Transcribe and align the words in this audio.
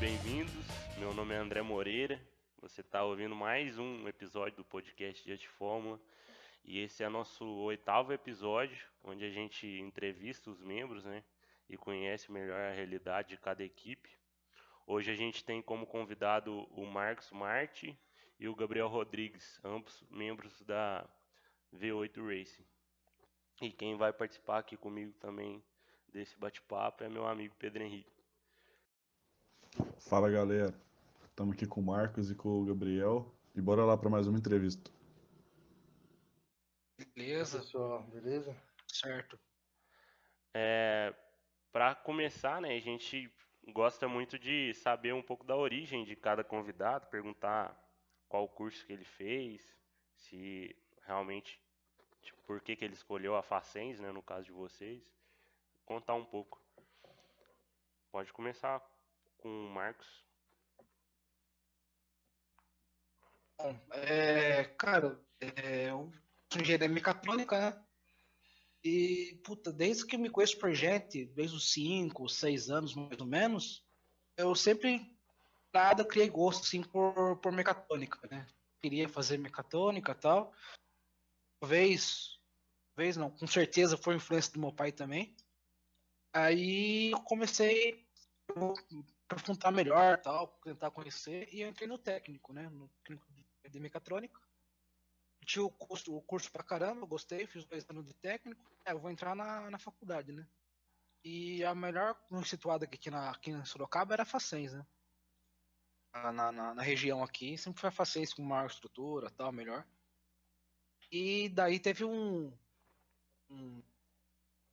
bem-vindos. 0.00 0.54
Meu 0.96 1.12
nome 1.12 1.34
é 1.34 1.36
André 1.36 1.60
Moreira. 1.60 2.18
Você 2.62 2.80
está 2.80 3.04
ouvindo 3.04 3.36
mais 3.36 3.78
um 3.78 4.08
episódio 4.08 4.56
do 4.56 4.64
podcast 4.64 5.22
Dia 5.22 5.36
de 5.36 5.46
Fórmula. 5.46 6.00
E 6.64 6.78
esse 6.78 7.04
é 7.04 7.08
nosso 7.10 7.44
oitavo 7.44 8.10
episódio, 8.10 8.82
onde 9.04 9.26
a 9.26 9.28
gente 9.28 9.66
entrevista 9.66 10.48
os 10.48 10.58
membros 10.62 11.04
né, 11.04 11.22
e 11.68 11.76
conhece 11.76 12.32
melhor 12.32 12.58
a 12.58 12.72
realidade 12.72 13.28
de 13.28 13.36
cada 13.36 13.62
equipe. 13.62 14.08
Hoje 14.86 15.10
a 15.10 15.14
gente 15.14 15.44
tem 15.44 15.60
como 15.60 15.86
convidado 15.86 16.66
o 16.70 16.86
Marcos 16.86 17.30
Marte 17.30 17.94
e 18.38 18.48
o 18.48 18.54
Gabriel 18.54 18.88
Rodrigues, 18.88 19.60
ambos 19.62 20.02
membros 20.08 20.62
da 20.62 21.06
V8 21.76 22.26
Racing. 22.26 22.64
E 23.60 23.70
quem 23.70 23.98
vai 23.98 24.14
participar 24.14 24.60
aqui 24.60 24.78
comigo 24.78 25.12
também 25.20 25.62
desse 26.08 26.38
bate-papo 26.38 27.04
é 27.04 27.08
meu 27.10 27.26
amigo 27.26 27.54
Pedro 27.58 27.82
Henrique. 27.82 28.19
Fala 29.98 30.30
galera, 30.30 30.74
estamos 31.28 31.54
aqui 31.54 31.66
com 31.66 31.80
o 31.80 31.84
Marcos 31.84 32.30
e 32.30 32.34
com 32.34 32.60
o 32.60 32.64
Gabriel 32.64 33.32
e 33.54 33.60
bora 33.60 33.84
lá 33.84 33.96
para 33.96 34.10
mais 34.10 34.26
uma 34.26 34.38
entrevista. 34.38 34.90
Beleza. 36.98 37.60
Pessoal, 37.60 38.02
beleza? 38.04 38.56
Certo. 38.86 39.38
É, 40.52 41.14
para 41.70 41.94
começar, 41.94 42.60
né, 42.60 42.74
a 42.74 42.80
gente 42.80 43.32
gosta 43.72 44.08
muito 44.08 44.38
de 44.38 44.74
saber 44.74 45.14
um 45.14 45.22
pouco 45.22 45.44
da 45.44 45.56
origem 45.56 46.04
de 46.04 46.16
cada 46.16 46.42
convidado, 46.42 47.06
perguntar 47.06 47.76
qual 48.28 48.48
curso 48.48 48.84
que 48.84 48.92
ele 48.92 49.04
fez, 49.04 49.62
se 50.16 50.76
realmente 51.06 51.60
tipo, 52.20 52.42
por 52.42 52.60
que, 52.60 52.76
que 52.76 52.84
ele 52.84 52.94
escolheu 52.94 53.36
a 53.36 53.42
Facens, 53.42 54.00
né, 54.00 54.10
no 54.12 54.22
caso 54.22 54.44
de 54.44 54.52
vocês, 54.52 55.02
contar 55.84 56.14
um 56.14 56.24
pouco. 56.24 56.60
Pode 58.10 58.32
começar 58.32 58.80
com 59.40 59.48
o 59.48 59.70
Marcos. 59.70 60.06
Bom, 63.58 63.78
é, 63.92 64.64
cara, 64.78 65.20
é, 65.40 65.90
eu 65.90 66.10
sou 66.52 66.62
engenheiro 66.62 66.92
mecatrônica, 66.92 67.58
né? 67.58 67.84
E, 68.82 69.38
puta, 69.44 69.70
desde 69.70 70.06
que 70.06 70.16
eu 70.16 70.20
me 70.20 70.30
conheço 70.30 70.58
por 70.58 70.72
gente, 70.72 71.26
desde 71.26 71.56
os 71.56 71.72
5, 71.72 72.28
6 72.28 72.70
anos 72.70 72.94
mais 72.94 73.20
ou 73.20 73.26
menos, 73.26 73.84
eu 74.36 74.54
sempre, 74.54 75.14
nada, 75.72 76.04
criei 76.04 76.30
gosto, 76.30 76.64
assim, 76.64 76.82
por, 76.82 77.36
por 77.38 77.52
mecatrônica, 77.52 78.18
né? 78.30 78.46
Queria 78.80 79.08
fazer 79.08 79.38
mecatrônica 79.38 80.12
e 80.12 80.14
tal. 80.14 80.54
Talvez, 81.60 82.38
talvez 82.94 83.18
não, 83.18 83.30
com 83.30 83.46
certeza 83.46 83.98
foi 83.98 84.14
influência 84.14 84.52
do 84.54 84.60
meu 84.60 84.72
pai 84.72 84.90
também. 84.90 85.36
Aí 86.32 87.10
eu 87.10 87.20
comecei 87.20 88.06
aprofundar 89.30 89.72
melhor, 89.72 90.20
tal, 90.20 90.48
tentar 90.64 90.90
conhecer, 90.90 91.48
e 91.52 91.60
eu 91.60 91.68
entrei 91.68 91.88
no 91.88 91.98
técnico, 91.98 92.52
né? 92.52 92.68
No 92.68 92.88
técnico 92.88 93.26
de 93.68 93.80
mecatrônica 93.80 94.40
tinha 95.50 95.64
o 95.64 95.70
curso, 95.70 96.14
o 96.14 96.22
curso 96.22 96.50
pra 96.50 96.62
caramba, 96.62 97.06
gostei, 97.06 97.46
fiz 97.46 97.64
dois 97.64 97.88
anos 97.90 98.06
de 98.06 98.14
técnico. 98.14 98.64
É, 98.84 98.92
eu 98.92 98.98
vou 98.98 99.10
entrar 99.10 99.34
na, 99.34 99.70
na 99.70 99.78
faculdade, 99.78 100.32
né? 100.32 100.46
E 101.24 101.64
a 101.64 101.74
melhor 101.74 102.16
situada 102.44 102.84
aqui, 102.84 103.10
na, 103.10 103.30
aqui 103.30 103.50
em 103.50 103.64
Sorocaba 103.64 104.14
era 104.14 104.22
a 104.22 104.26
Facens, 104.26 104.72
né? 104.72 104.86
Na, 106.12 106.52
na, 106.52 106.74
na, 106.74 106.82
região 106.82 107.22
aqui, 107.22 107.56
sempre 107.58 107.80
foi 107.80 107.88
a 107.88 107.92
Facens 107.92 108.32
com 108.32 108.42
maior 108.42 108.66
estrutura 108.66 109.30
tal, 109.30 109.52
melhor. 109.52 109.86
E 111.10 111.48
daí 111.48 111.78
teve 111.78 112.04
um, 112.04 112.56
um 113.50 113.82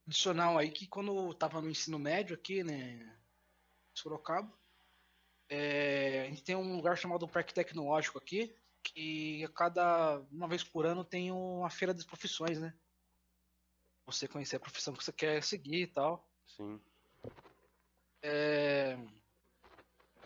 adicional 0.06 0.58
aí 0.58 0.72
que 0.72 0.88
quando 0.88 1.16
eu 1.16 1.34
tava 1.34 1.62
no 1.62 1.70
ensino 1.70 1.98
médio 2.00 2.36
aqui, 2.36 2.64
né? 2.64 3.17
Sorocaba, 3.98 4.52
é, 5.50 6.22
a 6.22 6.30
gente 6.30 6.44
tem 6.44 6.56
um 6.56 6.76
lugar 6.76 6.98
chamado 6.98 7.28
Parque 7.28 7.54
Tecnológico 7.54 8.18
aqui, 8.18 8.56
que 8.84 9.44
a 9.44 9.50
cada 9.50 10.20
uma 10.32 10.48
vez 10.48 10.64
por 10.64 10.86
ano 10.86 11.04
tem 11.04 11.32
uma 11.32 11.70
feira 11.70 11.94
das 11.94 12.06
profissões, 12.06 12.60
né? 12.60 12.74
Você 14.06 14.28
conhecer 14.28 14.58
a 14.58 14.60
profissão 14.60 14.94
que 14.94 15.04
você 15.04 15.12
quer 15.12 15.44
seguir 15.44 15.82
e 15.84 15.88
tal. 15.88 16.30
Sim. 16.48 16.80
É... 18.22 18.98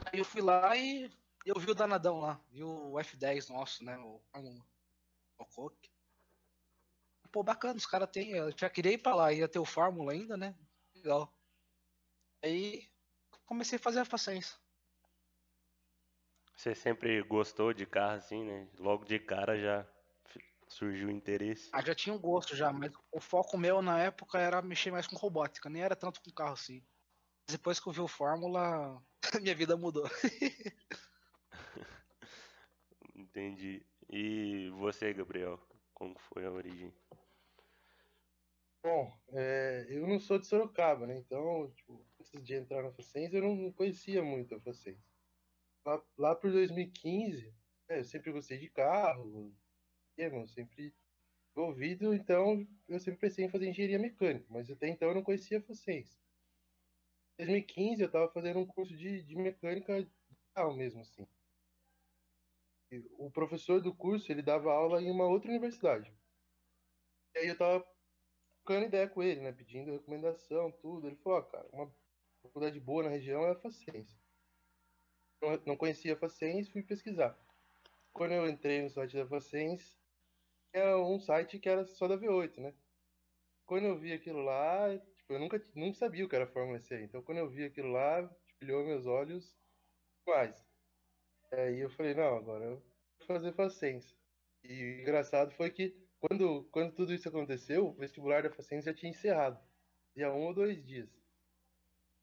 Aí 0.06 0.20
eu 0.20 0.26
fui 0.26 0.42
lá 0.42 0.76
e 0.76 1.10
eu 1.46 1.60
vi 1.60 1.72
o 1.72 1.76
danadão 1.76 2.20
lá, 2.20 2.40
vi 2.50 2.64
o 2.64 2.94
F10 2.94 3.50
nosso, 3.50 3.84
né? 3.84 3.98
O, 3.98 4.22
o 5.38 5.46
Coque. 5.46 5.90
Pô, 7.32 7.42
bacana, 7.44 7.78
os 7.78 7.86
caras 7.86 8.10
têm. 8.12 8.32
Eu 8.32 8.52
já 8.58 8.70
queria 8.70 8.94
ir 8.94 8.98
pra 8.98 9.16
lá, 9.16 9.32
ia 9.32 9.48
ter 9.48 9.60
o 9.60 9.66
Fórmula 9.66 10.12
ainda, 10.12 10.36
né? 10.36 10.56
Legal. 10.94 11.34
Aí 12.44 12.91
comecei 13.52 13.76
a 13.76 13.82
fazer 13.82 14.00
a 14.00 14.06
paciência. 14.06 14.58
Você 16.56 16.74
sempre 16.74 17.22
gostou 17.24 17.74
de 17.74 17.86
carro 17.86 18.16
assim, 18.16 18.46
né? 18.46 18.70
Logo 18.80 19.04
de 19.04 19.20
cara 19.20 19.60
já 19.60 19.86
surgiu 20.70 21.10
o 21.10 21.12
interesse. 21.12 21.70
Ah, 21.74 21.82
já 21.82 21.94
tinha 21.94 22.16
um 22.16 22.20
gosto 22.20 22.56
já, 22.56 22.72
mas 22.72 22.94
o 23.12 23.20
foco 23.20 23.58
meu 23.58 23.82
na 23.82 24.02
época 24.02 24.40
era 24.40 24.62
mexer 24.62 24.90
mais 24.90 25.06
com 25.06 25.18
robótica, 25.18 25.70
nem 25.70 25.84
era 25.84 25.98
tanto 25.98 26.22
com 26.22 26.32
carro 26.32 26.54
assim. 26.54 26.82
Depois 27.46 27.78
que 27.78 27.90
eu 27.90 27.92
vi 27.92 28.00
o 28.00 28.08
Fórmula, 28.08 29.04
minha 29.42 29.54
vida 29.54 29.76
mudou. 29.76 30.08
Entendi. 33.14 33.86
E 34.10 34.70
você, 34.78 35.14
Gabriel, 35.14 35.60
como 35.94 36.18
foi 36.18 36.46
a 36.46 36.52
origem? 36.52 36.94
Bom, 38.82 39.14
é, 39.34 39.88
eu 39.90 40.08
não 40.08 40.22
sou 40.22 40.40
de 40.40 40.48
Sorocaba, 40.48 41.06
né? 41.06 41.18
Então, 41.18 41.70
tipo, 41.76 42.02
antes 42.22 42.44
de 42.44 42.54
entrar 42.54 42.84
na 42.84 42.92
Facens, 42.92 43.34
eu 43.34 43.42
não 43.42 43.72
conhecia 43.72 44.24
muito 44.24 44.56
a 44.56 44.60
Facens 44.60 45.12
lá, 45.86 46.04
lá 46.18 46.36
por 46.36 46.52
2015, 46.52 47.54
é, 47.90 48.00
eu 48.00 48.06
sempre 48.06 48.32
gostei 48.32 48.58
de 48.58 48.70
carro, 48.70 49.54
eu 50.18 50.48
sempre 50.48 50.94
envolvido, 51.56 52.14
então 52.14 52.66
eu 52.88 53.00
sempre 53.00 53.20
pensei 53.20 53.46
em 53.46 53.50
fazer 53.50 53.68
engenharia 53.68 54.00
mecânica, 54.00 54.46
mas 54.50 54.70
até 54.70 54.88
então 54.88 55.10
eu 55.10 55.16
não 55.16 55.24
conhecia 55.24 55.60
vocês. 55.60 56.20
Em 57.38 57.46
2015 57.46 58.02
eu 58.02 58.08
estava 58.08 58.32
fazendo 58.32 58.60
um 58.60 58.66
curso 58.66 58.96
de, 58.96 59.24
de 59.24 59.36
mecânica 59.36 60.08
carro 60.54 60.76
mesmo, 60.76 61.02
assim. 61.02 61.28
E 62.92 63.00
o 63.18 63.32
professor 63.32 63.82
do 63.82 63.96
curso, 63.96 64.32
ele 64.32 64.42
dava 64.42 64.72
aula 64.72 65.02
em 65.02 65.10
uma 65.10 65.26
outra 65.26 65.50
universidade. 65.50 66.14
E 67.34 67.40
aí 67.40 67.48
eu 67.48 67.58
tava 67.58 67.88
trocando 68.50 68.86
ideia 68.86 69.08
com 69.08 69.24
ele, 69.24 69.40
né, 69.40 69.52
pedindo 69.52 69.94
recomendação, 69.94 70.72
tudo. 70.72 71.08
Ele 71.08 71.16
falou, 71.16 71.42
cara, 71.44 71.68
uma 71.72 71.92
faculdade 72.42 72.80
boa 72.80 73.04
na 73.04 73.10
região 73.10 73.46
é 73.46 73.52
a 73.52 73.56
Facens 73.56 74.22
não 75.66 75.76
conhecia 75.76 76.14
a 76.14 76.18
Facens, 76.18 76.70
fui 76.70 76.84
pesquisar. 76.84 77.38
Quando 78.14 78.34
eu 78.34 78.48
entrei 78.48 78.82
no 78.82 78.90
site 78.90 79.16
da 79.16 79.26
Facens, 79.26 79.98
era 80.74 80.98
um 81.00 81.20
site 81.20 81.60
que 81.60 81.68
era 81.68 81.86
só 81.86 82.08
da 82.08 82.18
V8, 82.18 82.60
né? 82.60 82.74
Quando 83.66 83.86
eu 83.86 83.98
vi 83.98 84.14
aquilo 84.14 84.42
lá, 84.42 84.98
tipo, 84.98 85.34
eu 85.34 85.40
nunca, 85.40 85.66
nunca 85.76 85.98
sabia 85.98 86.26
o 86.26 86.30
que 86.30 86.36
era 86.36 86.48
Fórmula 86.48 86.80
C. 86.80 87.04
Então, 87.04 87.24
quando 87.24 87.40
eu 87.40 87.50
vi 87.50 87.64
aquilo 87.64 87.90
lá, 87.92 88.22
brilhou 88.60 88.86
meus 88.86 89.06
olhos 89.06 89.58
mais. 90.28 90.64
Aí 91.52 91.80
eu 91.80 91.90
falei, 91.90 92.14
não, 92.14 92.38
agora 92.38 92.66
eu 92.66 92.84
vou 93.20 93.28
fazer 93.28 93.54
Facens. 93.54 94.16
E 94.64 94.84
o 94.84 95.02
engraçado 95.02 95.52
foi 95.56 95.72
que 95.72 95.96
quando, 96.20 96.66
quando 96.66 96.94
tudo 96.94 97.14
isso 97.14 97.28
aconteceu, 97.28 97.88
o 97.88 97.94
vestibular 97.94 98.44
da 98.44 98.52
Facens 98.52 98.86
já 98.86 98.94
tinha 98.94 99.10
encerrado. 99.10 99.60
Dia 100.16 100.32
um 100.32 100.48
ou 100.48 100.54
dois 100.54 100.84
dias. 100.86 101.21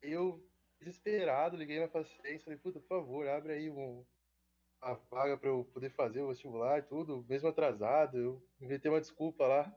Eu 0.01 0.43
desesperado, 0.79 1.57
liguei 1.57 1.79
na 1.79 1.87
paciência, 1.87 2.43
falei, 2.43 2.59
puta, 2.59 2.79
por 2.79 2.87
favor, 2.87 3.27
abre 3.27 3.53
aí 3.53 3.69
um, 3.69 4.05
a 4.81 4.93
vaga 4.93 5.37
para 5.37 5.49
eu 5.49 5.65
poder 5.65 5.89
fazer 5.91 6.21
o 6.21 6.29
vestibular 6.29 6.79
e 6.79 6.83
tudo, 6.83 7.25
mesmo 7.27 7.49
atrasado, 7.49 8.17
eu 8.17 8.49
inventei 8.61 8.89
uma 8.89 9.01
desculpa 9.01 9.45
lá. 9.45 9.67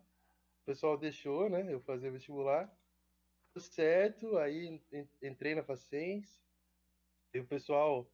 O 0.62 0.64
pessoal 0.64 0.97
deixou, 0.97 1.50
né, 1.50 1.73
eu 1.73 1.81
fazer 1.81 2.08
o 2.08 2.12
vestibular. 2.12 2.73
Tudo 3.52 3.64
certo, 3.64 4.38
aí 4.38 4.81
entrei 5.20 5.55
na 5.55 5.64
Facens. 5.64 6.41
E 7.35 7.41
o 7.41 7.47
pessoal 7.47 8.08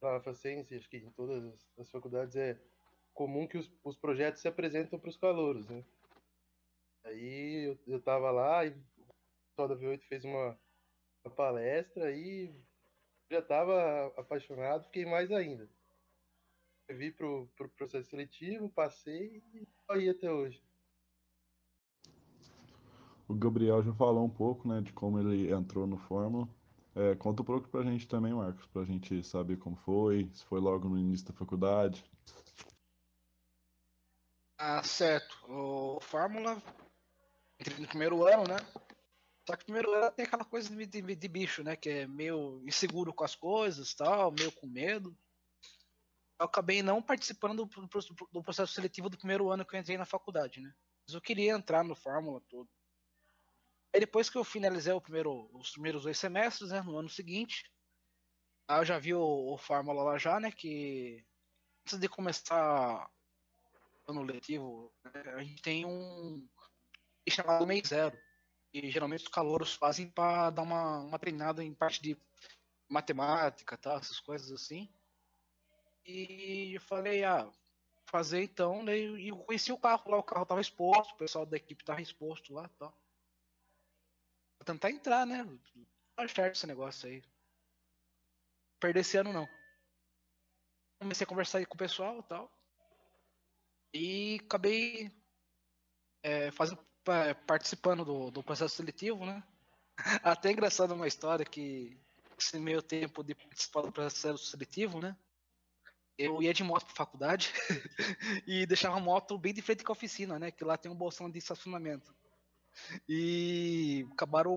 lá 0.00 0.14
na 0.14 0.20
Facens, 0.20 0.72
acho 0.72 0.88
que 0.88 0.96
em 0.96 1.10
todas 1.12 1.70
as 1.78 1.90
faculdades 1.90 2.34
é 2.34 2.60
comum 3.14 3.46
que 3.46 3.58
os, 3.58 3.72
os 3.84 3.96
projetos 3.96 4.40
se 4.40 4.48
apresentam 4.48 4.98
para 4.98 5.10
os 5.10 5.16
calouros, 5.16 5.68
né? 5.68 5.84
Aí 7.04 7.68
eu, 7.68 7.78
eu 7.86 8.02
tava 8.02 8.30
lá 8.30 8.64
e 8.64 8.70
o 8.70 8.74
pessoal 9.50 9.68
da 9.68 9.76
V8 9.76 10.02
fez 10.02 10.24
uma 10.24 10.58
a 11.24 11.30
palestra 11.30 12.10
e 12.10 12.52
já 13.30 13.38
estava 13.38 14.12
apaixonado, 14.16 14.84
fiquei 14.84 15.06
mais 15.06 15.30
ainda. 15.30 15.68
Eu 16.88 16.96
vi 16.96 17.10
pro, 17.10 17.48
pro 17.56 17.68
processo 17.70 18.10
seletivo, 18.10 18.68
passei 18.68 19.42
e 19.54 19.66
aí 19.88 20.08
até 20.08 20.30
hoje. 20.30 20.62
O 23.28 23.34
Gabriel 23.34 23.82
já 23.82 23.94
falou 23.94 24.24
um 24.24 24.30
pouco, 24.30 24.68
né, 24.68 24.80
de 24.80 24.92
como 24.92 25.18
ele 25.18 25.50
entrou 25.50 25.86
no 25.86 25.96
Fórmula. 25.96 26.48
É, 26.94 27.14
conta 27.14 27.40
um 27.40 27.44
pouco 27.44 27.68
pra 27.68 27.82
gente 27.82 28.06
também, 28.06 28.34
Marcos, 28.34 28.66
pra 28.66 28.84
gente 28.84 29.24
saber 29.24 29.56
como 29.56 29.76
foi, 29.76 30.28
se 30.34 30.44
foi 30.44 30.60
logo 30.60 30.88
no 30.88 30.98
início 30.98 31.26
da 31.28 31.32
faculdade. 31.32 32.04
Ah, 34.58 34.82
certo. 34.82 35.34
O 35.48 35.98
Fórmula, 36.00 36.62
entrei 37.58 37.78
no 37.78 37.88
primeiro 37.88 38.26
ano, 38.26 38.44
né? 38.46 38.56
Só 39.46 39.56
que 39.56 39.64
primeiro 39.64 39.92
ano 39.92 40.10
tem 40.12 40.24
aquela 40.24 40.44
coisa 40.44 40.74
de, 40.74 40.86
de, 40.86 41.16
de, 41.16 41.28
bicho, 41.28 41.64
né? 41.64 41.74
Que 41.74 41.90
é 41.90 42.06
meio 42.06 42.62
inseguro 42.64 43.12
com 43.12 43.24
as 43.24 43.34
coisas 43.34 43.92
tal, 43.94 44.30
meio 44.30 44.52
com 44.52 44.66
medo. 44.66 45.16
Eu 46.38 46.46
acabei 46.46 46.82
não 46.82 47.02
participando 47.02 47.64
do, 47.64 47.86
do, 47.86 48.28
do, 48.32 48.42
processo 48.42 48.72
seletivo 48.72 49.08
do 49.08 49.18
primeiro 49.18 49.50
ano 49.50 49.64
que 49.64 49.74
eu 49.74 49.80
entrei 49.80 49.96
na 49.98 50.04
faculdade, 50.04 50.60
né? 50.60 50.72
Mas 51.06 51.14
eu 51.14 51.20
queria 51.20 51.52
entrar 51.52 51.82
no 51.82 51.96
Fórmula 51.96 52.40
todo. 52.48 52.68
Aí 53.92 54.00
depois 54.00 54.30
que 54.30 54.38
eu 54.38 54.44
finalizei 54.44 54.98
primeiro, 55.00 55.50
os 55.52 55.72
primeiros 55.72 56.04
dois 56.04 56.18
semestres, 56.18 56.70
né? 56.70 56.80
No 56.80 56.96
ano 56.96 57.08
seguinte, 57.08 57.68
aí 58.68 58.80
eu 58.80 58.84
já 58.84 58.98
vi 58.98 59.12
o, 59.12 59.54
o 59.54 59.58
Fórmula 59.58 60.04
lá 60.04 60.18
já, 60.18 60.38
né? 60.38 60.52
Que 60.52 61.24
antes 61.84 61.98
de 61.98 62.08
começar 62.08 63.10
o 64.06 64.12
ano 64.12 64.22
letivo, 64.22 64.92
né, 65.04 65.12
a 65.34 65.42
gente 65.42 65.62
tem 65.62 65.84
um 65.84 66.48
chamado 67.28 67.66
mês 67.66 67.88
zero 67.88 68.16
e 68.72 68.90
geralmente 68.90 69.24
os 69.24 69.28
calouros 69.28 69.74
fazem 69.74 70.08
para 70.08 70.50
dar 70.50 70.62
uma, 70.62 71.00
uma 71.00 71.18
treinada 71.18 71.62
em 71.62 71.74
parte 71.74 72.00
de 72.00 72.16
matemática, 72.88 73.76
tá, 73.76 73.94
essas 73.94 74.18
coisas 74.18 74.50
assim. 74.50 74.92
E 76.04 76.74
eu 76.74 76.80
falei, 76.80 77.22
ah, 77.24 77.50
fazer 78.06 78.42
então, 78.42 78.82
né, 78.82 78.98
e 78.98 79.28
eu 79.28 79.36
conheci 79.38 79.72
o 79.72 79.78
carro 79.78 80.10
lá, 80.10 80.18
o 80.18 80.22
carro 80.22 80.46
tava 80.46 80.60
exposto, 80.60 81.12
o 81.12 81.16
pessoal 81.16 81.46
da 81.46 81.56
equipe 81.56 81.84
tava 81.84 82.00
exposto 82.00 82.54
lá, 82.54 82.68
tal. 82.78 82.90
Vou 84.58 84.64
tentar 84.64 84.90
entrar, 84.90 85.26
né? 85.26 85.44
Tá 86.14 86.26
certo 86.28 86.56
esse 86.56 86.66
negócio 86.66 87.08
aí. 87.08 87.22
Perder 88.80 89.00
esse 89.00 89.16
ano 89.16 89.32
não. 89.32 89.48
Comecei 91.00 91.24
a 91.24 91.28
conversar 91.28 91.58
aí 91.58 91.66
com 91.66 91.74
o 91.74 91.78
pessoal 91.78 92.18
e 92.18 92.22
tal. 92.22 92.52
E 93.94 94.40
acabei 94.44 95.10
é, 96.22 96.50
fazendo 96.52 96.84
participando 97.46 98.04
do, 98.04 98.30
do 98.30 98.42
processo 98.42 98.76
seletivo, 98.76 99.24
né? 99.24 99.42
Até 100.22 100.50
engraçado 100.50 100.94
uma 100.94 101.06
história 101.06 101.44
que 101.44 101.98
esse 102.38 102.58
meio 102.58 102.82
tempo 102.82 103.22
de 103.22 103.34
participar 103.34 103.82
do 103.82 103.92
processo 103.92 104.44
seletivo, 104.46 105.00
né? 105.00 105.16
Eu 106.18 106.42
ia 106.42 106.52
de 106.52 106.62
moto 106.62 106.84
pra 106.86 106.94
faculdade 106.94 107.52
e 108.46 108.66
deixava 108.66 108.96
a 108.96 109.00
moto 109.00 109.38
bem 109.38 109.54
de 109.54 109.62
frente 109.62 109.82
com 109.82 109.92
a 109.92 109.94
oficina, 109.94 110.38
né? 110.38 110.50
Que 110.50 110.64
lá 110.64 110.76
tem 110.76 110.90
um 110.90 110.96
bolsão 110.96 111.30
de 111.30 111.38
estacionamento. 111.38 112.14
E 113.08 114.06
acabaram, 114.12 114.56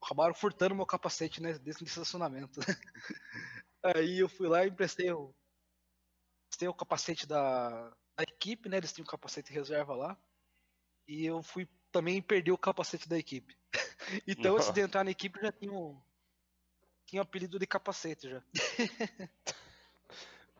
acabaram 0.00 0.34
furtando 0.34 0.74
meu 0.74 0.86
capacete 0.86 1.42
né, 1.42 1.58
desse 1.58 1.84
estacionamento. 1.84 2.60
Aí 3.82 4.20
eu 4.20 4.28
fui 4.28 4.48
lá 4.48 4.64
e 4.64 4.68
emprestei 4.68 5.10
o, 5.12 5.34
emprestei 6.46 6.68
o 6.68 6.74
capacete 6.74 7.26
da, 7.26 7.90
da 8.16 8.22
equipe, 8.22 8.68
né? 8.68 8.76
Eles 8.76 8.92
tinham 8.92 9.04
um 9.04 9.10
capacete 9.10 9.52
reserva 9.52 9.94
lá. 9.94 10.18
E 11.06 11.26
eu 11.26 11.42
fui 11.42 11.68
também 11.90 12.22
perder 12.22 12.52
o 12.52 12.58
capacete 12.58 13.08
da 13.08 13.18
equipe. 13.18 13.56
então, 14.26 14.56
antes 14.56 14.70
de 14.72 14.80
entrar 14.80 15.04
na 15.04 15.10
equipe, 15.10 15.40
já 15.40 15.52
tinha 15.52 15.72
um, 15.72 16.00
tinha 17.06 17.20
um 17.20 17.24
apelido 17.24 17.58
de 17.58 17.66
capacete 17.66 18.28
já. 18.28 18.42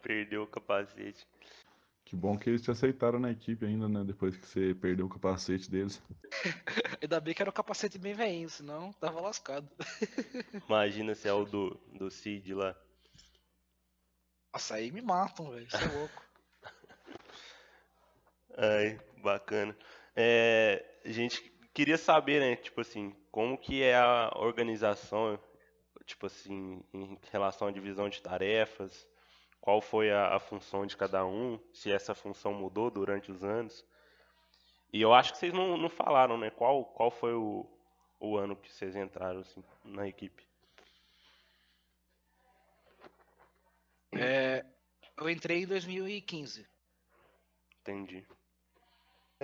Perdeu 0.03 0.43
o 0.43 0.47
capacete. 0.47 1.27
Que 2.05 2.17
bom 2.17 2.37
que 2.37 2.51
eles 2.51 2.61
te 2.61 2.71
aceitaram 2.71 3.19
na 3.19 3.31
equipe 3.31 3.65
ainda, 3.65 3.89
né? 3.89 4.05
Depois 4.05 4.37
que 4.37 4.47
você 4.47 4.75
perdeu 4.75 5.07
o 5.07 5.09
capacete 5.09 5.71
deles. 5.71 6.03
ainda 7.01 7.21
bem 7.21 7.33
que 7.33 7.41
era 7.41 7.49
o 7.49 7.55
capacete 7.55 7.99
bem 7.99 8.13
velhinho, 8.13 8.51
senão 8.51 8.93
tava 8.95 9.19
lascado. 9.21 9.67
Imagina 10.69 11.15
se 11.15 11.27
é 11.27 11.33
o 11.33 11.47
do, 11.47 11.71
do 11.95 12.11
Cid 12.11 12.53
lá. 12.53 12.77
Nossa, 14.53 14.75
aí 14.75 14.91
me 14.91 15.01
matam, 15.01 15.51
velho. 15.53 15.67
Isso 15.67 15.77
é 15.77 15.87
louco. 15.87 16.23
Ai, 18.59 19.01
bacana. 19.23 19.75
É, 20.15 20.85
a 21.05 21.11
gente 21.11 21.41
queria 21.73 21.97
saber, 21.97 22.41
né, 22.41 22.57
tipo 22.57 22.81
assim, 22.81 23.15
como 23.31 23.57
que 23.57 23.83
é 23.83 23.97
a 23.97 24.33
organização, 24.37 25.39
tipo 26.05 26.27
assim, 26.27 26.83
em 26.93 27.19
relação 27.31 27.69
à 27.69 27.71
divisão 27.71 28.09
de 28.09 28.21
tarefas, 28.21 29.07
qual 29.61 29.81
foi 29.81 30.11
a, 30.11 30.35
a 30.35 30.41
função 30.41 30.85
de 30.85 30.97
cada 30.97 31.25
um, 31.25 31.59
se 31.73 31.91
essa 31.91 32.15
função 32.15 32.53
mudou 32.53 32.91
durante 32.91 33.31
os 33.31 33.43
anos. 33.43 33.85
E 34.93 35.01
eu 35.01 35.15
acho 35.15 35.33
que 35.33 35.39
vocês 35.39 35.53
não, 35.53 35.77
não 35.79 35.89
falaram, 35.89 36.37
né, 36.37 36.51
qual, 36.51 36.85
qual 36.85 37.11
foi 37.11 37.33
o, 37.33 37.67
o 38.21 38.37
ano 38.37 38.57
que 38.57 38.71
vocês 38.71 38.95
entraram 38.95 39.41
assim, 39.41 39.65
na 39.85 40.07
equipe. 40.07 40.47
É, 44.15 44.65
eu 45.17 45.31
entrei 45.31 45.63
em 45.63 45.67
2015. 45.67 46.67
Entendi. 47.81 48.27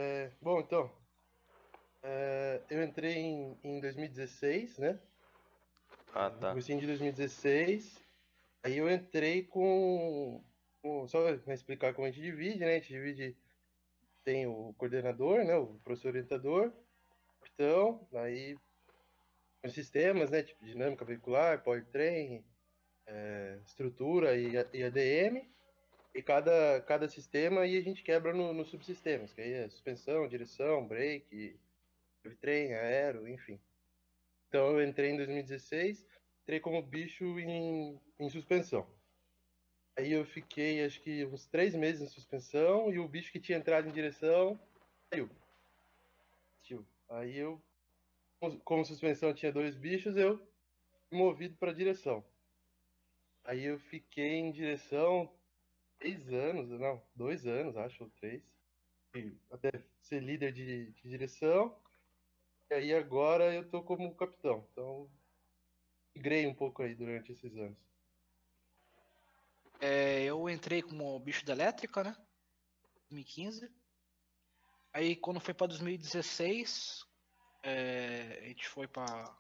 É, 0.00 0.30
bom, 0.40 0.60
então. 0.60 0.88
É, 2.04 2.60
eu 2.70 2.84
entrei 2.84 3.16
em, 3.16 3.58
em 3.64 3.80
2016, 3.80 4.78
né? 4.78 4.96
Ah, 6.14 6.30
tá. 6.30 6.54
No 6.54 6.60
de 6.60 6.86
2016. 6.86 8.00
Aí 8.62 8.78
eu 8.78 8.88
entrei 8.88 9.42
com, 9.42 10.40
com. 10.80 11.08
Só 11.08 11.20
para 11.20 11.52
explicar 11.52 11.94
como 11.94 12.06
a 12.06 12.10
gente 12.12 12.22
divide, 12.22 12.60
né? 12.60 12.76
A 12.76 12.78
gente 12.78 12.92
divide. 12.92 13.36
Tem 14.24 14.46
o 14.46 14.72
coordenador, 14.78 15.44
né? 15.44 15.56
O 15.56 15.66
professor 15.82 16.10
orientador, 16.10 16.72
então, 17.52 18.06
aí 18.14 18.56
os 19.64 19.72
sistemas, 19.72 20.30
né? 20.30 20.44
Tipo 20.44 20.64
dinâmica 20.64 21.04
veicular, 21.04 21.64
powertrain, 21.64 22.44
é, 23.04 23.58
estrutura 23.64 24.36
e, 24.36 24.52
e 24.74 24.84
ADM 24.84 25.57
e 26.14 26.22
cada, 26.22 26.80
cada 26.82 27.08
sistema 27.08 27.66
e 27.66 27.76
a 27.76 27.80
gente 27.80 28.02
quebra 28.02 28.32
nos 28.32 28.56
no 28.56 28.64
subsistemas, 28.64 29.32
que 29.32 29.40
aí 29.40 29.52
é 29.52 29.68
suspensão, 29.68 30.28
direção, 30.28 30.86
brake, 30.86 31.58
trem, 32.40 32.74
aero, 32.74 33.28
enfim. 33.28 33.60
Então 34.48 34.78
eu 34.78 34.86
entrei 34.86 35.10
em 35.10 35.16
2016, 35.16 36.06
entrei 36.42 36.60
como 36.60 36.82
bicho 36.82 37.38
em, 37.38 38.00
em 38.18 38.30
suspensão. 38.30 38.86
Aí 39.96 40.12
eu 40.12 40.24
fiquei 40.24 40.84
acho 40.84 41.00
que 41.00 41.24
uns 41.24 41.46
três 41.46 41.74
meses 41.74 42.02
em 42.02 42.06
suspensão 42.06 42.92
e 42.92 42.98
o 42.98 43.08
bicho 43.08 43.32
que 43.32 43.40
tinha 43.40 43.58
entrado 43.58 43.88
em 43.88 43.92
direção 43.92 44.58
saiu. 45.10 45.28
Aí 47.08 47.36
eu, 47.36 47.60
como 48.64 48.84
suspensão 48.84 49.32
tinha 49.32 49.50
dois 49.50 49.74
bichos, 49.74 50.16
eu 50.16 50.40
movido 51.10 51.56
para 51.56 51.72
direção. 51.72 52.22
Aí 53.44 53.64
eu 53.64 53.78
fiquei 53.78 54.34
em 54.34 54.52
direção 54.52 55.30
três 55.98 56.28
anos, 56.32 56.68
não, 56.80 57.02
dois 57.14 57.46
anos, 57.46 57.76
acho, 57.76 58.04
ou 58.04 58.10
três. 58.10 58.42
Até 59.50 59.70
ser 60.00 60.20
líder 60.20 60.52
de, 60.52 60.90
de 60.92 61.08
direção. 61.08 61.76
E 62.70 62.74
aí 62.74 62.94
agora 62.94 63.54
eu 63.54 63.68
tô 63.68 63.82
como 63.82 64.14
capitão. 64.14 64.66
Então, 64.72 65.10
migrei 66.14 66.46
um 66.46 66.54
pouco 66.54 66.82
aí 66.82 66.94
durante 66.94 67.32
esses 67.32 67.56
anos. 67.56 67.78
É, 69.80 70.24
eu 70.24 70.48
entrei 70.48 70.82
como 70.82 71.18
bicho 71.20 71.44
da 71.44 71.52
elétrica, 71.52 72.04
né? 72.04 72.16
2015. 73.10 73.70
Aí 74.92 75.16
quando 75.16 75.40
foi 75.40 75.54
para 75.54 75.68
2016, 75.68 77.06
é, 77.62 78.40
a 78.42 78.48
gente 78.48 78.68
foi 78.68 78.86
para 78.86 79.34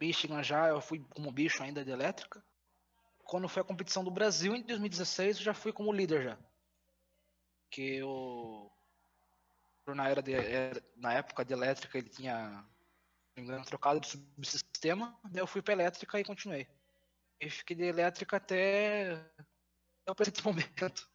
Michigan 0.00 0.42
já, 0.42 0.68
eu 0.68 0.80
fui 0.80 0.98
como 1.10 1.32
bicho 1.32 1.62
ainda 1.62 1.84
de 1.84 1.90
elétrica 1.90 2.42
quando 3.24 3.48
foi 3.48 3.62
a 3.62 3.64
competição 3.64 4.04
do 4.04 4.10
Brasil 4.10 4.54
em 4.54 4.62
2016, 4.62 5.38
eu 5.38 5.42
já 5.44 5.54
fui 5.54 5.72
como 5.72 5.92
líder 5.92 6.22
já. 6.22 6.38
Que 7.70 8.02
o 8.02 8.70
na 9.88 10.08
era 10.08 10.22
de, 10.22 10.32
na 10.96 11.12
época 11.12 11.44
de 11.44 11.52
elétrica 11.52 11.98
ele 11.98 12.08
tinha 12.08 12.64
me 13.36 13.42
engano, 13.42 13.64
trocado 13.64 14.00
de 14.00 14.06
subsistema, 14.08 15.18
daí 15.24 15.42
eu 15.42 15.46
fui 15.46 15.60
para 15.60 15.74
elétrica 15.74 16.20
e 16.20 16.24
continuei. 16.24 16.68
E 17.40 17.50
fiquei 17.50 17.76
de 17.76 17.84
elétrica 17.84 18.36
até 18.36 19.28
o 20.08 20.14
presente 20.14 20.42
momento, 20.46 21.08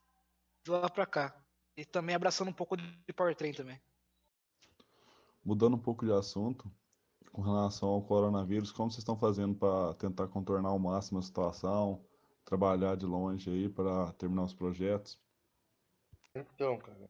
de 0.63 0.71
lá 0.71 0.89
para 0.89 1.05
cá. 1.05 1.45
E 1.77 1.85
também 1.85 2.15
abraçando 2.15 2.49
um 2.49 2.53
pouco 2.53 2.75
de 2.75 3.13
powertrain 3.13 3.53
também. 3.53 3.81
Mudando 5.43 5.75
um 5.75 5.81
pouco 5.81 6.05
de 6.05 6.11
assunto, 6.11 6.69
com 7.39 7.45
relação 7.45 7.87
ao 7.87 8.01
coronavírus, 8.01 8.69
como 8.69 8.91
vocês 8.91 8.99
estão 8.99 9.17
fazendo 9.17 9.55
para 9.55 9.93
tentar 9.93 10.27
contornar 10.27 10.69
ao 10.69 10.77
máximo 10.77 11.19
a 11.19 11.21
situação, 11.21 12.05
trabalhar 12.43 12.97
de 12.97 13.05
longe 13.05 13.49
aí 13.49 13.69
para 13.69 14.11
terminar 14.13 14.43
os 14.43 14.53
projetos? 14.53 15.17
Então, 16.35 16.77
cara, 16.77 17.09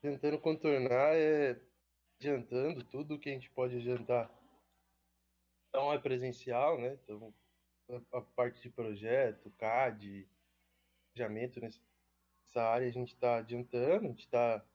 tentando 0.00 0.40
contornar 0.40 1.14
é 1.14 1.60
adiantando 2.20 2.82
tudo 2.82 3.18
que 3.18 3.30
a 3.30 3.32
gente 3.32 3.48
pode 3.50 3.76
adiantar. 3.76 4.28
Então 5.68 5.92
é 5.92 5.98
presencial, 6.00 6.80
né? 6.80 6.98
Então 7.04 7.32
a 8.12 8.20
parte 8.20 8.60
de 8.60 8.70
projeto, 8.70 9.52
CAD, 9.52 10.28
planejamento 11.14 11.60
nessa 11.60 11.80
área 12.56 12.88
a 12.88 12.90
gente 12.90 13.14
está 13.14 13.36
adiantando, 13.36 14.06
a 14.06 14.08
gente 14.08 14.24
está 14.24 14.66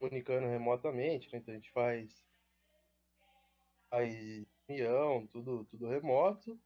comunicando 0.00 0.46
remotamente, 0.46 1.30
né? 1.30 1.40
Então 1.40 1.52
a 1.52 1.56
gente 1.56 1.70
faz 1.72 2.27
faz 3.90 4.46
reunião, 4.68 5.26
tudo, 5.28 5.64
tudo 5.64 5.88
remoto. 5.88 6.58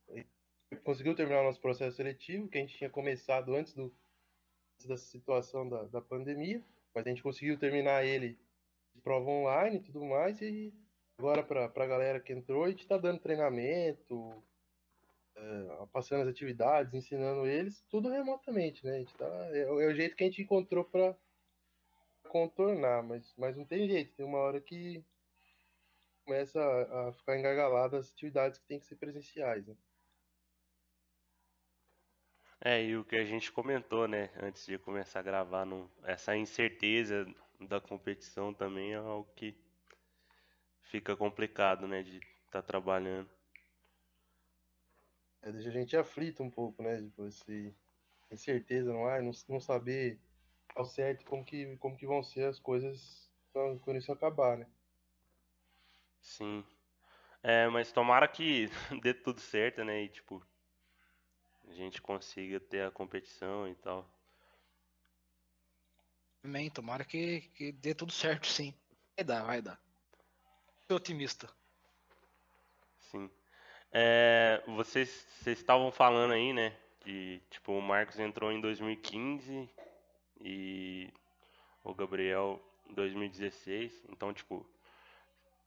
Conseguiu 0.84 1.14
terminar 1.14 1.40
o 1.40 1.44
nosso 1.44 1.60
processo 1.60 1.96
seletivo, 1.96 2.48
que 2.48 2.58
a 2.58 2.60
gente 2.60 2.76
tinha 2.76 2.90
começado 2.90 3.54
antes, 3.54 3.74
do, 3.74 3.94
antes 4.74 4.86
da 4.86 4.96
situação 4.96 5.68
da, 5.68 5.84
da 5.84 6.00
pandemia, 6.00 6.62
mas 6.94 7.06
a 7.06 7.10
gente 7.10 7.22
conseguiu 7.22 7.58
terminar 7.58 8.04
ele 8.04 8.38
prova 9.02 9.30
online 9.30 9.76
e 9.76 9.80
tudo 9.80 10.04
mais, 10.04 10.40
e 10.40 10.72
agora 11.18 11.42
para 11.42 11.64
a 11.64 11.86
galera 11.86 12.20
que 12.20 12.32
entrou, 12.32 12.64
a 12.64 12.70
gente 12.70 12.82
está 12.82 12.98
dando 12.98 13.20
treinamento, 13.20 14.42
é, 15.34 15.86
passando 15.92 16.22
as 16.22 16.28
atividades, 16.28 16.94
ensinando 16.94 17.46
eles, 17.46 17.82
tudo 17.88 18.08
remotamente, 18.08 18.84
né? 18.84 18.96
A 18.96 18.98
gente 18.98 19.14
tá, 19.14 19.26
é, 19.52 19.60
é 19.60 19.70
o 19.70 19.94
jeito 19.94 20.14
que 20.16 20.24
a 20.24 20.26
gente 20.26 20.42
encontrou 20.42 20.84
para 20.84 21.16
contornar, 22.28 23.02
mas, 23.02 23.34
mas 23.36 23.56
não 23.56 23.64
tem 23.64 23.88
jeito, 23.88 24.14
tem 24.14 24.24
uma 24.24 24.38
hora 24.38 24.60
que 24.60 25.04
começa 26.24 26.60
a, 26.60 27.08
a 27.08 27.12
ficar 27.12 27.38
engargalado 27.38 27.96
as 27.96 28.10
atividades 28.10 28.58
que 28.58 28.66
tem 28.66 28.78
que 28.78 28.86
ser 28.86 28.96
presenciais, 28.96 29.66
né? 29.66 29.76
É, 32.64 32.80
e 32.80 32.96
o 32.96 33.04
que 33.04 33.16
a 33.16 33.24
gente 33.24 33.50
comentou, 33.50 34.06
né, 34.06 34.30
antes 34.40 34.64
de 34.64 34.78
começar 34.78 35.18
a 35.18 35.22
gravar, 35.22 35.66
essa 36.04 36.36
incerteza 36.36 37.26
da 37.60 37.80
competição 37.80 38.54
também 38.54 38.92
é 38.92 38.96
algo 38.96 39.28
que 39.34 39.56
fica 40.82 41.16
complicado, 41.16 41.88
né, 41.88 42.04
de 42.04 42.18
estar 42.18 42.60
tá 42.60 42.62
trabalhando. 42.62 43.28
É, 45.42 45.50
deixa 45.50 45.70
a 45.70 45.72
gente 45.72 45.96
aflito 45.96 46.40
um 46.40 46.50
pouco, 46.50 46.84
né, 46.84 47.02
tipo, 47.02 47.26
esse 47.26 47.74
incerteza 48.30 48.92
no 48.92 49.06
ar, 49.06 49.22
não, 49.22 49.32
não 49.48 49.60
saber 49.60 50.20
ao 50.74 50.84
certo 50.84 51.24
como 51.26 51.44
que, 51.44 51.76
como 51.78 51.96
que 51.96 52.06
vão 52.06 52.22
ser 52.22 52.44
as 52.44 52.58
coisas 52.60 53.28
quando 53.52 53.98
isso 53.98 54.12
acabar, 54.12 54.56
né. 54.56 54.66
Sim. 56.22 56.64
É, 57.42 57.68
mas 57.68 57.92
tomara 57.92 58.26
que 58.28 58.68
dê 59.02 59.12
tudo 59.12 59.40
certo, 59.40 59.84
né, 59.84 60.04
e 60.04 60.08
tipo, 60.08 60.42
a 61.68 61.72
gente 61.72 62.00
consiga 62.00 62.58
ter 62.60 62.86
a 62.86 62.90
competição 62.90 63.68
e 63.68 63.74
tal. 63.74 64.08
Amém, 66.44 66.70
tomara 66.70 67.04
que, 67.04 67.40
que 67.54 67.72
dê 67.72 67.94
tudo 67.94 68.12
certo, 68.12 68.46
sim. 68.46 68.74
Vai 69.16 69.24
dar, 69.24 69.42
vai 69.44 69.62
dar. 69.62 69.80
Sou 70.88 70.96
otimista. 70.96 71.48
Sim. 72.98 73.30
É, 73.92 74.62
vocês, 74.66 75.26
vocês 75.38 75.58
estavam 75.58 75.92
falando 75.92 76.32
aí, 76.32 76.52
né? 76.52 76.76
Que 77.00 77.42
tipo, 77.50 77.72
o 77.72 77.82
Marcos 77.82 78.18
entrou 78.18 78.50
em 78.50 78.60
2015 78.60 79.68
e 80.40 81.12
o 81.84 81.94
Gabriel 81.94 82.60
em 82.88 82.94
2016. 82.94 84.04
Então, 84.08 84.32
tipo, 84.32 84.66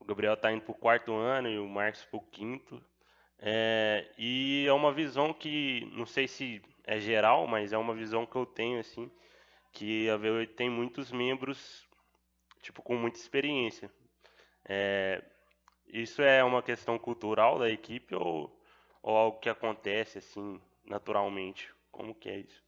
o 0.05 0.07
Gabriel 0.07 0.37
tá 0.37 0.51
indo 0.51 0.61
pro 0.61 0.75
quarto 0.75 1.11
ano 1.13 1.49
e 1.49 1.57
o 1.57 1.67
Marcos 1.67 2.05
pro 2.05 2.21
quinto. 2.21 2.79
É, 3.39 4.07
e 4.19 4.65
é 4.67 4.71
uma 4.71 4.93
visão 4.93 5.33
que, 5.33 5.89
não 5.93 6.05
sei 6.05 6.27
se 6.27 6.61
é 6.83 6.99
geral, 6.99 7.47
mas 7.47 7.73
é 7.73 7.77
uma 7.77 7.93
visão 7.95 8.23
que 8.23 8.35
eu 8.35 8.45
tenho, 8.45 8.79
assim, 8.79 9.11
que 9.71 10.07
a 10.07 10.15
VO 10.15 10.45
tem 10.55 10.69
muitos 10.69 11.11
membros, 11.11 11.87
tipo, 12.61 12.83
com 12.83 12.95
muita 12.95 13.17
experiência. 13.17 13.91
É, 14.63 15.23
isso 15.87 16.21
é 16.21 16.43
uma 16.43 16.61
questão 16.61 16.99
cultural 16.99 17.57
da 17.57 17.69
equipe 17.69 18.13
ou, 18.13 18.55
ou 19.01 19.17
algo 19.17 19.39
que 19.39 19.49
acontece, 19.49 20.19
assim, 20.19 20.61
naturalmente? 20.85 21.73
Como 21.91 22.13
que 22.13 22.29
é 22.29 22.37
isso? 22.37 22.63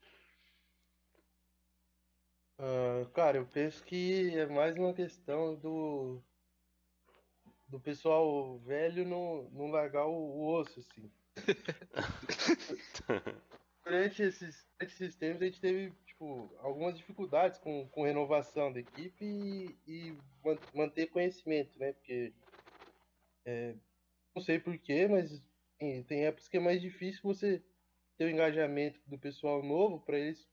Uh, 2.60 3.08
cara, 3.12 3.38
eu 3.38 3.46
penso 3.46 3.84
que 3.84 4.36
é 4.36 4.48
mais 4.48 4.76
uma 4.76 4.92
questão 4.92 5.56
do 5.56 6.20
do 7.68 7.80
pessoal 7.80 8.58
velho 8.60 9.06
não, 9.06 9.50
não 9.52 9.68
largar 9.68 10.06
o, 10.06 10.14
o 10.14 10.54
osso, 10.54 10.80
assim. 10.80 11.12
durante, 13.84 14.24
esses, 14.24 14.68
durante 14.78 14.94
esses 14.94 15.16
tempos 15.16 15.42
a 15.42 15.46
gente 15.46 15.62
teve 15.62 15.92
tipo, 16.06 16.50
algumas 16.60 16.98
dificuldades 16.98 17.60
com, 17.60 17.88
com 17.90 18.04
renovação 18.04 18.72
da 18.72 18.80
equipe 18.80 19.26
e, 19.26 19.78
e 19.88 20.18
manter 20.74 21.08
conhecimento, 21.08 21.78
né? 21.78 21.94
Porque 21.94 22.34
é, 23.46 23.76
não 24.36 24.42
sei 24.42 24.60
porquê, 24.60 25.08
mas 25.08 25.42
tem, 25.78 26.04
tem 26.04 26.26
épocas 26.26 26.48
que 26.48 26.58
é 26.58 26.60
mais 26.60 26.82
difícil 26.82 27.22
você 27.24 27.62
ter 28.18 28.26
o 28.26 28.30
engajamento 28.30 29.00
do 29.06 29.18
pessoal 29.18 29.62
novo 29.62 30.00
para 30.00 30.18
eles 30.18 30.48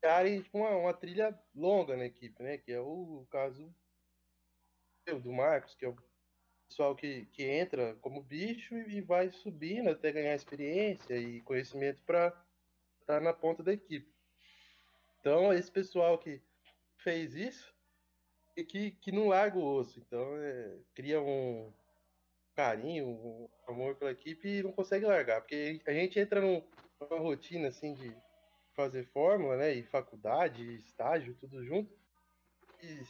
criarem 0.00 0.42
tipo, 0.42 0.58
uma, 0.58 0.70
uma 0.70 0.94
trilha 0.94 1.38
longa 1.54 1.96
na 1.96 2.06
equipe, 2.06 2.42
né? 2.42 2.58
Que 2.58 2.72
é 2.72 2.80
o, 2.80 3.22
o 3.22 3.26
caso 3.30 3.72
do 5.14 5.32
Marcos, 5.32 5.74
que 5.74 5.84
é 5.84 5.88
o 5.88 5.96
pessoal 6.68 6.94
que, 6.94 7.26
que 7.26 7.44
entra 7.44 7.96
como 7.96 8.22
bicho 8.22 8.74
e 8.74 9.00
vai 9.00 9.30
subindo 9.30 9.90
até 9.90 10.12
ganhar 10.12 10.34
experiência 10.34 11.16
e 11.16 11.40
conhecimento 11.42 12.02
para 12.02 12.34
estar 13.00 13.20
na 13.20 13.32
ponta 13.32 13.62
da 13.62 13.72
equipe. 13.72 14.12
Então, 15.20 15.52
esse 15.52 15.70
pessoal 15.70 16.18
que 16.18 16.42
fez 16.98 17.34
isso 17.34 17.74
e 18.56 18.64
que, 18.64 18.92
que 18.92 19.10
não 19.12 19.28
larga 19.28 19.56
o 19.56 19.64
osso. 19.64 19.98
Então, 19.98 20.36
é, 20.36 20.78
cria 20.94 21.20
um 21.20 21.72
carinho, 22.54 23.06
um 23.06 23.48
amor 23.68 23.94
pela 23.96 24.10
equipe 24.10 24.48
e 24.48 24.62
não 24.62 24.72
consegue 24.72 25.06
largar. 25.06 25.40
Porque 25.40 25.80
a 25.86 25.92
gente 25.92 26.18
entra 26.18 26.40
num, 26.40 26.62
numa 27.00 27.18
rotina 27.18 27.68
assim 27.68 27.94
de 27.94 28.14
fazer 28.74 29.04
fórmula, 29.06 29.56
né? 29.56 29.74
E 29.74 29.82
faculdade, 29.84 30.74
estágio, 30.76 31.36
tudo 31.40 31.64
junto. 31.64 31.96
E 32.82 33.02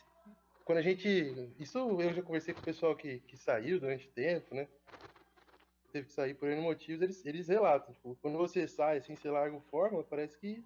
quando 0.68 0.78
a 0.80 0.82
gente. 0.82 1.08
Isso 1.58 1.78
eu 1.78 2.12
já 2.12 2.22
conversei 2.22 2.52
com 2.52 2.60
o 2.60 2.64
pessoal 2.64 2.94
que, 2.94 3.20
que 3.20 3.38
saiu 3.38 3.80
durante 3.80 4.06
tempo, 4.10 4.54
né? 4.54 4.68
Teve 5.90 6.08
que 6.08 6.12
sair 6.12 6.34
por 6.34 6.46
N 6.46 6.60
motivos, 6.60 7.00
eles, 7.00 7.24
eles 7.24 7.48
relatam. 7.48 7.94
Tipo, 7.94 8.14
quando 8.16 8.36
você 8.36 8.68
sai 8.68 8.98
assim, 8.98 9.16
você 9.16 9.30
larga 9.30 9.56
o 9.56 9.62
fórmula, 9.62 10.04
parece 10.04 10.36
que. 10.36 10.62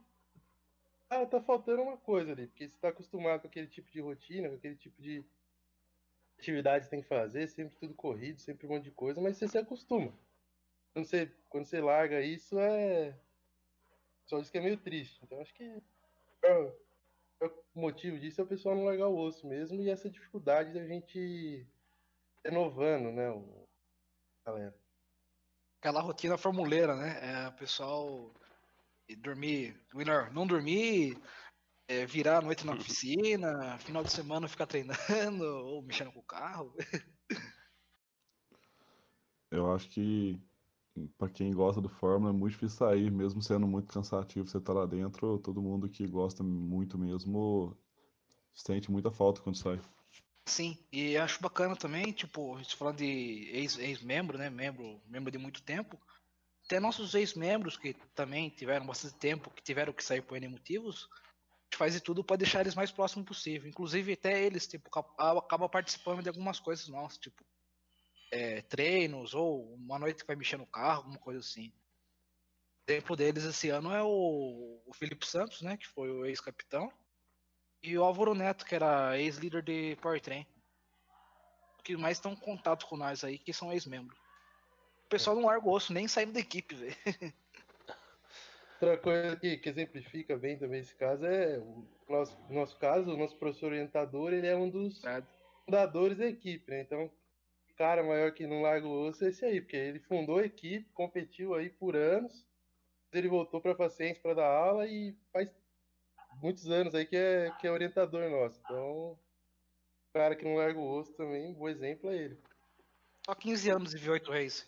Ah, 1.09 1.25
tá 1.25 1.41
faltando 1.41 1.83
uma 1.83 1.97
coisa 1.97 2.33
ali, 2.33 2.49
porque 2.49 2.69
você 2.69 2.77
tá 2.81 2.89
acostumado 2.89 3.43
com 3.43 3.47
aquele 3.47 3.69
tipo 3.69 3.93
de 3.93 4.01
rotina, 4.01 4.49
com 4.49 4.57
aquele 4.57 4.75
tipo 4.75 5.01
de 5.01 5.25
atividade 6.37 6.87
que 6.87 6.91
tem 6.91 7.03
que 7.03 7.07
fazer, 7.07 7.47
sempre 7.47 7.77
tudo 7.77 7.95
corrido, 7.95 8.41
sempre 8.41 8.67
um 8.67 8.71
monte 8.71 8.85
de 8.85 8.91
coisa, 8.91 9.21
mas 9.21 9.37
você 9.37 9.47
se 9.47 9.57
acostuma. 9.57 10.13
Quando 10.93 11.07
você, 11.07 11.31
quando 11.49 11.65
você 11.65 11.81
larga 11.81 12.21
isso, 12.21 12.59
é. 12.59 13.17
Só 14.27 14.41
isso 14.41 14.51
que 14.51 14.59
é 14.59 14.63
meio 14.63 14.79
triste. 14.79 15.21
Então 15.23 15.41
acho 15.41 15.55
que 15.55 15.81
o 17.75 17.81
motivo 17.81 18.19
disso 18.19 18.41
é 18.41 18.45
o 18.45 18.47
pessoal 18.47 18.75
não 18.75 18.85
largar 18.85 19.09
o 19.09 19.19
osso 19.19 19.47
mesmo 19.47 19.81
e 19.81 19.91
essa 19.91 20.11
dificuldade 20.11 20.73
da 20.73 20.87
gente 20.87 21.67
renovando, 22.45 23.13
né, 23.13 23.31
o 23.31 23.63
galera. 24.45 24.77
Aquela 25.81 26.01
rotina 26.01 26.37
formuleira, 26.37 26.95
né? 26.97 27.45
É 27.45 27.49
o 27.49 27.53
pessoal 27.53 28.35
dormir, 29.19 29.77
não 30.33 30.47
dormir, 30.47 31.21
é, 31.89 32.07
virar 32.07 32.39
a 32.39 32.43
noite 32.43 32.65
na 32.65 32.73
oficina, 32.75 33.79
final 33.79 34.03
de 34.03 34.13
semana 34.13 34.49
ficar 34.49 34.67
treinando 34.67 35.45
ou 35.67 35.83
mexendo 35.83 36.13
com 36.13 36.21
o 36.21 36.25
carro. 36.25 36.75
Eu 39.51 39.71
acho 39.73 39.89
que 39.91 40.41
para 41.17 41.31
quem 41.31 41.53
gosta 41.53 41.81
do 41.81 41.89
Fórmula 41.89 42.31
é 42.31 42.35
muito 42.35 42.53
difícil 42.53 42.79
sair, 42.79 43.11
mesmo 43.11 43.41
sendo 43.43 43.67
muito 43.67 43.93
cansativo 43.93 44.47
você 44.47 44.61
tá 44.61 44.73
lá 44.73 44.87
dentro, 44.87 45.39
todo 45.39 45.63
mundo 45.63 45.89
que 45.89 46.07
gosta 46.07 46.43
muito 46.43 46.99
mesmo 46.99 47.77
sente 48.55 48.91
muita 48.91 49.11
falta 49.11 49.41
quando 49.41 49.57
sai. 49.57 49.81
Sim, 50.47 50.77
e 50.93 51.17
acho 51.17 51.41
bacana 51.41 51.77
também, 51.77 52.13
tipo, 52.13 52.59
falando 52.77 52.99
de 52.99 53.49
ex-membro, 53.53 54.37
né, 54.37 54.51
membro, 54.51 55.01
membro 55.07 55.31
de 55.31 55.39
muito 55.39 55.63
tempo, 55.63 55.99
até 56.67 56.79
nossos 56.79 57.15
ex-membros 57.15 57.77
que 57.77 57.95
também 58.15 58.51
tiveram 58.51 58.85
bastante 58.85 59.15
tempo, 59.15 59.51
que 59.51 59.63
tiveram 59.63 59.93
que 59.93 60.05
sair 60.05 60.21
por 60.21 60.37
N 60.37 60.49
motivos, 60.49 61.09
a 61.13 61.65
gente 61.65 61.79
faz 61.79 61.95
de 61.95 62.01
tudo 62.01 62.23
para 62.23 62.37
deixar 62.37 62.61
eles 62.61 62.75
mais 62.75 62.91
próximos 62.91 63.27
possível. 63.27 63.69
Inclusive 63.69 64.13
até 64.13 64.45
eles, 64.45 64.67
tipo, 64.67 64.91
acaba 65.19 65.69
participando 65.69 66.23
de 66.23 66.29
algumas 66.29 66.61
coisas 66.61 66.89
nossas, 66.89 67.19
tipo, 67.19 67.43
é, 68.33 68.63
treinos 68.63 69.35
ou 69.35 69.75
uma 69.75 69.99
noite 69.99 70.23
que 70.23 70.27
vai 70.27 70.35
mexer 70.35 70.57
no 70.57 70.67
carro, 70.67 71.01
alguma 71.01 71.19
coisa 71.19 71.41
assim. 71.41 71.71
O 72.89 72.91
exemplo 72.91 73.15
deles 73.15 73.45
esse 73.45 73.69
ano 73.69 73.93
é 73.93 74.03
o, 74.03 74.83
o 74.87 74.95
Felipe 74.95 75.27
Santos, 75.27 75.61
né, 75.61 75.77
que 75.77 75.87
foi 75.87 76.11
o 76.11 76.25
ex-capitão, 76.25 76.91
e 77.83 77.97
o 77.97 78.03
Álvaro 78.03 78.35
Neto, 78.35 78.65
que 78.65 78.75
era 78.75 79.19
ex-líder 79.19 79.63
de 79.63 79.97
Powertrain. 79.97 80.47
Que 81.85 81.97
mais 81.97 82.17
estão 82.17 82.33
em 82.33 82.37
contato 82.37 82.87
com 82.87 82.97
nós 82.97 83.23
aí, 83.23 83.39
que 83.39 83.53
são 83.53 83.73
ex-membros. 83.73 84.19
O 85.05 85.09
pessoal 85.09 85.37
não 85.37 85.47
larga 85.47 85.67
o 85.67 85.73
osso, 85.73 85.93
nem 85.93 86.09
saindo 86.09 86.33
da 86.33 86.41
equipe, 86.41 86.75
velho. 86.75 86.97
Outra 88.81 88.97
coisa 88.99 89.37
que, 89.37 89.59
que, 89.59 89.69
exemplifica 89.69 90.37
bem 90.37 90.59
também 90.59 90.81
esse 90.81 90.95
caso 90.95 91.25
é 91.25 91.59
o 91.59 91.87
nosso, 92.09 92.37
nosso 92.51 92.79
caso, 92.79 93.11
o 93.11 93.17
nosso 93.17 93.37
professor 93.37 93.67
orientador, 93.67 94.33
ele 94.33 94.47
é 94.47 94.57
um 94.57 94.69
dos 94.69 95.01
fundadores 95.65 96.19
da 96.19 96.27
equipe, 96.27 96.69
né? 96.71 96.81
Então, 96.81 97.11
cara 97.77 98.03
maior 98.03 98.33
que 98.33 98.47
não 98.47 98.63
larga 98.63 98.87
o 98.87 99.09
osso 99.09 99.25
é 99.25 99.29
esse 99.29 99.45
aí, 99.45 99.61
porque 99.61 99.77
ele 99.77 100.01
fundou 100.01 100.39
a 100.39 100.47
equipe, 100.47 100.89
competiu 100.93 101.55
aí 101.55 101.71
por 101.71 101.97
anos, 101.97 102.47
ele 103.13 103.29
voltou 103.29 103.61
para 103.61 103.73
a 103.73 103.77
Facens 103.77 104.19
para 104.19 104.35
dar 104.35 104.47
aula 104.47 104.87
e 104.87 105.17
faz 105.33 105.49
muitos 106.41 106.71
anos 106.71 106.95
aí 106.95 107.05
que 107.05 107.17
é, 107.17 107.51
que 107.61 107.67
é 107.67 107.71
orientador 107.71 108.29
nosso. 108.31 108.61
Então, 108.65 109.19
cara 110.13 110.37
que 110.37 110.45
não 110.45 110.57
larga 110.57 110.79
o 110.79 110.99
osso 110.99 111.13
também, 111.15 111.47
um 111.47 111.55
bom 111.55 111.69
exemplo 111.69 112.11
é 112.11 112.17
ele. 112.17 112.39
Só 113.25 113.35
15 113.35 113.71
anos 113.71 113.95
e 113.95 113.99
v 113.99 114.11
8 114.11 114.31
Race. 114.31 114.67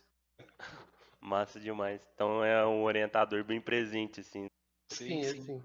Massa 1.20 1.58
demais. 1.58 2.06
Então 2.14 2.44
é 2.44 2.66
um 2.66 2.82
orientador 2.82 3.42
bem 3.44 3.60
presente, 3.60 4.20
assim. 4.20 4.46
Sim, 4.90 5.22
sim. 5.22 5.42
sim. 5.42 5.62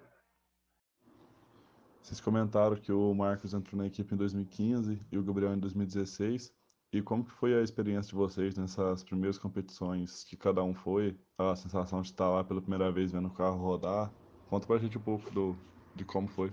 Vocês 2.02 2.20
comentaram 2.20 2.76
que 2.76 2.92
o 2.92 3.14
Marcos 3.14 3.54
entrou 3.54 3.80
na 3.80 3.86
equipe 3.86 4.14
em 4.14 4.18
2015 4.18 5.00
e 5.12 5.18
o 5.18 5.24
Gabriel 5.24 5.54
em 5.54 5.60
2016. 5.60 6.52
E 6.92 7.02
como 7.04 7.24
que 7.24 7.32
foi 7.32 7.54
a 7.54 7.62
experiência 7.62 8.10
de 8.10 8.16
vocês 8.16 8.58
nessas 8.58 9.04
primeiras 9.04 9.38
competições 9.38 10.24
que 10.24 10.36
cada 10.36 10.64
um 10.64 10.74
foi? 10.74 11.16
A 11.38 11.56
sensação 11.56 12.02
de 12.02 12.10
estar 12.10 12.28
lá 12.30 12.44
pela 12.44 12.62
primeira 12.62 12.92
vez 12.92 13.12
vendo 13.12 13.28
o 13.28 13.34
carro 13.34 13.58
rodar? 13.58 14.12
Conta 14.50 14.66
pra 14.66 14.80
gente 14.80 14.98
um 14.98 15.02
pouco 15.02 15.30
do, 15.30 15.56
de 15.96 16.04
como 16.04 16.28
foi. 16.28 16.52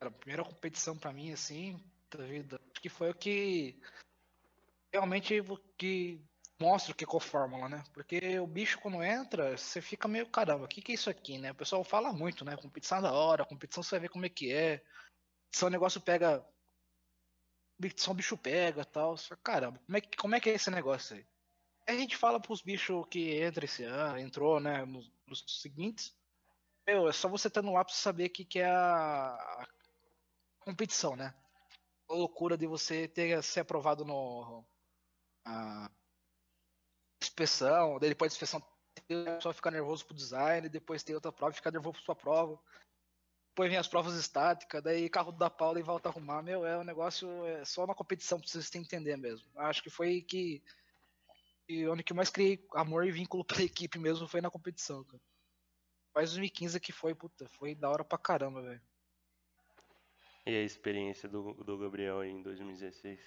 Cara, 0.00 0.10
a 0.10 0.18
primeira 0.18 0.44
competição 0.44 0.96
pra 0.96 1.12
mim, 1.12 1.30
assim, 1.32 1.80
da 2.10 2.24
vida, 2.24 2.60
acho 2.72 2.82
que 2.82 2.88
foi 2.88 3.10
o 3.10 3.14
que 3.14 3.80
realmente 4.92 5.40
que 5.78 6.20
mostra 6.60 6.92
o 6.92 6.94
que 6.94 7.04
é 7.04 7.08
a 7.16 7.20
fórmula, 7.20 7.68
né? 7.68 7.84
Porque 7.94 8.38
o 8.40 8.46
bicho 8.46 8.80
quando 8.80 9.02
entra, 9.02 9.56
você 9.56 9.80
fica 9.80 10.08
meio, 10.08 10.26
caramba, 10.26 10.64
o 10.64 10.68
que, 10.68 10.82
que 10.82 10.92
é 10.92 10.94
isso 10.96 11.08
aqui, 11.08 11.38
né? 11.38 11.52
O 11.52 11.54
pessoal 11.54 11.84
fala 11.84 12.12
muito, 12.12 12.44
né? 12.44 12.56
Competição 12.56 12.98
é 12.98 13.02
da 13.02 13.12
hora, 13.12 13.44
competição 13.44 13.82
você 13.82 13.90
vai 13.92 14.00
ver 14.00 14.08
como 14.08 14.26
é 14.26 14.28
que 14.28 14.52
é. 14.52 14.82
Se 15.54 15.64
o 15.64 15.70
negócio 15.70 16.00
pega 16.00 16.44
só 17.96 18.12
bicho 18.14 18.36
pega 18.36 18.84
tal. 18.84 19.14
Caramba, 19.42 19.80
como 19.86 19.96
é, 19.96 20.00
que, 20.00 20.16
como 20.16 20.34
é 20.34 20.40
que 20.40 20.50
é 20.50 20.54
esse 20.54 20.70
negócio 20.70 21.16
aí? 21.16 21.26
a 21.86 21.92
gente 21.92 22.16
fala 22.16 22.40
pros 22.40 22.62
bichos 22.62 23.06
que 23.08 23.40
entra 23.40 23.64
esse 23.64 23.84
ano, 23.84 24.18
entrou, 24.18 24.60
né, 24.60 24.84
nos, 24.84 25.10
nos 25.26 25.44
seguintes. 25.60 26.14
Meu, 26.86 27.08
é 27.08 27.12
só 27.12 27.28
você 27.28 27.48
estar 27.48 27.62
no 27.62 27.72
lá 27.72 27.84
pra 27.84 27.94
saber 27.94 28.26
o 28.26 28.30
que, 28.30 28.44
que 28.44 28.58
é 28.58 28.66
a, 28.66 29.34
a, 29.34 29.68
competição, 30.60 31.16
né? 31.16 31.34
A 32.08 32.14
loucura 32.14 32.56
de 32.56 32.66
você 32.66 33.08
ter 33.08 33.42
ser 33.42 33.60
aprovado 33.60 34.04
no. 34.04 34.64
A 35.44 35.90
inspeção, 37.22 37.98
depois 37.98 38.32
da 38.32 38.34
inspeção 38.34 38.62
só 39.40 39.52
ficar 39.52 39.70
nervoso 39.70 40.04
pro 40.06 40.14
design, 40.14 40.68
depois 40.68 41.02
tem 41.02 41.14
outra 41.14 41.32
prova, 41.32 41.52
ficar 41.52 41.70
nervoso 41.70 41.94
pra 41.94 42.04
sua 42.04 42.16
prova 42.16 42.60
depois 43.52 43.68
vem 43.68 43.78
as 43.78 43.86
provas 43.86 44.14
estáticas, 44.14 44.82
daí 44.82 45.10
carro 45.10 45.30
da 45.30 45.50
Paula 45.50 45.78
e 45.78 45.82
volta 45.82 46.08
a 46.08 46.10
arrumar. 46.10 46.42
Meu, 46.42 46.64
é 46.64 46.78
um 46.78 46.84
negócio 46.84 47.28
é 47.46 47.62
só 47.66 47.86
na 47.86 47.94
competição 47.94 48.40
pra 48.40 48.48
vocês 48.48 48.74
entender 48.74 49.14
mesmo. 49.18 49.46
Acho 49.56 49.82
que 49.82 49.90
foi 49.90 50.22
que, 50.22 50.62
que 51.66 51.86
onde 51.86 52.02
que 52.02 52.12
eu 52.12 52.16
mais 52.16 52.30
criei 52.30 52.66
amor 52.74 53.06
e 53.06 53.12
vínculo 53.12 53.44
pra 53.44 53.62
equipe 53.62 53.98
mesmo 53.98 54.26
foi 54.26 54.40
na 54.40 54.50
competição, 54.50 55.04
cara. 55.04 55.22
Faz 56.14 56.30
2015 56.30 56.80
que 56.80 56.92
foi, 56.92 57.14
puta, 57.14 57.46
foi 57.50 57.74
da 57.74 57.90
hora 57.90 58.02
pra 58.02 58.16
caramba, 58.16 58.62
velho. 58.62 58.80
E 60.46 60.56
a 60.56 60.62
experiência 60.62 61.28
do, 61.28 61.52
do 61.52 61.76
Gabriel 61.76 62.20
aí 62.20 62.30
em 62.30 62.42
2016? 62.42 63.20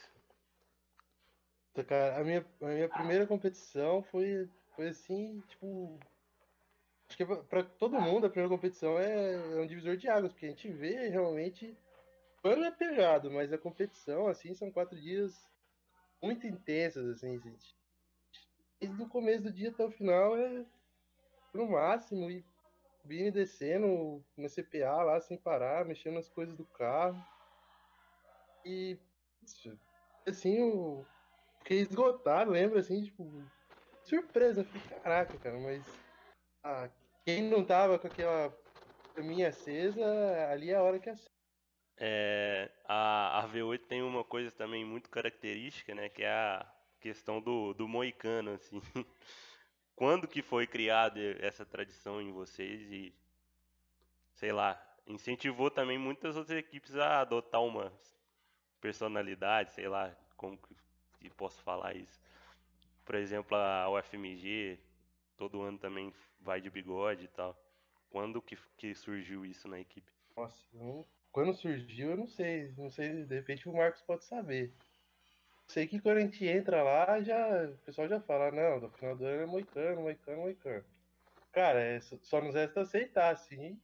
Cara, 1.87 2.19
a 2.19 2.23
minha, 2.23 2.45
a 2.61 2.65
minha 2.65 2.89
primeira 2.89 3.27
competição 3.27 4.01
foi, 4.01 4.49
foi 4.75 4.87
assim, 4.87 5.41
tipo, 5.49 5.99
Acho 7.07 7.17
que 7.17 7.25
para 7.25 7.63
todo 7.63 8.01
mundo 8.01 8.25
a 8.25 8.29
primeira 8.29 8.53
competição 8.53 8.97
é, 8.97 9.33
é, 9.33 9.61
um 9.61 9.67
divisor 9.67 9.95
de 9.95 10.07
águas, 10.07 10.31
porque 10.31 10.47
a 10.47 10.49
gente 10.49 10.69
vê 10.71 11.09
realmente. 11.09 11.77
O 12.43 12.47
ano 12.47 12.65
é 12.65 12.71
pegado, 12.71 13.31
mas 13.31 13.51
a 13.51 13.57
competição, 13.57 14.27
assim, 14.27 14.53
são 14.53 14.71
quatro 14.71 14.99
dias 14.99 15.49
muito 16.21 16.45
intensas, 16.45 17.07
assim, 17.07 17.39
gente. 17.39 17.75
Desde 18.79 19.01
o 19.01 19.09
começo 19.09 19.43
do 19.43 19.51
dia 19.51 19.69
até 19.69 19.83
o 19.83 19.91
final 19.91 20.37
é 20.37 20.65
no 21.53 21.67
máximo, 21.67 22.29
e 22.29 22.45
vindo 23.03 23.33
descendo 23.33 24.23
no 24.35 24.49
CPA 24.49 25.03
lá 25.03 25.19
sem 25.21 25.37
parar, 25.37 25.85
mexendo 25.85 26.15
nas 26.15 26.29
coisas 26.29 26.55
do 26.55 26.65
carro. 26.65 27.23
E 28.63 28.97
assim, 30.27 30.57
eu 30.57 31.05
fiquei 31.59 31.79
esgotado, 31.79 32.51
lembro 32.51 32.79
assim, 32.79 33.03
tipo, 33.03 33.43
surpresa, 34.03 34.63
falei, 34.63 34.81
caraca, 35.01 35.37
cara, 35.37 35.59
mas 35.59 35.83
ah, 36.65 36.89
quem 37.23 37.43
não 37.43 37.63
tava 37.63 37.99
com 37.99 38.07
aquela 38.07 38.51
caminha 39.13 39.49
acesa, 39.49 40.03
ali 40.49 40.71
é 40.71 40.75
a 40.75 40.81
hora 40.81 40.99
que 40.99 41.09
acende. 41.11 41.29
É, 41.95 42.71
a, 42.85 43.39
a 43.39 43.47
V8 43.47 43.85
tem 43.87 44.01
uma 44.01 44.23
coisa 44.23 44.51
também 44.51 44.83
muito 44.83 45.07
característica, 45.09 45.93
né? 45.93 46.09
Que 46.09 46.23
é 46.23 46.31
a 46.31 46.65
questão 46.99 47.39
do, 47.39 47.73
do 47.75 47.87
moicano, 47.87 48.51
assim. 48.51 48.81
Quando 49.95 50.27
que 50.27 50.41
foi 50.41 50.65
criada 50.65 51.19
essa 51.39 51.63
tradição 51.63 52.19
em 52.19 52.31
vocês 52.31 52.91
e, 52.91 53.13
sei 54.33 54.51
lá, 54.51 54.81
incentivou 55.05 55.69
também 55.69 55.99
muitas 55.99 56.35
outras 56.35 56.57
equipes 56.57 56.95
a 56.95 57.21
adotar 57.21 57.61
uma 57.61 57.93
personalidade, 58.81 59.71
sei 59.71 59.87
lá, 59.87 60.13
como 60.35 60.57
que 60.57 61.29
posso 61.29 61.61
falar 61.61 61.95
isso. 61.95 62.19
Por 63.05 63.15
exemplo, 63.15 63.55
a 63.55 63.87
UFMG, 63.89 64.79
todo 65.37 65.61
ano 65.61 65.77
também 65.77 66.13
vai 66.39 66.61
de 66.61 66.69
bigode 66.69 67.25
e 67.25 67.27
tal. 67.27 67.57
Quando 68.09 68.41
que, 68.41 68.57
que 68.77 68.95
surgiu 68.95 69.45
isso 69.45 69.67
na 69.67 69.79
equipe? 69.79 70.09
Nossa, 70.35 70.57
quando 71.31 71.53
surgiu, 71.53 72.11
eu 72.11 72.17
não 72.17 72.27
sei. 72.27 72.73
Não 72.77 72.89
sei, 72.89 73.25
de 73.25 73.35
repente 73.35 73.67
o 73.67 73.75
Marcos 73.75 74.01
pode 74.01 74.23
saber. 74.23 74.73
Sei 75.67 75.87
que 75.87 75.99
quando 75.99 76.17
a 76.17 76.21
gente 76.21 76.45
entra 76.45 76.83
lá, 76.83 77.21
já, 77.21 77.65
o 77.65 77.77
pessoal 77.79 78.07
já 78.07 78.21
fala, 78.21 78.51
não, 78.51 78.79
no 78.79 78.89
final 78.91 79.15
do 79.15 79.25
ano 79.25 79.41
é 79.41 79.45
moicano, 79.45 80.01
moicano, 80.01 80.41
moicano. 80.41 80.85
Cara, 81.51 81.81
é, 81.81 81.99
só 81.99 82.39
nos 82.41 82.53
resta 82.53 82.81
aceitar, 82.81 83.33
assim. 83.33 83.79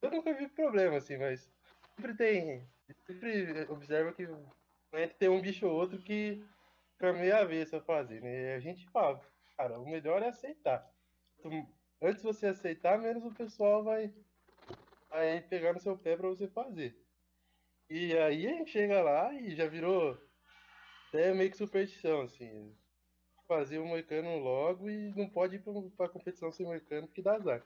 Eu 0.00 0.10
nunca 0.10 0.32
vi 0.32 0.48
problema, 0.48 0.96
assim, 0.96 1.16
mas 1.16 1.50
sempre 1.96 2.14
tem. 2.14 2.68
Sempre 3.06 3.66
observa 3.68 4.12
que 4.12 4.28
tem 5.18 5.28
um 5.28 5.40
bicho 5.40 5.66
ou 5.66 5.74
outro 5.74 5.98
que 5.98 6.44
fica 6.92 7.12
meio 7.12 7.36
avessa 7.36 7.78
a 7.78 7.82
fazer, 7.82 8.20
né? 8.22 8.54
A 8.54 8.60
gente 8.60 8.88
fala, 8.90 9.20
cara, 9.56 9.80
o 9.80 9.88
melhor 9.88 10.22
é 10.22 10.28
aceitar 10.28 10.93
antes 12.00 12.22
você 12.22 12.46
aceitar, 12.46 12.98
menos 12.98 13.24
o 13.24 13.34
pessoal 13.34 13.82
vai, 13.82 14.12
vai 15.10 15.40
pegar 15.40 15.72
no 15.72 15.80
seu 15.80 15.96
pé 15.96 16.16
para 16.16 16.28
você 16.28 16.48
fazer. 16.48 16.96
E 17.88 18.16
aí 18.16 18.46
a 18.46 18.50
gente 18.50 18.70
chega 18.70 19.02
lá 19.02 19.32
e 19.34 19.54
já 19.54 19.66
virou 19.66 20.18
até 21.08 21.32
meio 21.32 21.50
que 21.50 21.56
superstição, 21.56 22.22
assim. 22.22 22.74
Fazer 23.46 23.78
o 23.78 23.86
moicano 23.86 24.38
logo 24.38 24.88
e 24.88 25.12
não 25.14 25.28
pode 25.28 25.56
ir 25.56 25.58
pra, 25.60 25.72
pra 25.96 26.08
competição 26.08 26.50
sem 26.50 26.66
moicano 26.66 27.06
porque 27.06 27.22
dá 27.22 27.34
azar. 27.34 27.62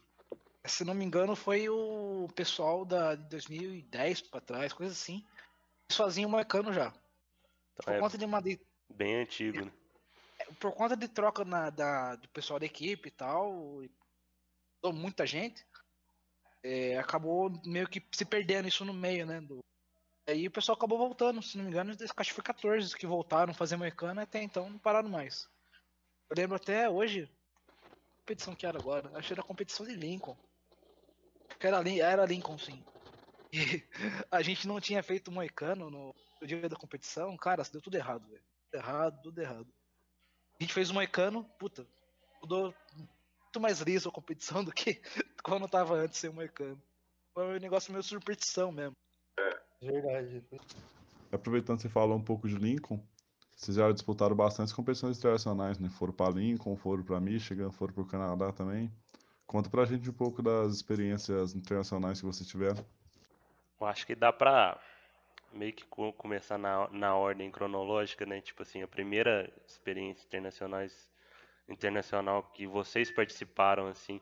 Se 0.66 0.86
não 0.86 0.94
me 0.94 1.04
engano, 1.04 1.36
foi 1.36 1.68
o 1.68 2.30
pessoal 2.34 2.86
da, 2.86 3.16
de 3.16 3.28
2010 3.30 4.22
para 4.22 4.40
trás, 4.40 4.72
coisa 4.72 4.94
assim. 4.94 5.26
Sozinho 5.92 6.30
moicano 6.30 6.72
já. 6.72 6.88
Então 7.74 7.86
Por 7.86 7.94
é 7.94 8.00
conta 8.00 8.18
de 8.18 8.24
uma. 8.24 8.42
Bem 8.90 9.16
antigo, 9.16 9.66
né? 9.66 9.72
Por 10.60 10.74
conta 10.74 10.96
de 10.96 11.08
troca 11.08 11.44
na, 11.46 11.70
da, 11.70 12.16
do 12.16 12.28
pessoal 12.30 12.60
da 12.60 12.66
equipe 12.66 13.08
e 13.08 13.12
tal, 13.12 13.82
muita 14.94 15.26
gente, 15.26 15.66
é, 16.64 16.98
acabou 16.98 17.52
meio 17.66 17.88
que 17.88 18.06
se 18.12 18.26
perdendo 18.26 18.68
isso 18.68 18.86
no 18.86 18.94
meio, 18.94 19.26
né? 19.26 19.42
Do... 19.42 19.60
Aí 20.28 20.48
o 20.48 20.52
pessoal 20.52 20.78
acabou 20.78 20.98
voltando, 20.98 21.42
se 21.42 21.58
não 21.58 21.66
me 21.66 21.72
engano, 21.72 21.92
acho 21.92 22.14
que 22.16 22.34
foi 22.34 22.44
14 22.44 22.96
que 22.96 23.06
voltaram 23.06 23.54
fazer 23.54 23.76
moicano 23.76 24.22
até 24.22 24.42
então 24.42 24.70
não 24.70 24.80
pararam 24.80 25.10
mais. 25.10 25.50
Eu 26.30 26.36
lembro 26.38 26.56
até 26.56 26.90
hoje, 26.90 27.30
competição 28.20 28.56
que 28.56 28.66
era 28.66 28.80
agora, 28.80 29.12
acho 29.18 29.28
que 29.28 29.34
era 29.34 29.42
a 29.42 29.46
competição 29.46 29.86
de 29.86 29.94
Lincoln. 29.94 30.38
Era, 31.60 31.88
era 31.90 32.26
Lincoln, 32.26 32.58
sim. 32.58 32.84
E 33.52 33.84
a 34.32 34.42
gente 34.42 34.68
não 34.68 34.80
tinha 34.82 35.04
feito 35.04 35.32
moicano 35.32 35.90
no, 35.90 36.16
dia 36.46 36.68
da 36.68 36.76
competição, 36.76 37.36
cara, 37.38 37.64
deu 37.72 37.82
tudo 37.82 37.96
errado, 37.96 38.28
velho. 38.30 38.44
Errado, 38.74 39.22
tudo 39.22 39.40
errado. 39.40 39.68
A 40.64 40.66
gente 40.66 40.76
fez 40.76 40.90
um 40.90 40.94
Moicano, 40.94 41.44
puta, 41.60 41.86
mudou 42.42 42.74
muito 42.96 43.60
mais 43.60 43.82
liso 43.82 44.08
a 44.08 44.12
competição 44.14 44.64
do 44.64 44.72
que 44.72 45.02
quando 45.44 45.68
tava 45.68 45.96
antes 45.96 46.18
sem 46.18 46.30
o 46.30 46.34
Moicano. 46.34 46.82
Foi 47.34 47.58
um 47.58 47.60
negócio 47.60 47.92
meio 47.92 48.02
superstição 48.02 48.72
mesmo. 48.72 48.96
É, 49.38 49.60
verdade. 49.82 50.42
Aproveitando 51.34 51.76
que 51.76 51.82
você 51.82 51.90
falou 51.90 52.18
um 52.18 52.24
pouco 52.24 52.48
de 52.48 52.56
Lincoln, 52.56 53.06
vocês 53.54 53.76
já 53.76 53.92
disputaram 53.92 54.38
bastante 54.38 54.74
competições 54.74 55.18
internacionais, 55.18 55.78
né? 55.80 55.90
Foram 55.90 56.14
para 56.14 56.34
Lincoln, 56.34 56.78
foram 56.78 57.04
para 57.04 57.20
Michigan, 57.20 57.70
foram 57.70 57.94
para 57.94 58.04
o 58.04 58.08
Canadá 58.08 58.54
também. 58.54 58.90
Conta 59.46 59.70
pra 59.70 59.84
gente 59.84 60.10
um 60.10 60.14
pouco 60.14 60.42
das 60.42 60.76
experiências 60.76 61.54
internacionais 61.54 62.22
que 62.22 62.26
vocês 62.26 62.48
tiveram. 62.48 62.86
Eu 63.82 63.88
acho 63.88 64.08
que 64.08 64.16
dá 64.16 64.32
pra 64.32 64.80
meio 65.54 65.74
que 65.74 65.86
começar 66.18 66.58
na, 66.58 66.90
na 66.90 67.16
ordem 67.16 67.52
cronológica, 67.52 68.26
né? 68.26 68.42
Tipo 68.42 68.64
assim, 68.64 68.82
a 68.82 68.88
primeira 68.88 69.52
experiência 69.68 70.26
internacionais, 70.26 71.10
internacional 71.68 72.44
que 72.44 72.68
vocês 72.68 73.12
participaram, 73.12 73.88
assim. 73.88 74.20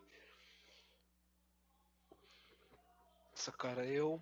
Nossa, 3.32 3.52
cara, 3.52 3.86
eu. 3.86 4.22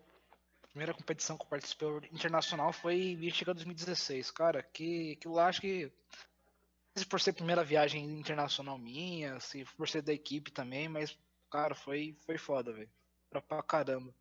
A 0.63 0.67
primeira 0.67 0.93
competição 0.93 1.37
que 1.37 1.43
eu 1.43 1.49
participei 1.49 1.87
internacional 2.11 2.71
foi 2.71 3.15
Michigan 3.15 3.53
2016, 3.53 4.31
cara. 4.31 4.63
Que, 4.63 5.15
que 5.17 5.27
lá 5.27 5.47
acho 5.47 5.61
que. 5.61 5.91
Se 6.95 7.05
por 7.05 7.19
ser 7.19 7.33
primeira 7.33 7.63
viagem 7.63 8.03
internacional 8.19 8.77
minha, 8.77 9.39
se 9.39 9.65
por 9.77 9.87
ser 9.87 10.01
da 10.01 10.13
equipe 10.13 10.51
também, 10.51 10.87
mas, 10.89 11.17
cara, 11.49 11.75
foi, 11.75 12.15
foi 12.25 12.37
foda, 12.37 12.73
velho. 12.73 12.89
Pra, 13.29 13.41
pra 13.41 13.63
caramba. 13.63 14.13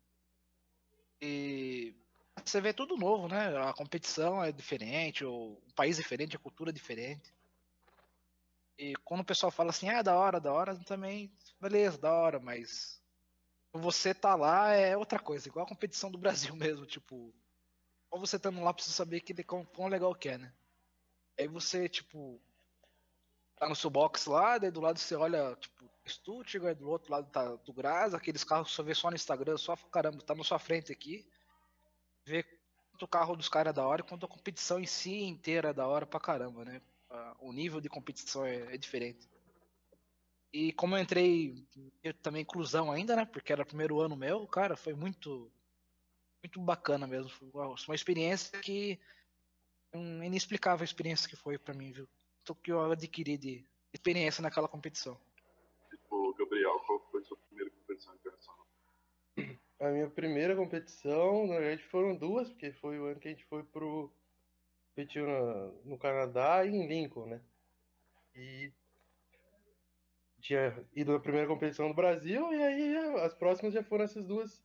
E 1.21 1.93
você 2.45 2.61
vê 2.61 2.73
tudo 2.73 2.97
novo, 2.97 3.27
né? 3.27 3.57
A 3.57 3.73
competição 3.73 4.43
é 4.43 4.51
diferente, 4.51 5.25
o 5.25 5.57
país 5.75 5.97
é 5.99 6.01
diferente, 6.01 6.35
a 6.35 6.39
cultura 6.39 6.71
é 6.71 6.73
diferente. 6.73 7.33
E 8.77 8.95
quando 9.03 9.21
o 9.21 9.25
pessoal 9.25 9.51
fala 9.51 9.71
assim, 9.71 9.89
ah, 9.89 10.01
da 10.01 10.15
hora, 10.15 10.39
da 10.39 10.53
hora, 10.53 10.75
também, 10.85 11.31
beleza, 11.59 11.97
da 11.97 12.13
hora, 12.13 12.39
mas 12.39 13.01
você 13.73 14.13
tá 14.13 14.35
lá 14.35 14.71
é 14.71 14.95
outra 14.95 15.19
coisa, 15.19 15.47
igual 15.47 15.65
a 15.65 15.69
competição 15.69 16.09
do 16.09 16.17
Brasil 16.19 16.55
mesmo, 16.55 16.85
tipo, 16.85 17.33
ou 18.09 18.19
você 18.19 18.37
estando 18.37 18.61
lá 18.61 18.71
você 18.71 18.89
saber 18.89 19.21
que 19.21 19.43
quão, 19.43 19.65
quão 19.65 19.87
legal 19.87 20.15
que 20.15 20.29
é, 20.29 20.37
né? 20.37 20.53
Aí 21.37 21.47
você, 21.47 21.87
tipo, 21.87 22.41
tá 23.57 23.67
no 23.67 23.75
seu 23.75 23.89
box 23.89 24.27
lá, 24.27 24.57
daí 24.57 24.71
do 24.71 24.81
lado 24.81 24.97
você 24.97 25.15
olha, 25.15 25.55
tipo, 25.55 25.89
Stuttgart, 26.07 26.77
do 26.77 26.89
outro 26.89 27.11
lado 27.11 27.29
tá 27.29 27.55
do 27.55 27.73
Graz, 27.73 28.13
aqueles 28.13 28.43
carros 28.43 28.69
que 28.69 28.75
você 28.75 28.83
vê 28.83 28.95
só 28.95 29.09
no 29.09 29.15
Instagram, 29.15 29.57
só 29.57 29.75
caramba, 29.75 30.23
tá 30.23 30.33
na 30.33 30.43
sua 30.43 30.57
frente 30.57 30.91
aqui. 30.91 31.27
Vê 32.25 32.43
quanto 32.91 33.03
o 33.03 33.07
carro 33.07 33.35
dos 33.35 33.49
caras 33.49 33.71
é 33.71 33.73
da 33.73 33.87
hora, 33.87 34.03
quanto 34.03 34.25
a 34.25 34.29
competição 34.29 34.79
em 34.79 34.85
si 34.85 35.23
inteira 35.23 35.69
é 35.69 35.73
da 35.73 35.87
hora 35.87 36.05
pra 36.05 36.19
caramba, 36.19 36.65
né? 36.65 36.81
O 37.39 37.51
nível 37.51 37.81
de 37.81 37.89
competição 37.89 38.45
é, 38.45 38.73
é 38.73 38.77
diferente. 38.77 39.27
E 40.51 40.73
como 40.73 40.95
eu 40.95 41.01
entrei 41.01 41.63
eu 42.03 42.13
também 42.13 42.41
inclusão 42.41 42.91
ainda, 42.91 43.15
né? 43.15 43.25
Porque 43.25 43.53
era 43.53 43.63
o 43.63 43.65
primeiro 43.65 43.99
ano 43.99 44.15
meu, 44.15 44.47
cara, 44.47 44.75
foi 44.75 44.93
muito 44.93 45.51
muito 46.43 46.59
bacana 46.61 47.05
mesmo. 47.05 47.29
Foi 47.29 47.49
uma 47.53 47.95
experiência 47.95 48.59
que 48.59 48.99
uma 49.93 50.25
inexplicável 50.25 50.83
experiência 50.83 51.29
que 51.29 51.35
foi 51.35 51.57
para 51.57 51.73
mim, 51.73 51.91
viu? 51.91 52.07
O 52.49 52.55
que 52.55 52.71
eu 52.71 52.91
adquiri 52.91 53.37
de 53.37 53.65
experiência 53.93 54.41
naquela 54.41 54.67
competição. 54.67 55.19
Tipo, 55.89 56.33
Gabriel, 56.33 56.79
qual 56.79 56.99
foi 57.11 57.21
a 57.21 57.25
sua 57.25 57.37
primeira 57.37 57.69
competição 57.71 58.15
internacional? 58.15 58.67
A 59.79 59.89
minha 59.89 60.09
primeira 60.09 60.55
competição, 60.55 61.47
na 61.47 61.57
verdade, 61.57 61.83
foram 61.83 62.15
duas, 62.15 62.49
porque 62.49 62.71
foi 62.73 62.99
o 62.99 63.05
ano 63.05 63.19
que 63.19 63.29
a 63.29 63.31
gente 63.31 63.45
foi 63.45 63.63
pro 63.63 64.11
competiu 64.89 65.25
no 65.85 65.97
Canadá 65.97 66.65
e 66.65 66.69
em 66.69 66.85
Lincoln, 66.85 67.25
né? 67.27 67.41
E 68.35 68.73
tinha 70.41 70.85
ido 70.93 71.13
na 71.13 71.19
primeira 71.19 71.47
competição 71.47 71.87
do 71.87 71.93
Brasil 71.93 72.51
e 72.53 72.61
aí 72.61 72.97
as 73.23 73.33
próximas 73.33 73.73
já 73.73 73.81
foram 73.81 74.03
essas 74.03 74.25
duas 74.25 74.61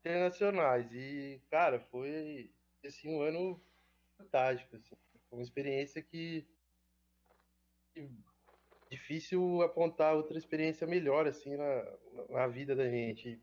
internacionais. 0.00 0.90
E, 0.92 1.42
cara, 1.50 1.78
foi 1.78 2.50
assim, 2.84 3.14
um 3.14 3.20
ano 3.20 3.60
fantástico. 4.16 4.76
Assim. 4.76 4.96
Foi 5.28 5.38
uma 5.38 5.42
experiência 5.42 6.02
que, 6.02 6.46
que 7.94 8.08
difícil 8.90 9.60
apontar 9.62 10.14
outra 10.14 10.38
experiência 10.38 10.86
melhor 10.86 11.26
assim 11.26 11.56
na, 11.56 11.98
na 12.30 12.46
vida 12.46 12.74
da 12.74 12.88
gente 12.88 13.40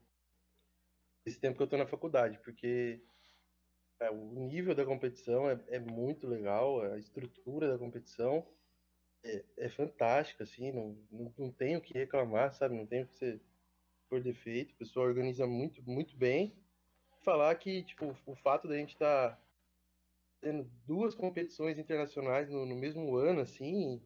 esse 1.30 1.40
tempo 1.40 1.58
que 1.58 1.64
eu 1.64 1.68
tô 1.68 1.78
na 1.78 1.88
faculdade, 1.88 2.40
porque 2.40 3.02
é, 4.00 4.10
o 4.10 4.34
nível 4.36 4.76
da 4.76 4.86
competição 4.86 5.50
é, 5.50 5.60
é 5.68 5.80
muito 5.80 6.28
legal, 6.28 6.82
a 6.82 6.98
estrutura 6.98 7.70
da 7.70 7.78
competição 7.78 8.46
é, 9.24 9.44
é 9.58 9.70
fantástica, 9.70 10.44
assim, 10.44 10.72
não, 10.72 10.98
não, 11.12 11.34
não 11.38 11.52
tenho 11.52 11.80
o 11.80 11.82
que 11.82 11.94
reclamar, 11.94 12.54
sabe? 12.54 12.76
Não 12.76 12.86
tenho 12.86 13.06
o 13.06 13.08
que 13.08 13.16
ser 13.16 13.42
por 14.10 14.22
defeito, 14.22 14.74
o 14.74 14.78
pessoal 14.78 15.06
organiza 15.06 15.46
muito, 15.46 15.84
muito 15.84 16.18
bem. 16.18 16.56
Falar 17.22 17.54
que, 17.56 17.84
tipo, 17.84 18.16
o 18.26 18.36
fato 18.36 18.68
da 18.68 18.76
gente 18.76 18.94
estar 18.94 19.32
tá 19.36 19.42
tendo 20.42 20.64
duas 20.86 21.14
competições 21.14 21.78
internacionais 21.78 22.50
no, 22.50 22.66
no 22.66 22.76
mesmo 22.76 23.16
ano, 23.16 23.42
assim, 23.42 24.02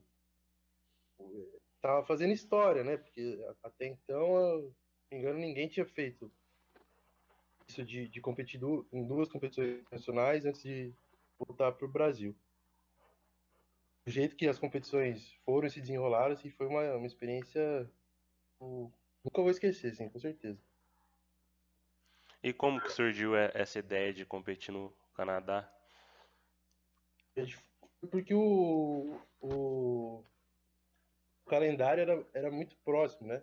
tava 1.82 2.06
fazendo 2.06 2.34
história, 2.34 2.84
né? 2.84 2.98
Porque 2.98 3.40
até 3.62 3.88
então, 3.88 4.36
eu, 4.36 4.76
me 5.12 5.20
engano, 5.20 5.40
ninguém 5.40 5.68
tinha 5.68 5.86
feito 5.86 6.32
isso 7.74 7.84
de, 7.84 8.08
de 8.08 8.22
competir 8.22 8.62
em 8.92 9.06
duas 9.06 9.30
competições 9.30 9.80
internacionais 9.80 10.46
antes 10.46 10.62
de 10.62 10.94
voltar 11.38 11.72
para 11.72 11.86
o 11.86 11.92
Brasil 11.92 12.36
o 14.06 14.10
jeito 14.10 14.36
que 14.36 14.48
as 14.48 14.60
competições 14.60 15.34
foram 15.46 15.68
e 15.68 15.72
se 15.72 15.80
desenrolaram, 15.80 16.34
assim, 16.34 16.50
foi 16.52 16.68
uma, 16.68 16.82
uma 16.96 17.08
experiência 17.08 17.90
eu, 18.60 18.92
nunca 19.24 19.42
vou 19.42 19.50
esquecer, 19.50 19.92
assim, 19.92 20.10
com 20.10 20.20
certeza. 20.20 20.60
E 22.42 22.52
como 22.52 22.82
que 22.82 22.92
surgiu 22.92 23.36
essa 23.36 23.80
ideia 23.80 24.14
de 24.14 24.26
competir 24.26 24.74
no 24.74 24.94
Canadá? 25.16 25.72
Porque 28.12 28.34
o, 28.34 29.18
o, 29.40 30.26
o 31.46 31.50
calendário 31.50 32.02
era, 32.02 32.28
era 32.34 32.52
muito 32.52 32.76
próximo, 32.84 33.30
né? 33.30 33.42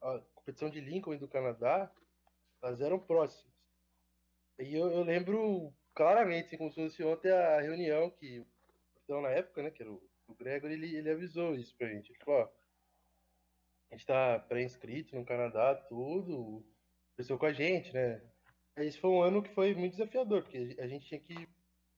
A 0.00 0.20
competição 0.34 0.70
de 0.70 0.80
Lincoln 0.80 1.12
e 1.12 1.18
do 1.18 1.28
Canadá, 1.28 1.92
elas 2.64 2.80
eram 2.80 2.98
próximas. 2.98 3.52
E 4.58 4.74
eu, 4.74 4.90
eu 4.90 5.02
lembro 5.02 5.72
claramente, 5.94 6.56
como 6.56 6.70
se 6.70 6.76
fosse 6.76 7.02
ontem 7.04 7.30
a 7.30 7.60
reunião 7.60 8.10
que 8.10 8.44
capitão 8.94 9.20
na 9.20 9.28
época, 9.30 9.62
né, 9.62 9.70
que 9.70 9.82
era 9.82 9.92
o, 9.92 10.02
o 10.28 10.36
ele, 10.40 10.96
ele 10.96 11.10
avisou 11.10 11.54
isso 11.54 11.76
pra 11.76 11.88
gente. 11.88 12.10
Ele 12.10 12.18
falou, 12.24 12.40
ó, 12.40 12.48
a 13.90 13.94
gente 13.94 14.06
tá 14.06 14.38
pré-inscrito 14.38 15.14
no 15.14 15.24
Canadá, 15.24 15.74
tudo, 15.74 16.64
pessoal 17.16 17.38
com 17.38 17.46
a 17.46 17.52
gente, 17.52 17.92
né? 17.92 18.20
Esse 18.76 18.98
foi 18.98 19.10
um 19.10 19.22
ano 19.22 19.42
que 19.42 19.54
foi 19.54 19.74
muito 19.74 19.92
desafiador, 19.92 20.42
porque 20.42 20.76
a 20.80 20.86
gente 20.88 21.06
tinha 21.06 21.20
que 21.20 21.48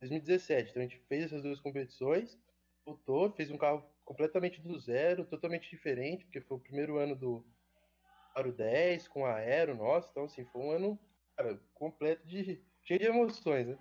2017, 0.00 0.70
então 0.70 0.83
a 0.83 0.87
gente 0.87 1.00
fez 1.07 1.24
essas 1.24 1.42
duas 1.42 1.59
competições, 1.61 2.38
voltou, 2.85 3.33
fez 3.33 3.50
um 3.50 3.57
carro 3.57 3.83
completamente 4.05 4.61
do 4.61 4.79
zero, 4.79 5.24
totalmente 5.24 5.70
diferente, 5.70 6.24
porque 6.24 6.40
foi 6.42 6.59
o 6.59 6.61
primeiro 6.61 6.98
ano 6.98 7.16
do 7.16 7.46
Aro 8.37 8.53
10 8.53 9.09
com 9.09 9.25
a 9.25 9.37
Aero, 9.37 9.75
nossa, 9.75 10.09
então 10.11 10.25
assim, 10.25 10.44
foi 10.44 10.61
um 10.61 10.70
ano, 10.70 11.01
cara, 11.35 11.59
completo 11.72 12.27
de 12.27 12.62
cheio 12.83 13.01
de 13.01 13.07
emoções, 13.07 13.66
né? 13.66 13.79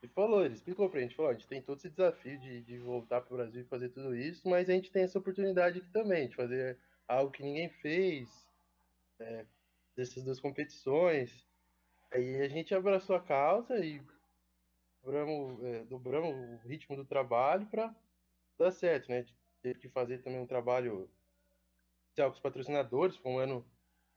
Ele 0.00 0.12
falou, 0.12 0.44
ele 0.44 0.54
explicou 0.54 0.88
pra 0.88 1.00
gente, 1.00 1.16
falou, 1.16 1.32
a 1.32 1.34
gente 1.34 1.48
tem 1.48 1.60
todo 1.60 1.78
esse 1.78 1.90
desafio 1.90 2.38
de, 2.38 2.62
de 2.62 2.78
voltar 2.78 3.22
pro 3.22 3.36
Brasil 3.36 3.62
e 3.62 3.68
fazer 3.68 3.88
tudo 3.88 4.14
isso, 4.14 4.48
mas 4.48 4.70
a 4.70 4.72
gente 4.72 4.92
tem 4.92 5.02
essa 5.02 5.18
oportunidade 5.18 5.80
aqui 5.80 5.90
também, 5.90 6.28
de 6.28 6.36
fazer 6.36 6.78
algo 7.08 7.32
que 7.32 7.42
ninguém 7.42 7.68
fez, 7.68 8.48
é, 9.18 9.44
dessas 9.96 10.22
duas 10.22 10.38
competições. 10.38 11.44
Aí 12.12 12.42
a 12.42 12.48
gente 12.48 12.72
abraçou 12.72 13.16
a 13.16 13.20
causa 13.20 13.84
e 13.84 14.00
dobramos, 15.02 15.64
é, 15.64 15.84
dobramos 15.86 16.36
o 16.36 16.68
ritmo 16.68 16.94
do 16.94 17.04
trabalho 17.04 17.66
para 17.66 17.92
dar 18.56 18.70
certo, 18.70 19.08
né? 19.10 19.26
Teve 19.60 19.80
que 19.80 19.88
fazer 19.88 20.18
também 20.18 20.38
um 20.38 20.46
trabalho 20.46 21.10
com 22.24 22.30
os 22.30 22.40
patrocinadores, 22.40 23.16
foi 23.16 23.32
um 23.32 23.38
ano 23.38 23.66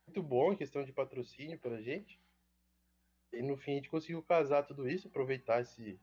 muito 0.07 0.23
bom 0.23 0.53
em 0.53 0.55
questão 0.55 0.83
de 0.83 0.91
patrocínio 0.91 1.59
para 1.59 1.75
a 1.75 1.81
gente. 1.81 2.19
E 3.31 3.41
no 3.41 3.57
fim 3.57 3.73
a 3.73 3.75
gente 3.75 3.89
conseguiu 3.89 4.23
casar 4.23 4.63
tudo 4.63 4.89
isso, 4.89 5.07
aproveitar 5.07 5.61
esse 5.61 5.99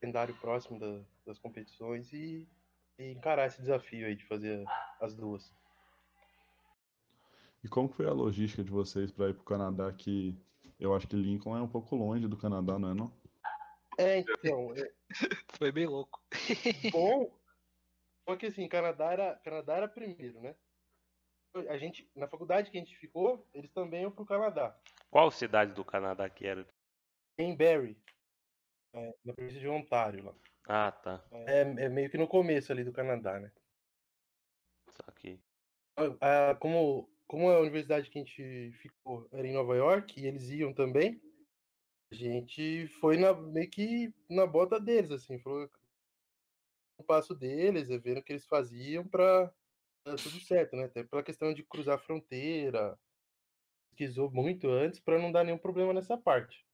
calendário 0.00 0.34
próximo 0.36 0.78
da, 0.78 1.00
das 1.24 1.38
competições 1.38 2.12
e, 2.12 2.48
e, 2.98 3.12
encarar 3.12 3.46
esse 3.46 3.60
desafio 3.60 4.06
aí 4.06 4.16
de 4.16 4.24
fazer 4.24 4.64
as 5.00 5.14
duas. 5.14 5.54
E 7.62 7.68
como 7.68 7.88
foi 7.88 8.06
a 8.06 8.12
logística 8.12 8.64
de 8.64 8.70
vocês 8.70 9.12
para 9.12 9.28
ir 9.28 9.34
para 9.34 9.42
o 9.42 9.44
Canadá? 9.44 9.92
Que 9.92 10.36
eu 10.78 10.94
acho 10.94 11.06
que 11.06 11.14
Lincoln 11.14 11.56
é 11.56 11.62
um 11.62 11.68
pouco 11.68 11.94
longe 11.94 12.26
do 12.26 12.36
Canadá, 12.36 12.78
não 12.78 12.90
é 12.90 12.94
não? 12.94 13.12
É, 13.98 14.18
então. 14.18 14.74
É... 14.74 14.90
Foi 15.58 15.70
bem 15.70 15.86
louco. 15.86 16.22
Bom, 16.90 17.30
porque 18.24 18.46
assim, 18.46 18.66
Canadá 18.66 19.12
era, 19.12 19.36
Canadá 19.36 19.76
era 19.76 19.88
primeiro, 19.88 20.40
né? 20.40 20.54
A 21.68 21.76
gente, 21.76 22.08
na 22.14 22.28
faculdade 22.28 22.70
que 22.70 22.76
a 22.76 22.80
gente 22.80 22.96
ficou, 22.96 23.46
eles 23.52 23.70
também 23.72 24.02
iam 24.02 24.10
pro 24.10 24.24
Canadá. 24.24 24.78
Qual 25.10 25.30
cidade 25.30 25.72
do 25.72 25.84
Canadá 25.84 26.30
que 26.30 26.46
era? 26.46 26.66
Em 27.36 27.56
Barrie, 27.56 27.98
é, 28.92 29.14
na 29.24 29.32
província 29.32 29.60
de 29.60 29.68
Ontário. 29.68 30.24
Lá. 30.24 30.34
Ah, 30.68 30.92
tá. 30.92 31.24
É, 31.32 31.60
é, 31.62 31.88
meio 31.88 32.08
que 32.08 32.18
no 32.18 32.28
começo 32.28 32.70
ali 32.70 32.84
do 32.84 32.92
Canadá, 32.92 33.40
né? 33.40 33.50
Aqui. 35.06 35.40
Ah, 36.20 36.54
como, 36.60 37.10
como 37.26 37.50
a 37.50 37.60
universidade 37.60 38.08
que 38.10 38.18
a 38.18 38.22
gente 38.22 38.72
ficou 38.80 39.28
era 39.32 39.46
em 39.46 39.52
Nova 39.52 39.74
York 39.74 40.20
e 40.20 40.26
eles 40.26 40.48
iam 40.50 40.72
também, 40.72 41.20
a 42.12 42.14
gente 42.14 42.86
foi 43.00 43.16
na, 43.16 43.32
meio 43.32 43.68
que 43.68 44.14
na 44.28 44.46
bota 44.46 44.78
deles, 44.78 45.10
assim, 45.10 45.38
falou 45.38 45.68
o 46.98 47.04
passo 47.04 47.34
deles, 47.34 47.90
é 47.90 47.98
vendo 47.98 48.18
o 48.18 48.22
que 48.22 48.32
eles 48.32 48.46
faziam 48.46 49.06
para 49.06 49.52
tudo 50.04 50.40
certo, 50.40 50.76
né? 50.76 50.84
Até 50.84 51.04
pela 51.04 51.22
questão 51.22 51.52
de 51.52 51.62
cruzar 51.64 51.96
a 51.96 51.98
fronteira, 51.98 52.98
pesquisou 53.90 54.30
muito 54.30 54.68
antes 54.68 55.00
para 55.00 55.18
não 55.18 55.30
dar 55.30 55.44
nenhum 55.44 55.58
problema 55.58 55.92
nessa 55.92 56.16
parte. 56.16 56.64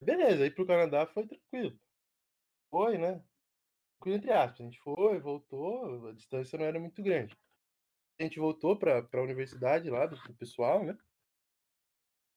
Beleza, 0.00 0.44
aí 0.44 0.50
pro 0.50 0.66
Canadá 0.66 1.06
foi 1.06 1.26
tranquilo. 1.26 1.78
Foi, 2.70 2.98
né? 2.98 3.22
Tranquilo 3.98 4.16
entre 4.18 4.32
aspas. 4.32 4.60
A 4.60 4.64
gente 4.64 4.80
foi, 4.80 5.18
voltou, 5.18 6.08
a 6.08 6.12
distância 6.12 6.58
não 6.58 6.66
era 6.66 6.78
muito 6.78 7.02
grande. 7.02 7.36
A 8.18 8.22
gente 8.22 8.38
voltou 8.38 8.78
para 8.78 9.06
a 9.12 9.22
universidade 9.22 9.90
lá 9.90 10.06
do, 10.06 10.16
do, 10.16 10.34
pessoal, 10.34 10.84
né? 10.84 10.96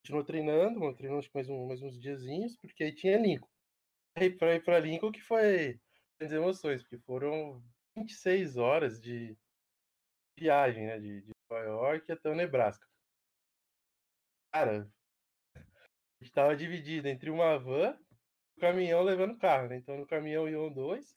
Continuou 0.01 0.25
treinando, 0.25 0.95
treinando 0.95 1.19
acho 1.19 1.29
que 1.29 1.35
mais, 1.35 1.49
um, 1.49 1.67
mais 1.67 1.81
uns 1.81 1.99
diazinhos, 1.99 2.57
porque 2.57 2.83
aí 2.83 2.95
tinha 2.95 3.17
Lincoln. 3.17 3.49
Aí 4.15 4.29
para 4.29 4.55
ir 4.55 4.63
para 4.63 4.79
Lincoln 4.79 5.11
que 5.11 5.21
foi 5.21 5.79
grandes 6.17 6.35
emoções, 6.35 6.81
porque 6.81 6.97
foram 6.99 7.63
26 7.95 8.57
horas 8.57 8.99
de 8.99 9.37
viagem, 10.39 10.87
né? 10.87 10.99
De, 10.99 11.21
de 11.21 11.31
Nova 11.49 11.63
York 11.63 12.11
até 12.11 12.29
o 12.29 12.35
Nebraska. 12.35 12.87
Cara, 14.53 14.91
a 15.55 16.23
gente 16.23 16.33
tava 16.33 16.55
dividido 16.55 17.07
entre 17.07 17.29
uma 17.29 17.57
van 17.57 17.97
e 18.55 18.57
o 18.57 18.61
caminhão 18.61 19.03
levando 19.03 19.37
carro, 19.37 19.67
né? 19.67 19.77
Então 19.77 19.97
no 19.97 20.07
caminhão 20.07 20.49
iam 20.49 20.71
dois, 20.71 21.15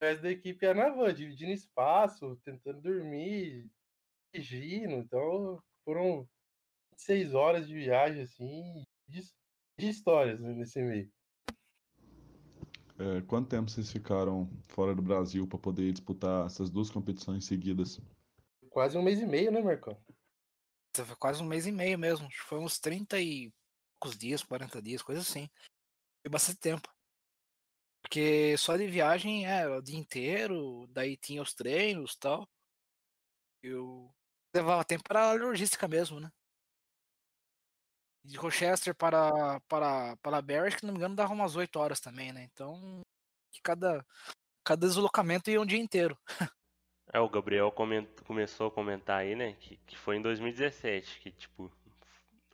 o 0.00 0.04
resto 0.04 0.22
da 0.22 0.30
equipe 0.30 0.64
ia 0.64 0.74
na 0.74 0.90
van, 0.90 1.12
dividindo 1.12 1.52
espaço, 1.52 2.36
tentando 2.44 2.80
dormir, 2.80 3.68
dirigindo. 4.32 4.94
Então 4.94 5.62
foram 5.84 6.28
26 6.92 7.34
horas 7.34 7.66
de 7.66 7.74
viagem, 7.74 8.22
assim, 8.22 8.84
de, 9.08 9.22
de 9.78 9.88
histórias 9.88 10.40
né, 10.40 10.52
nesse 10.52 10.80
meio. 10.80 11.10
É, 12.98 13.22
quanto 13.22 13.48
tempo 13.48 13.70
vocês 13.70 13.92
ficaram 13.92 14.48
fora 14.68 14.92
do 14.92 15.00
Brasil 15.00 15.46
para 15.46 15.58
poder 15.58 15.92
disputar 15.92 16.46
essas 16.46 16.68
duas 16.68 16.90
competições 16.90 17.44
seguidas? 17.44 18.00
Quase 18.70 18.96
um 18.96 19.02
mês 19.02 19.20
e 19.20 19.26
meio, 19.26 19.50
né, 19.50 19.60
Marcão? 19.60 20.00
Foi 20.94 21.16
quase 21.16 21.42
um 21.42 21.46
mês 21.46 21.66
e 21.66 21.72
meio 21.72 21.98
mesmo. 21.98 22.28
Foi 22.46 22.58
uns 22.58 22.78
30 22.78 23.20
e 23.20 23.52
poucos 23.98 24.16
dias, 24.16 24.42
40 24.42 24.80
dias, 24.80 25.02
coisa 25.02 25.20
assim. 25.20 25.48
Foi 26.22 26.30
bastante 26.30 26.58
tempo. 26.58 26.88
Porque 28.02 28.56
só 28.56 28.76
de 28.76 28.86
viagem 28.86 29.46
é 29.46 29.68
o 29.68 29.82
dia 29.82 29.98
inteiro, 29.98 30.86
daí 30.88 31.16
tinha 31.16 31.42
os 31.42 31.54
treinos 31.54 32.14
e 32.14 32.18
tal. 32.18 32.48
Eu 33.62 34.14
levava 34.54 34.84
tempo 34.84 35.04
para 35.04 35.32
logística 35.32 35.86
mesmo, 35.88 36.20
né? 36.20 36.30
De 38.24 38.36
Rochester 38.36 38.94
para, 38.94 39.60
para, 39.68 40.16
para 40.18 40.42
Barry, 40.42 40.76
que 40.76 40.84
não 40.84 40.92
me 40.92 40.98
engano, 40.98 41.16
dava 41.16 41.32
umas 41.32 41.56
8 41.56 41.78
horas 41.78 42.00
também, 42.00 42.32
né? 42.32 42.44
Então, 42.44 43.04
cada, 43.62 44.04
cada 44.64 44.86
deslocamento 44.86 45.50
ia 45.50 45.60
um 45.60 45.66
dia 45.66 45.78
inteiro. 45.78 46.18
É, 47.12 47.20
o 47.20 47.28
Gabriel 47.28 47.72
começou 48.26 48.68
a 48.68 48.70
comentar 48.70 49.20
aí, 49.20 49.34
né, 49.34 49.54
que, 49.60 49.76
que 49.86 49.96
foi 49.96 50.16
em 50.16 50.22
2017, 50.22 51.20
que 51.20 51.30
tipo, 51.30 51.70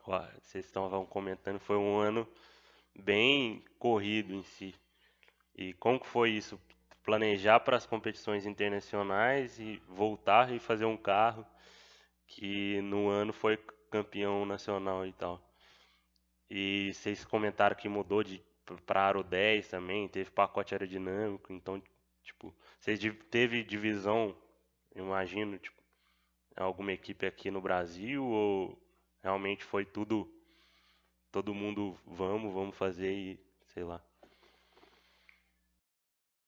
ó, 0.06 0.24
vocês 0.40 0.64
estavam 0.64 1.04
comentando, 1.04 1.58
foi 1.58 1.76
um 1.76 1.98
ano 1.98 2.28
bem 2.94 3.64
corrido 3.78 4.32
em 4.32 4.42
si. 4.44 4.74
E 5.56 5.72
como 5.74 5.98
que 5.98 6.06
foi 6.06 6.30
isso? 6.30 6.60
Planejar 7.02 7.60
para 7.60 7.76
as 7.76 7.86
competições 7.86 8.46
internacionais 8.46 9.58
e 9.58 9.82
voltar 9.88 10.52
e 10.52 10.58
fazer 10.58 10.84
um 10.84 10.96
carro 10.96 11.44
que 12.26 12.80
no 12.82 13.08
ano 13.08 13.32
foi 13.32 13.56
campeão 13.90 14.46
nacional 14.46 15.06
e 15.06 15.12
tal. 15.12 15.40
E 16.48 16.92
vocês 16.94 17.24
comentaram 17.24 17.76
que 17.76 17.88
mudou 17.88 18.22
de 18.22 18.42
para 18.86 19.02
Aro 19.02 19.22
10 19.22 19.68
também, 19.68 20.08
teve 20.08 20.30
pacote 20.30 20.74
aerodinâmico, 20.74 21.52
então, 21.52 21.82
tipo, 22.22 22.54
vocês 22.80 22.98
teve 23.30 23.62
divisão, 23.62 24.34
imagino, 24.94 25.58
tipo, 25.58 25.82
alguma 26.56 26.92
equipe 26.92 27.26
aqui 27.26 27.50
no 27.50 27.60
Brasil 27.60 28.24
ou 28.24 28.78
realmente 29.22 29.64
foi 29.64 29.84
tudo 29.84 30.30
todo 31.32 31.52
mundo 31.54 31.98
vamos, 32.06 32.52
vamos 32.54 32.76
fazer 32.76 33.12
e 33.12 33.40
sei 33.66 33.82
lá. 33.82 34.00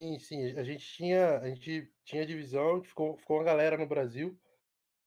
Sim, 0.00 0.18
sim, 0.18 0.42
a 0.58 0.62
gente 0.62 0.86
tinha, 0.86 1.38
a 1.38 1.48
gente 1.48 1.90
tinha 2.04 2.26
divisão, 2.26 2.82
ficou, 2.82 3.16
ficou 3.16 3.38
uma 3.38 3.44
galera 3.44 3.78
no 3.78 3.86
Brasil. 3.86 4.38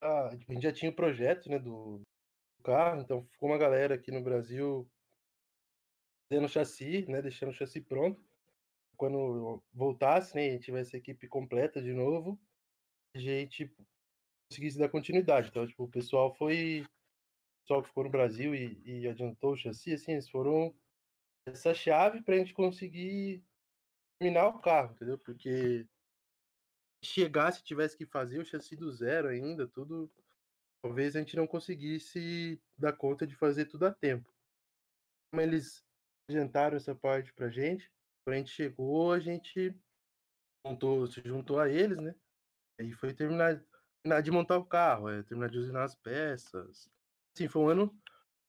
A, 0.01 0.29
a 0.29 0.31
gente 0.35 0.61
já 0.61 0.73
tinha 0.73 0.91
o 0.91 0.95
projeto, 0.95 1.49
né, 1.49 1.59
do, 1.59 1.99
do 1.99 2.63
carro, 2.63 3.01
então 3.01 3.23
ficou 3.27 3.49
uma 3.49 3.57
galera 3.57 3.95
aqui 3.95 4.11
no 4.11 4.23
Brasil 4.23 4.89
fazendo 6.27 6.49
chassi, 6.49 7.05
né, 7.07 7.21
deixando 7.21 7.49
o 7.49 7.53
chassi 7.53 7.81
pronto. 7.81 8.23
Quando 8.97 9.63
voltasse, 9.71 10.35
né, 10.35 10.55
e 10.55 10.59
tivesse 10.59 10.95
a 10.95 10.99
equipe 10.99 11.27
completa 11.27 11.81
de 11.81 11.93
novo, 11.93 12.39
gente 13.19 13.71
conseguisse 14.49 14.79
dar 14.79 14.89
continuidade. 14.89 15.49
Então, 15.49 15.67
tipo, 15.67 15.83
o 15.83 15.89
pessoal 15.89 16.33
foi, 16.35 16.81
o 16.81 17.61
pessoal 17.61 17.81
que 17.81 17.89
ficou 17.89 18.03
no 18.03 18.09
Brasil 18.09 18.55
e, 18.55 18.81
e 18.83 19.07
adiantou 19.07 19.53
o 19.53 19.57
chassi, 19.57 19.93
assim, 19.93 20.13
eles 20.13 20.29
foram 20.29 20.73
essa 21.47 21.73
chave 21.73 22.21
para 22.21 22.35
a 22.35 22.37
gente 22.37 22.53
conseguir 22.53 23.43
terminar 24.19 24.47
o 24.47 24.59
carro, 24.59 24.93
entendeu? 24.93 25.17
Porque 25.17 25.87
chegar, 27.03 27.51
se 27.51 27.63
tivesse 27.63 27.97
que 27.97 28.05
fazer 28.05 28.39
o 28.39 28.45
chassi 28.45 28.75
do 28.75 28.91
zero 28.91 29.29
ainda, 29.29 29.67
tudo, 29.67 30.11
talvez 30.81 31.15
a 31.15 31.19
gente 31.19 31.35
não 31.35 31.47
conseguisse 31.47 32.61
dar 32.77 32.93
conta 32.93 33.25
de 33.25 33.35
fazer 33.35 33.65
tudo 33.65 33.85
a 33.85 33.93
tempo. 33.93 34.33
Como 35.31 35.41
eles 35.41 35.83
adiantaram 36.29 36.77
essa 36.77 36.93
parte 36.93 37.33
pra 37.33 37.49
gente. 37.49 37.91
Quando 38.23 38.35
a 38.35 38.37
gente 38.37 38.51
chegou, 38.51 39.11
a 39.11 39.19
gente 39.19 39.75
montou, 40.65 41.07
se 41.07 41.21
juntou 41.25 41.59
a 41.59 41.69
eles, 41.69 41.97
né? 41.97 42.15
Aí 42.79 42.93
foi 42.93 43.13
terminar, 43.13 43.61
terminar 44.01 44.21
de 44.21 44.31
montar 44.31 44.57
o 44.57 44.65
carro, 44.65 45.09
é, 45.09 45.21
terminar 45.23 45.49
de 45.49 45.57
usinar 45.57 45.83
as 45.83 45.95
peças. 45.95 46.89
Assim, 47.35 47.47
foi 47.47 47.61
um 47.61 47.69
ano, 47.69 48.01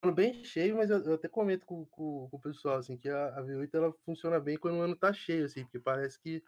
um 0.02 0.08
ano 0.08 0.14
bem 0.14 0.44
cheio, 0.44 0.76
mas 0.76 0.88
eu, 0.88 1.02
eu 1.04 1.14
até 1.14 1.28
comento 1.28 1.66
com, 1.66 1.84
com, 1.86 2.28
com, 2.30 2.36
o 2.36 2.40
pessoal, 2.40 2.78
assim, 2.78 2.96
que 2.96 3.08
a, 3.08 3.28
a, 3.36 3.42
V8 3.42 3.74
ela 3.74 3.92
funciona 4.04 4.38
bem 4.38 4.56
quando 4.56 4.76
o 4.76 4.82
ano 4.82 4.94
tá 4.94 5.12
cheio, 5.12 5.44
assim, 5.44 5.64
porque 5.64 5.80
parece 5.80 6.20
que 6.20 6.42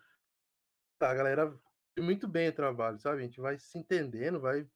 tá, 0.99 1.11
a 1.11 1.15
galera 1.15 1.61
muito 1.99 2.29
bem 2.29 2.49
o 2.49 2.55
trabalho, 2.55 2.99
sabe? 3.01 3.23
A 3.23 3.25
gente 3.25 3.41
vai 3.41 3.59
se 3.59 3.77
entendendo, 3.77 4.41
vai 4.41 4.67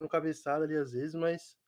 no 0.00 0.08
cabeçada 0.08 0.64
ali 0.64 0.76
às 0.76 0.92
vezes, 0.92 1.14
mas 1.14 1.58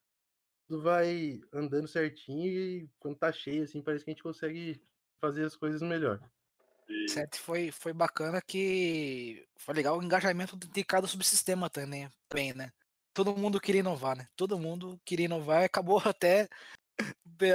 tudo 0.67 0.81
vai 0.81 1.39
andando 1.53 1.87
certinho 1.87 2.47
e 2.47 2.89
quando 2.99 3.17
tá 3.17 3.31
cheio, 3.31 3.63
assim, 3.63 3.81
parece 3.81 4.03
que 4.03 4.11
a 4.11 4.13
gente 4.13 4.23
consegue 4.23 4.81
fazer 5.21 5.45
as 5.45 5.55
coisas 5.55 5.81
melhor. 5.81 6.19
Certo, 7.07 7.39
foi, 7.39 7.71
foi 7.71 7.93
bacana 7.93 8.41
que 8.41 9.47
foi 9.57 9.73
legal 9.73 9.97
o 9.97 10.03
engajamento 10.03 10.55
de 10.57 10.83
cada 10.83 11.07
subsistema 11.07 11.69
também, 11.69 12.09
também, 12.27 12.53
né? 12.53 12.71
Todo 13.13 13.35
mundo 13.35 13.59
queria 13.59 13.79
inovar, 13.79 14.15
né? 14.17 14.27
Todo 14.35 14.59
mundo 14.59 14.99
queria 15.05 15.25
inovar 15.25 15.63
e 15.63 15.65
acabou 15.65 15.97
até, 16.15 16.47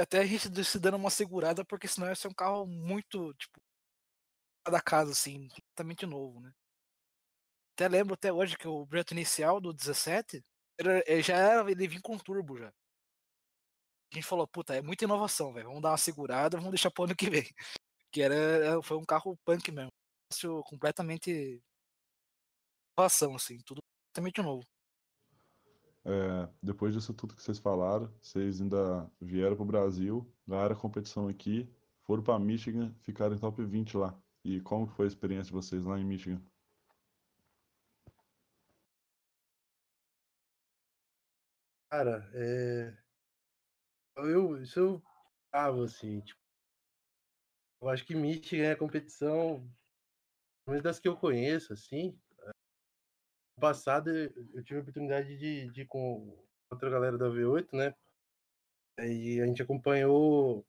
até 0.01 0.19
a 0.19 0.25
gente 0.25 0.63
se 0.63 0.79
dando 0.79 0.97
uma 0.97 1.09
segurada, 1.09 1.63
porque 1.65 1.87
senão 1.87 2.07
ia 2.07 2.15
ser 2.15 2.27
um 2.27 2.33
carro 2.33 2.65
muito, 2.65 3.33
tipo, 3.35 3.59
da 4.69 4.81
casa, 4.81 5.11
assim, 5.11 5.47
completamente 5.47 6.05
novo, 6.05 6.41
né? 6.41 6.51
Até 7.73 7.87
lembro 7.87 8.13
até 8.13 8.31
hoje 8.31 8.57
que 8.57 8.67
o 8.67 8.87
projeto 8.87 9.11
inicial 9.11 9.59
do 9.61 9.73
17 9.73 10.43
era, 10.79 11.03
já 11.21 11.37
era, 11.37 11.71
ele 11.71 11.87
vinha 11.87 12.01
com 12.01 12.17
turbo 12.17 12.57
já 12.57 12.71
a 14.11 14.15
gente 14.15 14.27
falou, 14.27 14.47
puta, 14.47 14.75
é 14.75 14.81
muita 14.81 15.03
inovação, 15.03 15.53
velho. 15.53 15.67
Vamos 15.67 15.81
dar 15.81 15.91
uma 15.91 15.97
segurada, 15.97 16.57
vamos 16.57 16.71
deixar 16.71 16.91
pro 16.91 17.03
ano 17.03 17.15
que 17.15 17.29
vem. 17.29 17.45
Que 18.15 18.21
era, 18.21 18.81
foi 18.81 18.95
um 18.95 19.03
carro 19.03 19.37
punk 19.43 19.69
mesmo. 19.73 19.91
Completamente 20.63 21.61
inovação, 22.97 23.35
assim, 23.35 23.57
tudo 23.57 23.81
completamente 23.81 24.41
novo. 24.41 24.65
É, 26.05 26.49
depois 26.63 26.93
disso 26.93 27.13
tudo 27.13 27.35
que 27.35 27.43
vocês 27.43 27.59
falaram, 27.59 28.09
vocês 28.21 28.61
ainda 28.61 29.11
vieram 29.19 29.57
pro 29.57 29.65
Brasil, 29.65 30.25
ganharam 30.47 30.77
a 30.77 30.79
competição 30.79 31.27
aqui, 31.27 31.69
foram 32.03 32.23
para 32.23 32.39
Michigan, 32.39 32.95
ficaram 33.01 33.35
em 33.35 33.37
top 33.37 33.61
20 33.65 33.97
lá. 33.97 34.17
E 34.45 34.61
como 34.61 34.87
foi 34.87 35.07
a 35.07 35.09
experiência 35.09 35.47
de 35.47 35.51
vocês 35.51 35.83
lá 35.83 35.99
em 35.99 36.05
Michigan? 36.05 36.41
Cara, 41.89 42.29
é 42.33 42.97
eu, 44.15 44.61
isso 44.61 44.79
eu 44.79 45.03
tava 45.51 45.83
assim, 45.83 46.21
tipo, 46.21 46.44
eu 47.85 47.89
acho 47.91 48.03
que 48.03 48.15
Michigan 48.15 48.63
é 48.63 48.71
a 48.71 48.77
competição, 48.77 49.71
menos 50.67 50.81
das 50.81 50.99
que 50.99 51.07
eu 51.07 51.15
conheço, 51.15 51.71
assim. 51.71 52.19
No 53.55 53.61
passado 53.61 54.09
eu 54.09 54.63
tive 54.63 54.79
a 54.79 54.81
oportunidade 54.81 55.37
de, 55.37 55.69
de 55.69 55.81
ir 55.81 55.85
com 55.85 56.35
outra 56.71 56.89
galera 56.89 57.15
da 57.15 57.27
V8, 57.27 57.73
né? 57.73 57.95
E 58.97 59.39
a 59.39 59.45
gente 59.45 59.61
acompanhou 59.61 60.65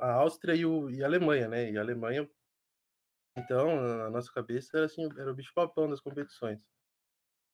a 0.00 0.14
Áustria 0.14 0.56
e, 0.56 0.66
o, 0.66 0.90
e 0.90 1.00
a 1.00 1.06
Alemanha, 1.06 1.46
né? 1.46 1.70
E 1.70 1.78
a 1.78 1.80
Alemanha, 1.80 2.28
então, 3.38 3.76
na 3.80 4.10
nossa 4.10 4.32
cabeça, 4.32 4.76
era, 4.76 4.86
assim, 4.86 5.08
era 5.16 5.30
o 5.30 5.34
bicho-papão 5.34 5.88
das 5.88 6.00
competições. 6.00 6.66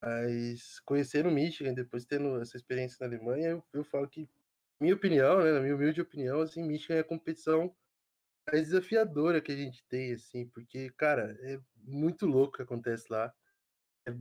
Mas 0.03 0.81
conhecendo 0.81 1.31
Michigan, 1.31 1.75
depois 1.75 2.07
tendo 2.07 2.41
essa 2.41 2.57
experiência 2.57 2.97
na 3.01 3.15
Alemanha, 3.15 3.49
eu, 3.51 3.65
eu 3.75 3.85
falo 3.85 4.09
que, 4.09 4.31
minha 4.81 4.95
opinião, 4.95 5.43
né, 5.45 5.53
na 5.53 5.61
minha 5.61 5.75
humilde 5.75 6.01
opinião, 6.01 6.41
assim, 6.41 6.63
Michigan 6.63 6.95
é 6.95 7.01
a 7.01 7.05
competição 7.05 7.77
mais 8.51 8.69
desafiadora 8.69 9.41
que 9.41 9.53
a 9.53 9.57
gente 9.57 9.85
tem, 9.89 10.13
assim, 10.13 10.49
porque, 10.49 10.91
cara, 10.91 11.37
é 11.43 11.61
muito 11.77 12.27
louco 12.27 12.55
o 12.55 12.57
que 12.57 12.63
acontece 12.63 13.07
lá. 13.11 13.33
É 14.07 14.15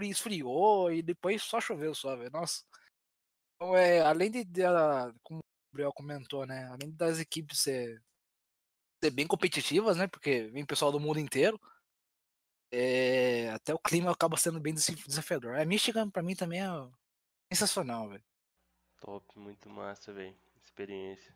esfriou, 0.00 0.92
e 0.92 1.02
depois 1.02 1.42
só 1.42 1.60
choveu 1.60 1.94
só, 1.94 2.16
velho. 2.16 2.30
Nossa. 2.30 2.62
Então, 3.56 3.76
é, 3.76 4.00
além 4.00 4.30
de, 4.30 4.44
de, 4.44 4.62
como 5.22 5.40
o 5.40 5.42
Gabriel 5.72 5.92
comentou, 5.92 6.46
né? 6.46 6.66
Além 6.68 6.90
das 6.92 7.18
equipes 7.20 7.60
ser, 7.60 8.02
ser 9.04 9.10
bem 9.10 9.26
competitivas, 9.26 9.96
né? 9.98 10.06
Porque 10.06 10.44
vem 10.44 10.64
pessoal 10.64 10.90
do 10.90 10.98
mundo 10.98 11.20
inteiro. 11.20 11.60
É, 12.72 13.50
até 13.50 13.74
o 13.74 13.78
clima 13.78 14.10
acaba 14.10 14.36
sendo 14.36 14.58
bem 14.58 14.72
desafiador. 14.72 15.56
A 15.56 15.64
Michigan, 15.64 16.08
pra 16.08 16.22
mim, 16.22 16.34
também 16.34 16.60
é 16.62 16.88
sensacional, 17.52 18.08
velho. 18.08 18.24
Top, 19.00 19.38
muito 19.38 19.68
massa, 19.68 20.12
velho. 20.12 20.34
Experiência. 20.64 21.34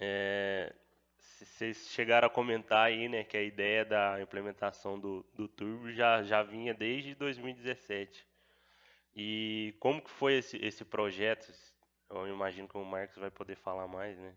É, 0.00 0.74
vocês 1.18 1.90
chegaram 1.90 2.26
a 2.26 2.30
comentar 2.30 2.86
aí, 2.86 3.08
né, 3.08 3.22
que 3.22 3.36
a 3.36 3.42
ideia 3.42 3.84
da 3.84 4.20
implementação 4.22 4.98
do, 4.98 5.24
do 5.34 5.46
Turbo 5.46 5.92
já, 5.92 6.22
já 6.22 6.42
vinha 6.42 6.72
desde 6.72 7.14
2017. 7.14 8.26
E 9.14 9.74
como 9.78 10.00
que 10.00 10.10
foi 10.10 10.38
esse, 10.38 10.56
esse 10.56 10.84
projeto? 10.84 11.52
Eu 12.08 12.26
imagino 12.28 12.66
que 12.66 12.78
o 12.78 12.84
Marcos 12.84 13.18
vai 13.18 13.30
poder 13.30 13.56
falar 13.56 13.86
mais, 13.86 14.16
né? 14.18 14.34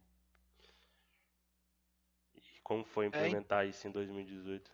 Como 2.71 2.85
foi 2.85 3.03
é, 3.03 3.07
implementar 3.09 3.65
é, 3.65 3.67
isso 3.67 3.85
em 3.85 3.91
2018? 3.91 4.71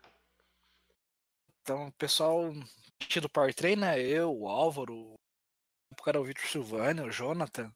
Então, 1.63 1.87
o 1.87 1.91
pessoal 1.93 2.53
do 2.53 3.29
Powertrain, 3.29 3.75
né? 3.75 3.99
Eu, 3.99 4.31
o 4.39 4.47
Álvaro, 4.47 5.15
o 5.15 5.15
era 6.05 6.21
o 6.21 6.23
Victor 6.23 6.45
Silvani, 6.45 7.01
o 7.01 7.09
Jonathan, 7.09 7.73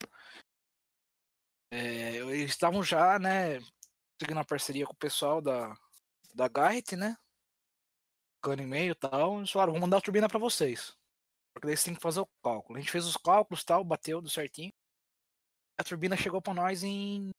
é, 1.73 2.17
eles 2.17 2.51
estavam 2.51 2.83
já, 2.83 3.17
né, 3.17 3.59
seguindo 4.21 4.39
a 4.39 4.45
parceria 4.45 4.85
com 4.85 4.93
o 4.93 4.97
pessoal 4.97 5.41
da, 5.41 5.75
da 6.35 6.47
Garrett, 6.47 6.95
né? 6.95 7.17
Ficando 8.35 8.61
e-mail 8.61 8.91
e 8.91 8.95
tal. 8.95 9.39
Eles 9.39 9.49
falaram, 9.49 9.73
vou 9.73 9.81
mandar 9.81 9.97
a 9.97 10.01
turbina 10.01 10.29
para 10.29 10.37
vocês. 10.37 10.95
Porque 11.51 11.65
daí 11.65 11.75
você 11.75 11.85
tem 11.85 11.95
que 11.95 12.01
fazer 12.01 12.19
o 12.19 12.29
cálculo. 12.43 12.77
A 12.77 12.79
gente 12.79 12.91
fez 12.91 13.07
os 13.07 13.17
cálculos 13.17 13.63
tal, 13.63 13.83
bateu 13.83 14.21
do 14.21 14.29
certinho. 14.29 14.71
A 15.79 15.83
turbina 15.83 16.15
chegou 16.15 16.39
para 16.39 16.53
nós 16.53 16.83
em 16.83 17.31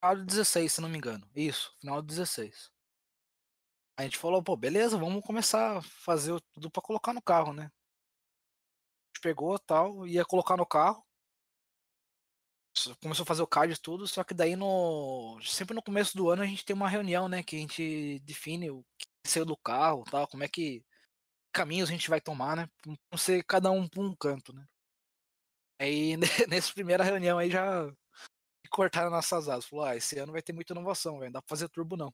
final 0.00 0.16
de 0.16 0.24
16, 0.24 0.72
se 0.72 0.80
não 0.80 0.88
me 0.88 0.98
engano. 0.98 1.28
Isso, 1.34 1.74
final 1.80 2.00
de 2.00 2.08
16. 2.08 2.70
A 3.96 4.02
gente 4.02 4.18
falou, 4.18 4.42
pô, 4.42 4.56
beleza, 4.56 4.98
vamos 4.98 5.24
começar 5.24 5.78
a 5.78 5.82
fazer 5.82 6.40
tudo 6.52 6.70
para 6.70 6.82
colocar 6.82 7.12
no 7.12 7.22
carro, 7.22 7.52
né? 7.52 7.64
A 7.64 7.66
gente 9.08 9.20
pegou 9.22 9.58
tal, 9.58 10.06
ia 10.06 10.24
colocar 10.24 10.56
no 10.56 10.66
carro 10.66 11.04
começou 13.00 13.24
a 13.24 13.26
fazer 13.26 13.42
o 13.42 13.46
card 13.46 13.74
e 13.74 13.78
tudo, 13.78 14.06
só 14.06 14.24
que 14.24 14.34
daí 14.34 14.56
no 14.56 15.38
sempre 15.42 15.74
no 15.74 15.82
começo 15.82 16.16
do 16.16 16.30
ano 16.30 16.42
a 16.42 16.46
gente 16.46 16.64
tem 16.64 16.74
uma 16.74 16.88
reunião, 16.88 17.28
né, 17.28 17.42
que 17.42 17.56
a 17.56 17.58
gente 17.58 18.20
define 18.20 18.70
o 18.70 18.84
que 18.98 19.06
saiu 19.30 19.44
do 19.44 19.56
carro, 19.56 20.04
tal, 20.10 20.26
como 20.28 20.44
é 20.44 20.48
que 20.48 20.84
caminhos 21.52 21.90
a 21.90 21.92
gente 21.92 22.10
vai 22.10 22.20
tomar, 22.20 22.56
né, 22.56 22.68
não 22.86 23.18
ser 23.18 23.44
cada 23.44 23.70
um 23.70 23.88
por 23.88 24.04
um 24.04 24.14
canto, 24.16 24.54
né. 24.54 24.66
Aí 25.78 26.16
nessa 26.48 26.72
primeira 26.72 27.04
reunião 27.04 27.38
aí 27.38 27.50
já 27.50 27.90
cortaram 28.70 29.10
nossas 29.10 29.48
asas, 29.48 29.66
falou, 29.66 29.84
ah, 29.84 29.96
esse 29.96 30.18
ano 30.18 30.32
vai 30.32 30.42
ter 30.42 30.52
muita 30.52 30.72
inovação, 30.72 31.18
velho, 31.18 31.26
não 31.26 31.32
dá 31.32 31.42
pra 31.42 31.48
fazer 31.48 31.68
turbo 31.68 31.96
não. 31.96 32.12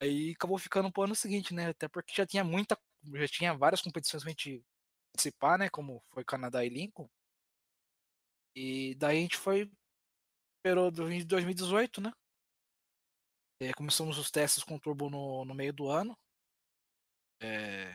Aí 0.00 0.32
acabou 0.32 0.58
ficando 0.58 0.90
pro 0.92 1.02
ano 1.04 1.14
seguinte, 1.14 1.54
né, 1.54 1.68
até 1.68 1.88
porque 1.88 2.14
já 2.14 2.26
tinha 2.26 2.44
muita, 2.44 2.78
já 3.14 3.28
tinha 3.28 3.54
várias 3.54 3.82
competições 3.82 4.22
pra 4.22 4.30
gente 4.30 4.64
participar, 5.12 5.58
né, 5.58 5.68
como 5.70 6.02
foi 6.12 6.24
Canadá 6.24 6.64
e 6.64 6.68
Lincoln, 6.68 7.08
e 8.54 8.94
daí 8.96 9.18
a 9.18 9.20
gente 9.20 9.36
foi, 9.36 9.70
esperou 10.58 10.90
em 11.10 11.24
2018, 11.24 12.00
né? 12.00 12.12
É, 13.60 13.72
começamos 13.72 14.18
os 14.18 14.30
testes 14.30 14.62
com 14.62 14.78
turbo 14.78 15.08
no, 15.08 15.44
no 15.44 15.54
meio 15.54 15.72
do 15.72 15.88
ano. 15.88 16.16
É, 17.40 17.92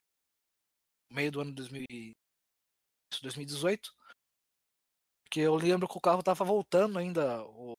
meio 1.12 1.32
do 1.32 1.42
ano 1.42 1.54
de 1.54 2.16
2018. 3.22 3.97
Porque 5.38 5.46
eu 5.46 5.56
lembro 5.56 5.88
que 5.88 5.96
o 5.96 6.02
carro 6.02 6.24
tava 6.24 6.44
voltando 6.44 6.98
ainda. 6.98 7.46
O, 7.46 7.74
a 7.74 7.76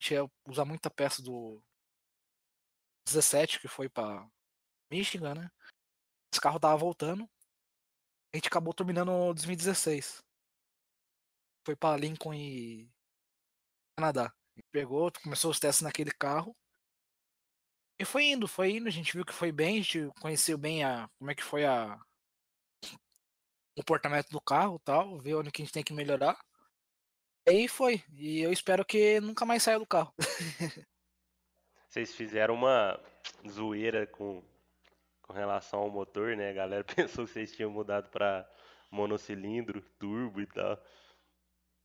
gente 0.00 0.14
ia 0.14 0.30
usar 0.48 0.64
muita 0.64 0.88
peça 0.88 1.20
do 1.20 1.60
17 3.08 3.58
que 3.58 3.66
foi 3.66 3.88
para 3.88 4.24
Michigan, 4.88 5.34
né? 5.34 5.50
Esse 6.32 6.40
carro 6.40 6.60
tava 6.60 6.76
voltando. 6.76 7.28
A 8.32 8.36
gente 8.36 8.46
acabou 8.46 8.72
terminando 8.72 9.34
2016 9.34 10.22
foi 11.66 11.74
para 11.74 11.96
Lincoln 11.96 12.34
e 12.34 12.88
Canadá. 13.98 14.32
E 14.56 14.62
pegou, 14.70 15.10
começou 15.24 15.50
os 15.50 15.58
testes 15.58 15.82
naquele 15.82 16.12
carro. 16.12 16.54
E 17.98 18.04
foi 18.04 18.26
indo, 18.26 18.46
foi 18.46 18.76
indo, 18.76 18.86
a 18.86 18.92
gente 18.92 19.12
viu 19.12 19.24
que 19.24 19.32
foi 19.32 19.50
bem, 19.50 19.80
a 19.80 19.82
gente 19.82 20.20
conheceu 20.20 20.56
bem 20.56 20.84
a 20.84 21.08
como 21.18 21.32
é 21.32 21.34
que 21.34 21.42
foi 21.42 21.64
a 21.64 21.96
o 22.84 23.80
comportamento 23.80 24.28
do 24.28 24.40
carro, 24.40 24.78
tal, 24.84 25.18
ver 25.18 25.34
onde 25.34 25.50
que 25.50 25.62
a 25.62 25.64
gente 25.64 25.74
tem 25.74 25.82
que 25.82 25.92
melhorar. 25.92 26.38
E 27.46 27.50
aí 27.50 27.68
foi. 27.68 28.02
E 28.16 28.40
eu 28.40 28.52
espero 28.52 28.84
que 28.84 29.20
nunca 29.20 29.44
mais 29.44 29.62
saia 29.62 29.78
do 29.78 29.86
carro. 29.86 30.12
Vocês 31.88 32.14
fizeram 32.14 32.54
uma 32.54 32.98
zoeira 33.48 34.06
com, 34.06 34.42
com 35.20 35.32
relação 35.32 35.80
ao 35.80 35.90
motor, 35.90 36.36
né? 36.36 36.50
A 36.50 36.54
galera 36.54 36.84
pensou 36.96 37.26
que 37.26 37.32
vocês 37.32 37.54
tinham 37.54 37.70
mudado 37.70 38.08
para 38.08 38.48
monocilindro, 38.90 39.82
turbo 39.98 40.40
e 40.40 40.46
tal. 40.46 40.82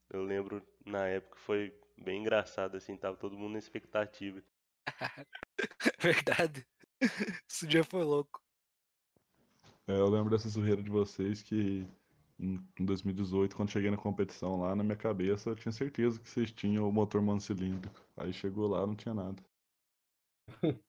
Eu 0.10 0.24
lembro 0.24 0.65
na 0.86 1.08
época 1.08 1.36
foi 1.38 1.78
bem 1.98 2.22
engraçado, 2.22 2.78
assim, 2.78 2.96
tava 2.96 3.17
todo 3.17 3.38
mundo 3.38 3.54
na 3.54 3.60
expectativa. 3.60 4.41
Verdade. 6.00 6.65
Esse 7.50 7.67
dia 7.67 7.84
foi 7.84 8.04
louco. 8.04 8.41
É, 9.88 9.93
eu 9.93 10.08
lembro 10.08 10.30
dessa 10.30 10.48
zoeira 10.48 10.82
de 10.82 10.89
vocês 10.89 11.41
que 11.41 11.86
em 12.39 12.86
2018, 12.86 13.56
quando 13.56 13.71
cheguei 13.71 13.89
na 13.89 13.97
competição 13.97 14.60
lá, 14.60 14.76
na 14.76 14.84
minha 14.84 14.95
cabeça 14.95 15.50
eu 15.50 15.56
tinha 15.56 15.71
certeza 15.71 16.19
que 16.19 16.30
vocês 16.30 16.52
tinham 16.52 16.88
o 16.88 16.91
motor 16.91 17.21
monocilíndrico. 17.21 18.00
Aí 18.15 18.32
chegou 18.32 18.67
lá, 18.67 18.86
não 18.86 18.95
tinha 18.95 19.13
nada. 19.13 19.43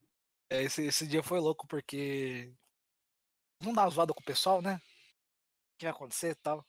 É, 0.50 0.62
esse, 0.62 0.82
esse 0.86 1.06
dia 1.06 1.22
foi 1.22 1.38
louco 1.38 1.66
porque 1.68 2.50
não 3.62 3.74
dá 3.74 3.86
zoada 3.90 4.14
com 4.14 4.20
o 4.20 4.24
pessoal, 4.24 4.62
né? 4.62 4.76
O 4.76 5.78
que 5.78 5.84
ia 5.84 5.90
acontecer 5.90 6.30
e 6.30 6.34
tal. 6.36 6.64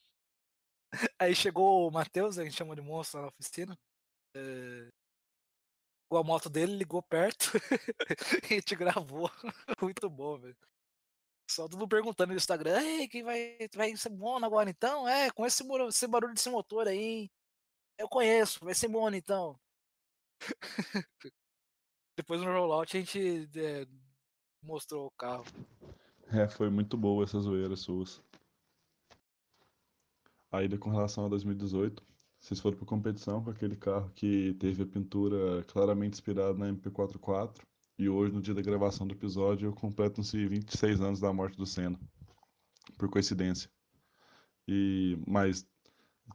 Aí 1.17 1.33
chegou 1.33 1.87
o 1.87 1.91
Matheus, 1.91 2.37
a 2.37 2.43
gente 2.43 2.57
chamou 2.57 2.75
de 2.75 2.81
monstro 2.81 3.21
na 3.21 3.27
oficina. 3.27 3.79
É... 4.35 4.89
a 6.11 6.23
moto 6.23 6.49
dele, 6.49 6.75
ligou 6.75 7.01
perto 7.01 7.53
e 8.51 8.53
a 8.53 8.55
gente 8.55 8.75
gravou. 8.75 9.31
Muito 9.81 10.09
bom, 10.09 10.37
velho. 10.37 10.57
Só 11.49 11.67
tudo 11.67 11.87
perguntando 11.87 12.31
no 12.31 12.37
Instagram, 12.37 12.79
Ei, 12.79 13.07
quem 13.07 13.23
vai, 13.23 13.57
vai 13.73 13.95
ser 13.97 14.09
bom 14.09 14.37
agora 14.43 14.69
então? 14.69 15.07
É, 15.07 15.31
com 15.31 15.45
esse, 15.45 15.63
esse 15.87 16.07
barulho 16.07 16.33
desse 16.33 16.49
motor 16.49 16.87
aí. 16.87 17.29
Eu 17.97 18.07
conheço, 18.07 18.63
vai 18.63 18.75
ser 18.75 18.87
bom 18.87 19.09
então. 19.09 19.59
Depois 22.15 22.39
no 22.41 22.51
rollout 22.51 22.95
a 22.95 22.99
gente 22.99 23.49
é, 23.55 23.87
mostrou 24.61 25.07
o 25.07 25.11
carro. 25.11 25.43
É, 26.27 26.47
foi 26.47 26.69
muito 26.69 26.95
boa 26.95 27.23
essa 27.23 27.39
zoeira 27.39 27.75
suas. 27.75 28.21
Ainda 30.51 30.77
com 30.77 30.91
relação 30.91 31.25
a 31.25 31.29
2018, 31.29 32.05
vocês 32.39 32.59
foram 32.59 32.77
para 32.77 32.85
competição 32.85 33.43
com 33.43 33.49
aquele 33.49 33.75
carro 33.75 34.11
que 34.11 34.53
teve 34.59 34.83
a 34.83 34.87
pintura 34.87 35.63
claramente 35.63 36.13
inspirada 36.13 36.53
na 36.53 36.71
MP44 36.71 37.59
e 37.99 38.07
hoje, 38.07 38.33
no 38.33 38.41
dia 38.41 38.53
da 38.53 38.61
gravação 38.61 39.05
do 39.05 39.13
episódio, 39.13 39.73
completam-se 39.73 40.47
26 40.47 41.01
anos 41.01 41.19
da 41.19 41.33
morte 41.33 41.57
do 41.57 41.65
Senna, 41.65 41.99
por 42.97 43.09
coincidência. 43.09 43.69
E, 44.65 45.21
mas 45.27 45.67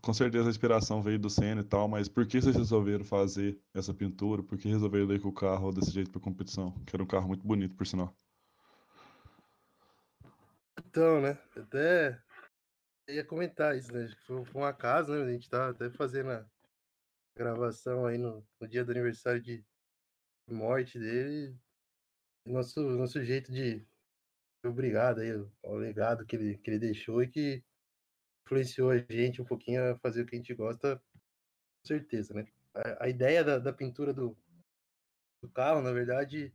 com 0.03 0.12
certeza 0.12 0.47
a 0.47 0.51
inspiração 0.51 1.01
veio 1.01 1.19
do 1.19 1.31
Senna 1.31 1.62
e 1.62 1.65
tal, 1.65 1.89
mas 1.89 2.07
por 2.07 2.27
que 2.27 2.39
vocês 2.39 2.55
resolveram 2.55 3.03
fazer 3.03 3.59
essa 3.73 3.95
pintura? 3.95 4.43
Por 4.43 4.59
que 4.59 4.69
resolveram 4.69 5.11
ir 5.15 5.21
com 5.23 5.29
o 5.29 5.33
carro 5.33 5.73
desse 5.73 5.91
jeito 5.91 6.11
para 6.11 6.21
competição? 6.21 6.71
Que 6.85 6.95
era 6.95 7.03
um 7.03 7.07
carro 7.07 7.29
muito 7.29 7.47
bonito, 7.47 7.75
por 7.75 7.87
sinal. 7.87 8.15
Então, 10.87 11.23
né? 11.23 11.39
Até 11.57 12.21
ia 13.09 13.25
comentar 13.25 13.75
isso, 13.75 13.91
né? 13.91 14.07
Foi, 14.27 14.45
foi 14.45 14.61
um 14.61 14.67
acaso, 14.67 15.12
né? 15.12 15.25
A 15.25 15.33
gente 15.33 15.49
tá 15.49 15.71
até 15.71 15.89
fazendo 15.89 16.31
a 16.31 16.47
gravação 17.35 18.05
aí 18.05 18.19
no, 18.19 18.47
no 18.61 18.69
dia 18.69 18.85
do 18.85 18.91
aniversário 18.91 19.41
de 19.41 19.65
morte 20.49 20.99
dele. 20.99 21.57
Nosso, 22.47 22.80
nosso 22.80 23.22
jeito 23.24 23.51
de 23.51 23.86
obrigado 24.64 25.20
aí 25.20 25.30
ao 25.62 25.76
legado 25.76 26.26
que 26.26 26.36
ele, 26.36 26.59
que 26.59 26.70
ele 26.70 26.78
deixou 26.78 27.22
e 27.22 27.28
que 27.28 27.62
influenciou 28.45 28.90
a 28.90 28.99
gente 28.99 29.40
um 29.40 29.45
pouquinho 29.45 29.92
a 29.92 29.99
fazer 29.99 30.22
o 30.22 30.26
que 30.26 30.34
a 30.34 30.38
gente 30.38 30.55
gosta, 30.55 31.03
certeza, 31.86 32.34
né? 32.34 32.47
A, 32.74 33.05
a 33.05 33.09
ideia 33.09 33.42
da, 33.42 33.59
da 33.59 33.72
pintura 33.72 34.12
do, 34.12 34.36
do 35.42 35.49
carro, 35.51 35.80
na 35.80 35.92
verdade, 35.92 36.53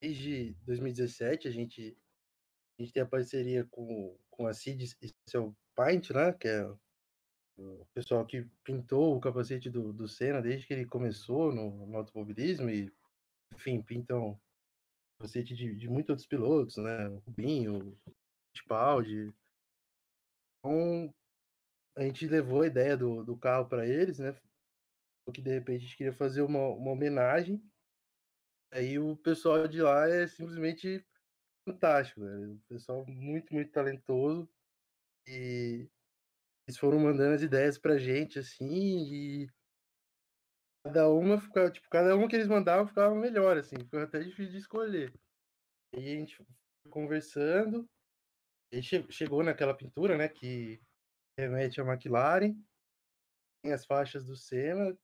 desde 0.00 0.54
2017 0.64 1.46
a 1.46 1.50
gente, 1.50 1.96
a 2.78 2.82
gente 2.82 2.92
tem 2.92 3.02
a 3.02 3.06
parceria 3.06 3.64
com, 3.64 4.18
com 4.30 4.46
a 4.46 4.54
Cid 4.54 4.84
seu 5.28 5.56
Paint, 5.74 6.10
né? 6.10 6.32
Que 6.32 6.48
é 6.48 6.64
o 7.56 7.86
pessoal 7.94 8.26
que 8.26 8.48
pintou 8.64 9.16
o 9.16 9.20
capacete 9.20 9.70
do, 9.70 9.92
do 9.92 10.08
Senna 10.08 10.42
desde 10.42 10.66
que 10.66 10.72
ele 10.72 10.86
começou 10.86 11.54
no, 11.54 11.86
no 11.86 11.96
automobilismo 11.98 12.68
e, 12.70 12.92
enfim, 13.54 13.82
pintam 13.82 14.40
capacete 15.18 15.54
de, 15.54 15.74
de 15.76 15.88
muitos 15.88 16.10
outros 16.10 16.26
pilotos, 16.26 16.76
né? 16.76 17.08
O 17.08 17.18
Rubinho, 17.18 17.96
Fittipaldi. 18.48 19.32
Então, 20.58 21.14
a 21.96 22.02
gente 22.02 22.26
levou 22.26 22.62
a 22.62 22.66
ideia 22.66 22.96
do, 22.96 23.24
do 23.24 23.36
carro 23.36 23.68
para 23.68 23.86
eles, 23.86 24.18
né? 24.18 24.36
Que 25.32 25.40
de 25.40 25.50
repente 25.50 25.84
a 25.84 25.86
gente 25.86 25.96
queria 25.96 26.12
fazer 26.12 26.42
uma, 26.42 26.68
uma 26.68 26.90
homenagem. 26.90 27.62
Aí 28.72 28.98
o 28.98 29.16
pessoal 29.16 29.68
de 29.68 29.80
lá 29.80 30.08
é 30.08 30.26
simplesmente 30.26 31.04
fantástico, 31.68 32.20
né? 32.20 32.48
O 32.48 32.58
pessoal 32.68 33.06
muito, 33.06 33.52
muito 33.54 33.70
talentoso. 33.70 34.48
E 35.26 35.88
eles 36.66 36.78
foram 36.78 36.98
mandando 36.98 37.34
as 37.34 37.42
ideias 37.42 37.78
pra 37.78 37.98
gente, 37.98 38.38
assim, 38.38 39.12
e 39.12 39.50
cada 40.84 41.08
uma 41.08 41.40
ficava, 41.40 41.70
tipo, 41.70 41.88
cada 41.88 42.16
uma 42.16 42.28
que 42.28 42.36
eles 42.36 42.48
mandavam 42.48 42.86
ficava 42.86 43.14
melhor, 43.14 43.56
assim, 43.56 43.76
ficou 43.76 44.00
até 44.00 44.20
difícil 44.20 44.52
de 44.52 44.58
escolher. 44.58 45.12
E 45.92 45.98
a 45.98 46.18
gente 46.18 46.36
foi 46.36 46.46
conversando, 46.90 47.88
e 48.72 48.82
chegou 48.82 49.42
naquela 49.42 49.76
pintura, 49.76 50.16
né, 50.16 50.28
que 50.28 50.80
remete 51.38 51.80
a 51.80 51.84
McLaren, 51.84 52.54
tem 53.62 53.72
as 53.72 53.86
faixas 53.86 54.24
do 54.24 54.36
Senna, 54.36 54.96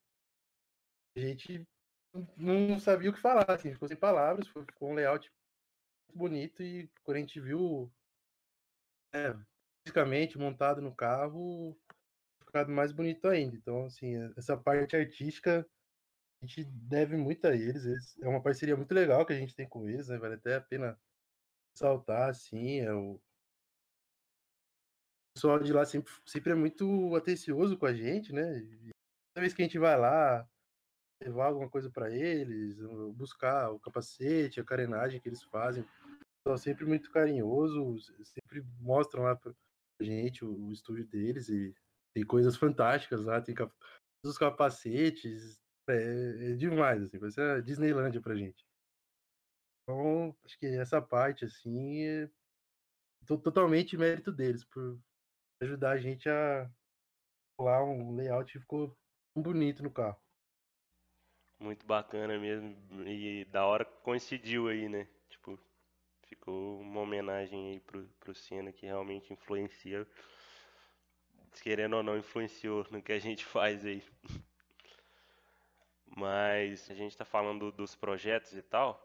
a 1.16 1.20
gente 1.20 1.66
não 2.37 2.79
sabia 2.79 3.11
o 3.11 3.12
que 3.12 3.20
falar, 3.20 3.51
assim, 3.51 3.72
ficou 3.72 3.87
sem 3.87 3.97
palavras, 3.97 4.49
ficou 4.49 4.91
um 4.91 4.95
layout 4.95 5.31
muito 6.09 6.18
bonito 6.18 6.62
e 6.62 6.89
quando 7.05 7.18
a 7.18 7.20
gente 7.20 7.41
viu 7.41 7.93
é, 9.14 9.35
fisicamente 9.85 10.39
montado 10.39 10.81
no 10.81 10.95
carro, 10.95 11.79
ficado 12.49 12.70
mais 12.70 12.92
bonito 12.92 13.28
ainda. 13.28 13.57
Então, 13.57 13.84
assim, 13.84 14.14
essa 14.36 14.57
parte 14.57 14.96
artística 14.96 15.66
a 16.42 16.46
gente 16.46 16.64
deve 16.64 17.16
muito 17.16 17.46
a 17.46 17.55
eles. 17.55 17.84
eles. 17.84 18.18
É 18.20 18.28
uma 18.28 18.42
parceria 18.42 18.76
muito 18.76 18.92
legal 18.92 19.24
que 19.24 19.32
a 19.32 19.38
gente 19.38 19.55
tem 19.55 19.68
com 19.68 19.88
eles, 19.88 20.09
né? 20.09 20.18
Vale 20.18 20.34
até 20.34 20.57
a 20.57 20.61
pena 20.61 20.99
saltar, 21.76 22.30
assim. 22.30 22.80
É 22.80 22.92
o... 22.92 23.14
o 23.14 23.20
pessoal 25.34 25.59
de 25.61 25.72
lá 25.72 25.84
sempre, 25.84 26.12
sempre 26.26 26.53
é 26.53 26.55
muito 26.55 27.14
atencioso 27.14 27.76
com 27.76 27.86
a 27.86 27.94
gente, 27.94 28.32
né? 28.32 28.59
E 28.59 28.90
toda 29.34 29.42
vez 29.42 29.55
que 29.55 29.62
a 29.62 29.64
gente 29.64 29.78
vai 29.78 29.99
lá 29.99 30.49
levar 31.22 31.46
alguma 31.46 31.68
coisa 31.68 31.90
para 31.90 32.11
eles, 32.11 32.78
buscar 33.14 33.70
o 33.70 33.80
capacete, 33.80 34.61
a 34.61 34.64
carenagem 34.64 35.20
que 35.20 35.28
eles 35.28 35.42
fazem, 35.42 35.84
são 36.46 36.57
sempre 36.57 36.84
muito 36.84 37.11
carinhosos, 37.11 38.12
sempre 38.22 38.62
mostram 38.80 39.24
lá 39.24 39.36
gente 40.01 40.44
o, 40.44 40.66
o 40.66 40.72
estúdio 40.72 41.05
deles 41.05 41.49
e 41.49 41.74
tem 42.18 42.26
coisas 42.26 42.56
fantásticas 42.56 43.24
lá, 43.24 43.40
tem 43.40 43.54
cap 43.54 43.72
os 44.24 44.36
capacetes, 44.36 45.60
é, 45.88 46.50
é, 46.50 46.52
demais, 46.54 47.02
assim, 47.02 47.18
vai 47.18 47.30
ser 47.30 47.40
a 47.42 47.60
Disneylândia 47.60 48.20
pra 48.20 48.34
gente. 48.34 48.66
Então, 49.82 50.36
acho 50.44 50.58
que 50.58 50.66
essa 50.66 51.00
parte, 51.00 51.44
assim, 51.44 52.04
é 52.04 52.30
totalmente 53.24 53.96
mérito 53.96 54.32
deles, 54.32 54.64
por 54.64 54.98
ajudar 55.62 55.92
a 55.92 55.98
gente 55.98 56.28
a 56.28 56.68
lá 57.60 57.82
um 57.84 58.16
layout 58.16 58.52
que 58.52 58.58
ficou 58.58 58.96
bonito 59.36 59.82
no 59.82 59.90
carro. 59.90 60.20
Muito 61.60 61.86
bacana 61.86 62.38
mesmo, 62.38 62.76
e 63.06 63.44
da 63.46 63.64
hora 63.64 63.84
coincidiu 63.84 64.68
aí, 64.68 64.88
né? 64.88 65.08
Tipo, 65.28 65.58
Ficou 66.28 66.78
uma 66.80 67.00
homenagem 67.00 67.72
aí 67.72 67.80
pro, 67.80 68.06
pro 68.20 68.34
Senna 68.34 68.70
que 68.70 68.84
realmente 68.84 69.32
influencia, 69.32 70.06
querendo 71.62 71.96
ou 71.96 72.03
não, 72.03 72.16
influenciou 72.16 72.86
no 72.90 73.03
que 73.03 73.12
a 73.12 73.18
gente 73.18 73.44
faz 73.44 73.84
aí. 73.84 74.03
Mas 76.07 76.90
a 76.90 76.94
gente 76.94 77.12
está 77.12 77.24
falando 77.24 77.70
dos 77.72 77.94
projetos 77.94 78.53
e 78.55 78.62
tal. 78.62 79.05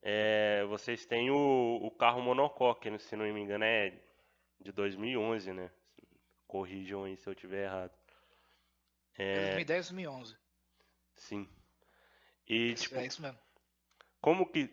É, 0.00 0.64
vocês 0.66 1.04
têm 1.04 1.30
o, 1.30 1.80
o 1.82 1.90
carro 1.90 2.22
monocoque, 2.22 2.96
se 2.98 3.16
não 3.16 3.24
me 3.24 3.40
engano 3.40 3.64
é 3.64 3.98
de 4.60 4.72
2011, 4.72 5.52
né? 5.52 5.70
Corrijam 6.46 7.04
aí 7.04 7.16
se 7.16 7.28
eu 7.28 7.34
tiver 7.34 7.64
errado. 7.64 7.92
É... 9.16 9.34
2010, 9.34 9.90
2011. 9.90 10.36
Sim. 11.16 11.48
E, 12.48 12.72
isso, 12.72 12.84
tipo, 12.84 12.96
é 12.96 13.06
isso 13.06 13.20
mesmo. 13.20 13.38
Como 14.20 14.50
que 14.50 14.70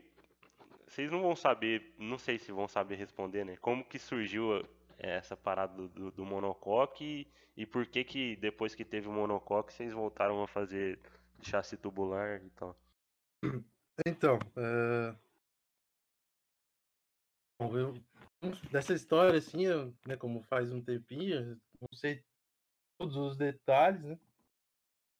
vocês 0.87 1.11
não 1.11 1.21
vão 1.21 1.35
saber, 1.35 1.93
não 1.97 2.17
sei 2.17 2.37
se 2.37 2.51
vão 2.51 2.67
saber 2.67 2.95
responder, 2.95 3.43
né? 3.43 3.57
Como 3.57 3.83
que 3.83 3.99
surgiu 3.99 4.65
essa 4.97 5.35
parada 5.35 5.87
do, 5.87 6.11
do, 6.11 6.25
monocoque 6.25 7.27
e, 7.55 7.65
por 7.65 7.85
que 7.85 8.03
que 8.03 8.35
depois 8.37 8.75
que 8.75 8.85
teve 8.85 9.07
o 9.07 9.11
monocoque 9.11 9.73
vocês 9.73 9.93
voltaram 9.93 10.41
a 10.43 10.47
fazer 10.47 10.99
chassi 11.41 11.77
tubular 11.77 12.41
e 12.43 12.49
tal? 12.51 12.77
Então, 14.05 14.37
uh... 14.57 15.15
Bom, 17.57 17.77
eu, 17.77 17.93
dessa 18.69 18.93
história, 18.93 19.37
assim, 19.37 19.65
eu, 19.65 19.93
né, 20.05 20.17
como 20.17 20.43
faz 20.43 20.73
um 20.73 20.81
tempinho, 20.81 21.57
não 21.79 21.87
sei 21.93 22.21
todos 22.97 23.15
os 23.15 23.37
detalhes, 23.37 24.03
né? 24.03 24.19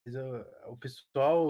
Mas, 0.06 0.16
o 0.68 0.78
pessoal 0.78 1.50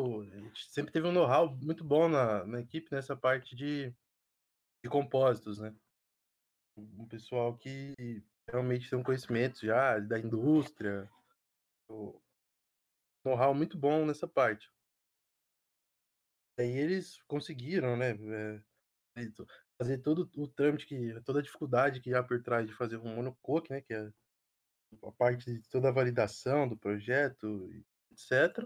sempre 0.53 0.91
teve 0.91 1.07
um 1.07 1.11
know-how 1.11 1.55
muito 1.57 1.83
bom 1.83 2.07
na, 2.07 2.45
na 2.45 2.61
equipe 2.61 2.87
nessa 2.91 3.15
parte 3.15 3.55
de 3.55 3.91
de 4.85 4.89
compósitos, 4.89 5.57
né? 5.57 5.75
Um 6.77 7.07
pessoal 7.07 7.57
que 7.57 7.93
realmente 8.47 8.89
tem 8.89 8.99
um 8.99 9.03
conhecimento 9.03 9.65
já 9.65 9.99
da 9.99 10.19
indústria, 10.19 11.09
um 11.89 12.13
know-how 13.23 13.53
muito 13.53 13.77
bom 13.77 14.05
nessa 14.05 14.27
parte. 14.27 14.69
Aí 16.57 16.69
eles 16.69 17.21
conseguiram, 17.23 17.97
né? 17.97 18.11
É, 18.11 18.61
fazer 19.77 19.97
todo 19.99 20.29
o 20.37 20.47
trâmite, 20.47 20.85
que, 20.85 21.21
toda 21.21 21.39
a 21.39 21.41
dificuldade 21.41 21.99
que 21.99 22.13
há 22.13 22.23
por 22.23 22.41
trás 22.41 22.67
de 22.67 22.73
fazer 22.73 22.97
um 22.97 23.15
monocoque, 23.15 23.71
né? 23.71 23.81
Que 23.81 23.93
é 23.93 24.11
a 25.03 25.11
parte 25.11 25.45
de 25.45 25.69
toda 25.69 25.89
a 25.89 25.91
validação 25.91 26.67
do 26.67 26.77
projeto, 26.77 27.69
etc. 28.11 28.65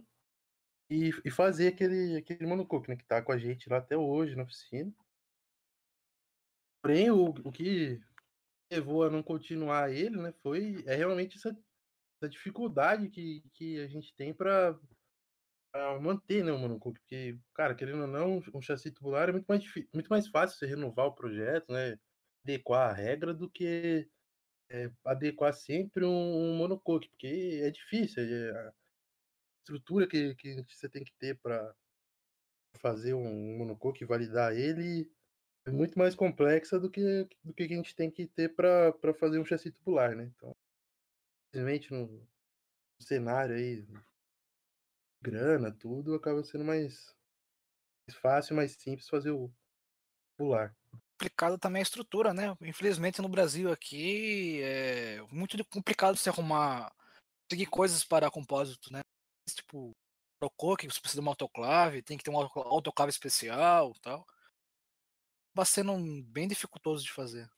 E, 0.89 1.11
e 1.23 1.31
fazer 1.31 1.69
aquele, 1.69 2.17
aquele 2.17 2.45
monocoque, 2.45 2.89
né? 2.89 2.95
Que 2.95 3.03
está 3.03 3.21
com 3.21 3.31
a 3.31 3.37
gente 3.37 3.69
lá 3.69 3.77
até 3.77 3.97
hoje 3.97 4.35
na 4.35 4.43
oficina. 4.43 4.93
Porém, 6.81 7.11
o, 7.11 7.25
o 7.25 7.51
que 7.51 7.99
levou 8.71 9.03
a 9.03 9.09
não 9.09 9.23
continuar 9.23 9.91
ele, 9.91 10.17
né, 10.17 10.31
foi 10.43 10.83
é 10.85 10.95
realmente 10.95 11.37
essa, 11.37 11.49
essa 12.21 12.29
dificuldade 12.29 13.09
que, 13.09 13.43
que 13.53 13.79
a 13.79 13.87
gente 13.87 14.13
tem 14.15 14.33
para 14.33 14.79
manter 16.01 16.43
né, 16.43 16.51
o 16.51 16.57
monocoque, 16.57 16.99
porque, 16.99 17.39
cara, 17.53 17.75
querendo 17.75 18.01
ou 18.01 18.07
não, 18.07 18.41
um 18.53 18.61
chassi 18.61 18.91
tubular 18.91 19.29
é 19.29 19.31
muito 19.31 19.45
mais, 19.45 19.63
muito 19.93 20.07
mais 20.07 20.27
fácil 20.27 20.57
você 20.57 20.65
renovar 20.65 21.07
o 21.07 21.15
projeto, 21.15 21.71
né, 21.71 21.97
adequar 22.43 22.89
a 22.89 22.93
regra 22.93 23.33
do 23.33 23.49
que 23.49 24.09
é, 24.69 24.91
adequar 25.05 25.53
sempre 25.53 26.05
um, 26.05 26.09
um 26.09 26.57
monocoque, 26.57 27.09
porque 27.09 27.61
é 27.63 27.71
difícil, 27.71 28.23
é, 28.23 28.51
a 28.67 28.73
estrutura 29.61 30.07
que, 30.07 30.35
que 30.35 30.63
você 30.67 30.89
tem 30.89 31.03
que 31.03 31.13
ter 31.19 31.39
para 31.39 31.75
fazer 32.79 33.13
um 33.13 33.57
monocoque, 33.57 34.05
validar 34.05 34.55
ele, 34.55 35.11
muito 35.71 35.97
mais 35.97 36.15
complexa 36.15 36.79
do 36.79 36.89
que, 36.89 37.27
do 37.43 37.53
que 37.53 37.63
a 37.63 37.67
gente 37.67 37.95
tem 37.95 38.09
que 38.09 38.27
ter 38.27 38.55
para 38.55 39.13
fazer 39.19 39.39
um 39.39 39.45
chassi 39.45 39.71
tubular, 39.71 40.15
né? 40.15 40.31
Então, 40.35 40.55
simplesmente 41.45 41.91
no 41.91 42.27
cenário 43.01 43.55
aí, 43.55 43.85
grana, 45.21 45.71
tudo, 45.71 46.15
acaba 46.15 46.43
sendo 46.43 46.63
mais, 46.63 47.15
mais 48.07 48.19
fácil, 48.19 48.55
mais 48.55 48.73
simples 48.73 49.09
fazer 49.09 49.31
o 49.31 49.51
tubular. 50.37 50.75
Complicado 51.17 51.57
também 51.57 51.81
a 51.81 51.83
estrutura, 51.83 52.33
né? 52.33 52.55
Infelizmente 52.61 53.21
no 53.21 53.29
Brasil 53.29 53.71
aqui 53.71 54.61
é 54.63 55.21
muito 55.31 55.63
complicado 55.65 56.15
você 56.15 56.29
arrumar, 56.29 56.93
conseguir 57.49 57.65
coisas 57.65 58.03
para 58.03 58.31
compósito, 58.31 58.91
né? 58.93 59.01
Tipo, 59.49 59.91
trocou 60.39 60.77
que 60.77 60.89
você 60.89 60.99
precisa 61.01 61.19
de 61.19 61.25
uma 61.25 61.31
autoclave, 61.31 62.01
tem 62.01 62.17
que 62.17 62.23
ter 62.23 62.29
uma 62.29 62.49
autoclave 62.55 63.09
especial 63.09 63.93
tal 64.01 64.25
sendo 65.65 65.93
bem 66.23 66.47
dificultoso 66.47 67.03
de 67.03 67.11
fazer. 67.11 67.49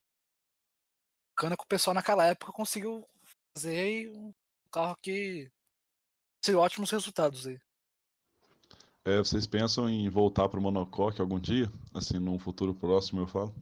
Cana 1.36 1.56
que 1.56 1.64
o 1.64 1.68
pessoal 1.68 1.94
naquela 1.94 2.26
época 2.26 2.52
conseguiu 2.52 3.08
fazer 3.56 4.10
um 4.10 4.34
carro 4.72 4.98
que 5.02 5.52
teve 6.42 6.58
ótimos 6.58 6.92
resultados 6.92 7.48
aí. 7.48 7.60
É, 9.04 9.18
vocês 9.18 9.48
pensam 9.48 9.89
em 9.89 10.08
voltar 10.10 10.48
para 10.48 10.60
o 10.60 10.62
monocoque 10.62 11.22
algum 11.22 11.39
dia? 11.39 11.66
Assim, 11.94 12.20
num 12.20 12.38
futuro 12.38 12.74
próximo, 12.76 13.22
eu 13.22 13.28
falo? 13.28 13.56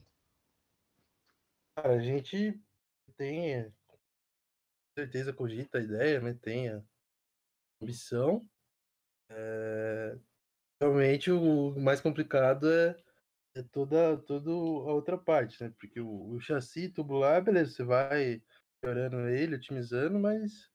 Cara, 1.75 1.95
a 1.95 1.99
gente 1.99 2.61
tem 3.15 3.73
certeza 4.97 5.31
cogita 5.31 5.77
a 5.77 5.81
ideia, 5.81 6.19
né? 6.19 6.33
Tem 6.33 6.69
a 6.69 6.83
ambição. 7.81 8.45
É, 9.29 10.17
realmente 10.81 11.31
o 11.31 11.71
mais 11.79 12.01
complicado 12.01 12.69
é, 12.69 13.01
é 13.55 13.63
toda, 13.63 14.17
toda 14.17 14.49
a 14.51 14.93
outra 14.93 15.17
parte, 15.17 15.63
né? 15.63 15.73
Porque 15.79 15.99
o, 15.99 16.29
o 16.31 16.39
chassi 16.39 16.89
tubular, 16.89 17.43
beleza, 17.43 17.71
você 17.73 17.83
vai 17.83 18.41
melhorando 18.83 19.29
ele, 19.29 19.55
otimizando, 19.55 20.19
mas 20.19 20.69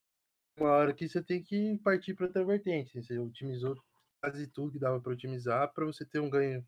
uma 0.58 0.70
hora 0.72 0.94
que 0.94 1.08
você 1.08 1.22
tem 1.22 1.42
que 1.42 1.78
partir 1.80 2.14
para 2.14 2.26
outra 2.26 2.44
vertente. 2.44 3.02
Você 3.02 3.18
otimizou 3.18 3.76
quase 4.22 4.48
tudo 4.48 4.72
que 4.72 4.78
dava 4.78 5.00
para 5.00 5.12
otimizar, 5.12 5.72
para 5.72 5.86
você 5.86 6.06
ter 6.06 6.20
um 6.20 6.30
ganho 6.30 6.66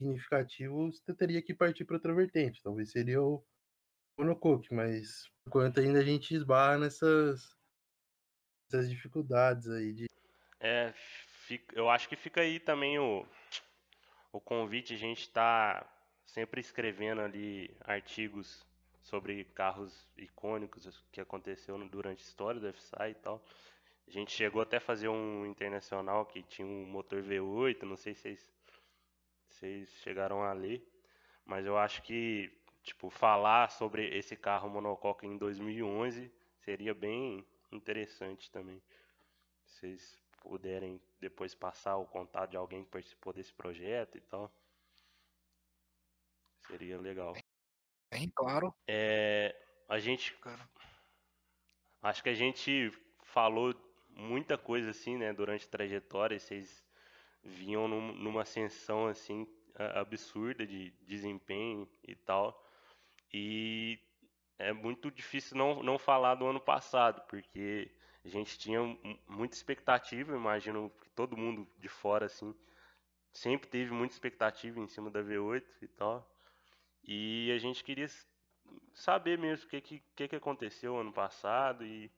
significativo, 0.00 0.92
você 0.92 1.14
teria 1.14 1.42
que 1.42 1.54
partir 1.54 1.84
para 1.84 1.96
outra 1.96 2.14
vertente. 2.14 2.62
Talvez 2.62 2.92
seria 2.92 3.22
o 3.22 3.44
monocoque, 4.18 4.74
mas 4.74 5.30
enquanto 5.46 5.80
ainda 5.80 6.00
a 6.00 6.04
gente 6.04 6.34
esbarra 6.34 6.78
nessas, 6.78 7.56
nessas 8.70 8.90
dificuldades 8.90 9.68
aí 9.68 9.92
de 9.92 10.06
É, 10.60 10.92
fica- 11.46 11.76
eu 11.76 11.88
acho 11.90 12.08
que 12.08 12.16
fica 12.16 12.40
aí 12.40 12.58
também 12.58 12.98
o, 12.98 13.26
o 14.34 14.40
convite, 14.40 14.94
a 14.94 14.96
gente 14.96 15.20
está 15.20 15.86
sempre 16.26 16.60
escrevendo 16.60 17.20
ali 17.20 17.72
artigos 17.84 18.66
sobre 19.00 19.44
carros 19.44 20.08
icônicos 20.16 21.00
que 21.12 21.20
aconteceu 21.20 21.78
durante 21.88 22.18
a 22.18 22.26
história 22.26 22.60
do 22.60 22.72
FSI 22.72 23.10
e 23.10 23.14
tal. 23.14 23.40
A 24.08 24.10
gente 24.10 24.32
chegou 24.32 24.60
até 24.60 24.78
a 24.78 24.80
fazer 24.80 25.06
um 25.06 25.46
internacional 25.46 26.26
que 26.26 26.42
tinha 26.42 26.66
um 26.66 26.84
motor 26.84 27.22
V8, 27.22 27.82
não 27.82 27.96
sei 27.96 28.12
se 28.12 28.22
vocês, 28.22 28.52
vocês 29.48 29.88
chegaram 30.02 30.42
a 30.42 30.52
ler, 30.52 30.84
mas 31.46 31.64
eu 31.64 31.78
acho 31.78 32.02
que, 32.02 32.50
tipo, 32.82 33.10
falar 33.10 33.70
sobre 33.70 34.18
esse 34.18 34.34
carro 34.34 34.68
monocoque 34.68 35.28
em 35.28 35.38
2011 35.38 36.28
seria 36.58 36.92
bem 36.92 37.46
interessante 37.70 38.50
também. 38.50 38.82
Vocês 39.64 40.23
puderem 40.44 41.00
depois 41.18 41.54
passar 41.54 41.96
o 41.96 42.06
contato 42.06 42.50
de 42.50 42.56
alguém 42.56 42.84
que 42.84 42.90
participou 42.90 43.32
desse 43.32 43.52
projeto 43.52 44.16
e 44.18 44.20
tal, 44.20 44.52
seria 46.66 47.00
legal. 47.00 47.34
Bem 48.10 48.28
claro, 48.28 48.74
É, 48.86 49.54
a 49.88 49.98
gente 49.98 50.32
cara. 50.34 50.68
Acho 52.02 52.22
que 52.22 52.28
a 52.28 52.34
gente 52.34 52.90
falou 53.22 53.74
muita 54.10 54.58
coisa 54.58 54.90
assim, 54.90 55.16
né, 55.16 55.32
durante 55.32 55.66
a 55.66 55.70
trajetória. 55.70 56.38
Vocês 56.38 56.84
vinham 57.42 57.88
num- 57.88 58.12
numa 58.14 58.42
ascensão 58.42 59.06
assim 59.06 59.46
absurda 59.94 60.66
de 60.66 60.90
desempenho 61.02 61.88
e 62.06 62.14
tal. 62.14 62.62
E 63.32 63.98
é 64.58 64.72
muito 64.72 65.10
difícil 65.10 65.56
não, 65.56 65.82
não 65.82 65.98
falar 65.98 66.36
do 66.36 66.46
ano 66.46 66.60
passado, 66.60 67.22
porque 67.28 67.90
a 68.24 68.28
gente 68.28 68.58
tinha 68.58 68.82
mu- 68.82 69.18
muita 69.28 69.54
expectativa. 69.54 70.34
Imagino 70.36 70.90
que 71.02 71.10
todo 71.10 71.36
mundo 71.36 71.66
de 71.78 71.88
fora 71.88 72.26
assim 72.26 72.54
sempre 73.32 73.68
teve 73.68 73.92
muita 73.92 74.14
expectativa 74.14 74.78
em 74.80 74.86
cima 74.86 75.10
da 75.10 75.20
V8 75.22 75.62
e 75.82 75.88
tal. 75.88 76.28
E 77.06 77.50
a 77.52 77.58
gente 77.58 77.84
queria 77.84 78.08
saber 78.94 79.38
mesmo 79.38 79.66
o 79.66 79.68
que, 79.68 79.80
que, 79.80 80.28
que 80.28 80.36
aconteceu 80.36 80.96
ano 80.98 81.12
passado 81.12 81.84
e 81.84 82.08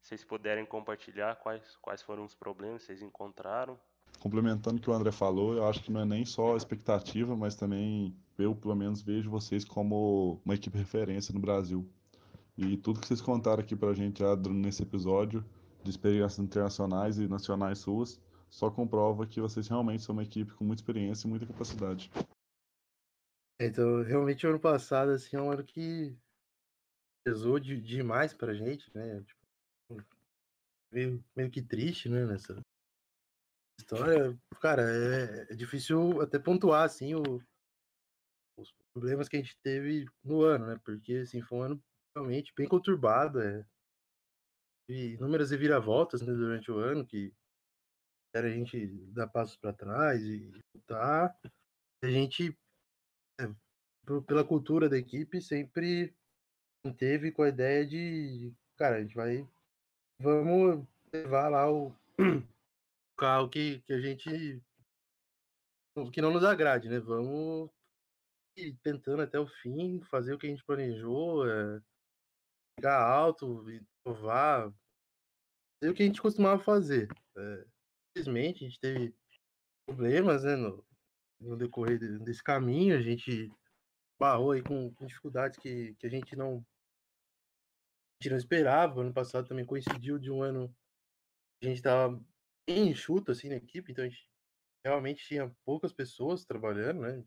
se 0.00 0.08
vocês 0.08 0.24
puderem 0.24 0.64
compartilhar 0.64 1.36
quais, 1.36 1.76
quais 1.76 2.00
foram 2.02 2.24
os 2.24 2.34
problemas 2.34 2.80
que 2.82 2.86
vocês 2.86 3.02
encontraram. 3.02 3.78
Complementando 4.18 4.78
o 4.78 4.80
que 4.80 4.88
o 4.90 4.92
André 4.92 5.12
falou, 5.12 5.54
eu 5.54 5.66
acho 5.66 5.82
que 5.82 5.92
não 5.92 6.00
é 6.00 6.04
nem 6.04 6.24
só 6.24 6.56
expectativa, 6.56 7.36
mas 7.36 7.54
também 7.54 8.16
eu, 8.38 8.54
pelo 8.54 8.74
menos, 8.74 9.02
vejo 9.02 9.30
vocês 9.30 9.64
como 9.64 10.40
uma 10.44 10.54
equipe 10.54 10.76
referência 10.76 11.32
no 11.34 11.40
Brasil. 11.40 11.88
E 12.62 12.76
tudo 12.76 13.00
que 13.00 13.06
vocês 13.06 13.22
contaram 13.22 13.62
aqui 13.62 13.74
pra 13.74 13.94
gente 13.94 14.22
dur- 14.36 14.52
nesse 14.52 14.82
episódio, 14.82 15.42
de 15.82 15.88
experiências 15.88 16.38
internacionais 16.38 17.18
e 17.18 17.26
nacionais 17.26 17.78
suas, 17.78 18.20
só 18.50 18.70
comprova 18.70 19.26
que 19.26 19.40
vocês 19.40 19.66
realmente 19.66 20.02
são 20.02 20.12
uma 20.12 20.22
equipe 20.22 20.52
com 20.52 20.62
muita 20.62 20.82
experiência 20.82 21.26
e 21.26 21.30
muita 21.30 21.46
capacidade. 21.46 22.10
Então, 23.58 24.02
realmente, 24.02 24.46
o 24.46 24.50
ano 24.50 24.60
passado, 24.60 25.12
assim, 25.12 25.36
é 25.36 25.40
um 25.40 25.50
ano 25.50 25.64
que 25.64 26.14
pesou 27.24 27.58
de- 27.58 27.80
demais 27.80 28.34
pra 28.34 28.52
gente, 28.52 28.94
né? 28.94 29.22
Tipo, 29.22 30.06
meio, 30.92 31.24
meio 31.34 31.50
que 31.50 31.62
triste, 31.62 32.10
né? 32.10 32.26
Nessa 32.26 32.60
história. 33.78 34.38
Cara, 34.60 34.82
é, 34.82 35.52
é 35.52 35.54
difícil 35.54 36.20
até 36.20 36.38
pontuar, 36.38 36.84
assim, 36.84 37.14
o- 37.14 37.40
os 38.58 38.70
problemas 38.92 39.30
que 39.30 39.36
a 39.38 39.40
gente 39.40 39.56
teve 39.62 40.04
no 40.22 40.42
ano, 40.42 40.66
né? 40.66 40.80
Porque, 40.84 41.14
assim, 41.14 41.40
foi 41.40 41.58
um 41.58 41.62
ano 41.62 41.82
realmente 42.14 42.52
bem 42.56 42.68
conturbado, 42.68 43.40
é. 43.40 43.64
E 44.88 45.14
inúmeras 45.14 45.50
reviravoltas 45.50 46.22
né, 46.22 46.32
durante 46.32 46.70
o 46.70 46.78
ano 46.78 47.06
que 47.06 47.32
era 48.34 48.46
a 48.46 48.50
gente 48.50 48.86
dar 49.12 49.28
passos 49.28 49.56
para 49.56 49.72
trás 49.72 50.22
e 50.22 50.50
lutar. 50.74 51.36
A 52.02 52.10
gente 52.10 52.56
por- 54.06 54.24
pela 54.24 54.44
cultura 54.44 54.88
da 54.88 54.98
equipe, 54.98 55.40
sempre 55.40 56.14
teve 56.96 57.30
com 57.30 57.42
a 57.42 57.48
ideia 57.48 57.86
de, 57.86 58.52
cara, 58.76 58.96
a 58.96 59.02
gente 59.02 59.14
vai, 59.14 59.46
vamos 60.20 60.86
levar 61.12 61.48
lá 61.48 61.70
o 61.70 61.94
carro 63.16 63.48
que, 63.48 63.80
que 63.80 63.92
a 63.92 64.00
gente, 64.00 64.60
que 66.12 66.20
não 66.20 66.32
nos 66.32 66.44
agrade, 66.44 66.88
né? 66.88 66.98
Vamos 66.98 67.70
tentando 68.82 69.22
até 69.22 69.38
o 69.38 69.46
fim, 69.46 70.00
fazer 70.02 70.34
o 70.34 70.38
que 70.38 70.46
a 70.46 70.50
gente 70.50 70.64
planejou, 70.64 71.48
é, 71.48 71.80
chegar 72.80 73.02
alto 73.02 73.70
e 73.70 73.82
provar, 74.02 74.72
fazer 75.78 75.92
o 75.92 75.94
que 75.94 76.02
a 76.02 76.06
gente 76.06 76.22
costumava 76.22 76.62
fazer. 76.62 77.08
É, 77.36 77.66
infelizmente, 78.10 78.64
a 78.64 78.68
gente 78.68 78.80
teve 78.80 79.14
problemas, 79.86 80.44
né, 80.44 80.56
no, 80.56 80.84
no 81.38 81.56
decorrer 81.56 81.98
de- 81.98 82.18
desse 82.20 82.42
caminho, 82.42 82.96
a 82.96 83.02
gente 83.02 83.50
barrou 84.18 84.52
aí 84.52 84.62
com, 84.62 84.92
com 84.94 85.06
dificuldades 85.06 85.58
que, 85.58 85.94
que 85.96 86.06
a 86.06 86.10
gente 86.10 86.34
não 86.34 86.58
a 86.58 88.22
gente 88.22 88.30
não 88.30 88.38
esperava. 88.38 89.00
Ano 89.00 89.14
passado 89.14 89.48
também 89.48 89.64
coincidiu 89.64 90.18
de 90.18 90.30
um 90.30 90.42
ano 90.42 90.74
a 91.62 91.66
gente 91.66 91.76
estava 91.76 92.18
bem 92.68 92.88
enxuto 92.88 93.32
assim 93.32 93.48
na 93.48 93.56
equipe, 93.56 93.92
então 93.92 94.04
a 94.04 94.08
gente 94.08 94.30
realmente 94.84 95.26
tinha 95.26 95.54
poucas 95.64 95.92
pessoas 95.92 96.44
trabalhando, 96.44 97.02
né? 97.02 97.24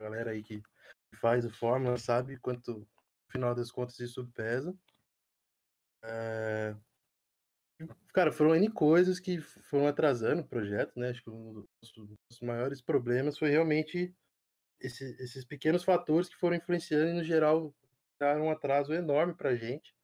A 0.00 0.04
galera 0.04 0.30
aí 0.32 0.42
que 0.42 0.62
faz 1.20 1.44
o 1.44 1.50
Fórmula 1.50 1.96
sabe 1.96 2.38
quanto, 2.38 2.86
final 3.30 3.54
das 3.54 3.70
contas, 3.70 3.98
isso 4.00 4.26
pesa. 4.32 4.76
É, 6.02 6.76
Cara, 8.12 8.32
foram 8.32 8.56
N 8.56 8.70
coisas 8.70 9.20
que 9.20 9.38
foram 9.40 9.86
atrasando 9.86 10.40
o 10.40 10.48
projeto, 10.48 10.98
né? 10.98 11.10
Acho 11.10 11.22
que 11.22 11.30
um 11.30 11.52
dos, 11.52 12.40
maiores 12.40 12.80
problemas 12.80 13.38
foi 13.38 13.50
realmente 13.50 14.14
esse- 14.80 15.16
esses 15.22 15.44
pequenos 15.44 15.84
fatores 15.84 16.28
que 16.28 16.36
foram 16.36 16.56
influenciando 16.56 17.10
e, 17.10 17.14
no 17.14 17.24
geral, 17.24 17.74
deram 18.18 18.46
um 18.46 18.50
atraso 18.50 18.92
enorme 18.94 19.34
para 19.34 19.50
a 19.50 19.56
gente. 19.56 19.94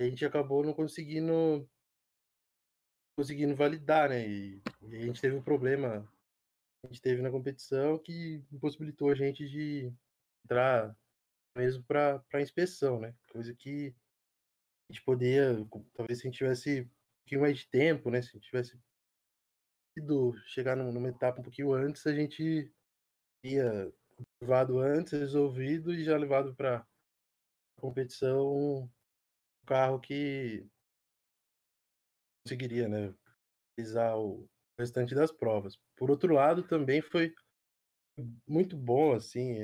A 0.00 0.04
gente 0.04 0.24
acabou 0.24 0.64
não 0.64 0.72
conseguindo 0.72 1.68
conseguindo 3.16 3.54
validar, 3.54 4.08
né? 4.08 4.26
E, 4.26 4.62
e 4.82 4.96
a 4.96 5.00
gente 5.00 5.20
teve 5.20 5.36
um 5.36 5.42
problema 5.42 6.10
a 6.84 6.88
gente 6.88 7.00
teve 7.00 7.22
na 7.22 7.30
competição 7.30 7.98
que 7.98 8.44
impossibilitou 8.52 9.10
a 9.10 9.14
gente 9.14 9.48
de 9.48 9.92
entrar 10.44 10.96
mesmo 11.56 11.84
para 11.84 12.24
inspeção, 12.40 13.00
né? 13.00 13.14
Coisa 13.32 13.54
que 13.54 13.94
a 14.90 14.92
gente 14.92 15.04
poderia, 15.04 15.66
talvez 15.94 16.20
se 16.20 16.26
a 16.26 16.30
gente 16.30 16.38
tivesse 16.38 16.82
um 16.82 16.90
pouquinho 17.24 17.40
mais 17.42 17.58
de 17.58 17.68
tempo, 17.68 18.10
né? 18.10 18.22
Se 18.22 18.30
a 18.30 18.32
gente 18.32 18.46
tivesse 18.46 18.78
ido 19.96 20.36
chegar 20.48 20.76
num- 20.76 20.92
numa 20.92 21.08
etapa 21.08 21.40
um 21.40 21.44
pouquinho 21.44 21.72
antes, 21.72 22.06
a 22.06 22.14
gente 22.14 22.72
ia 23.44 23.92
levado 24.42 24.78
antes, 24.78 25.12
resolvido 25.12 25.92
e 25.94 26.04
já 26.04 26.16
levado 26.16 26.54
para 26.54 26.86
competição 27.80 28.84
um 28.84 28.90
carro 29.66 30.00
que 30.00 30.66
conseguiria, 32.44 32.88
né, 32.88 33.14
realizar 33.78 34.16
o 34.18 34.48
restante 34.78 35.14
das 35.14 35.32
provas. 35.32 35.78
Por 35.96 36.10
outro 36.10 36.34
lado, 36.34 36.66
também 36.66 37.02
foi 37.02 37.34
muito 38.46 38.76
bom, 38.76 39.12
assim, 39.14 39.54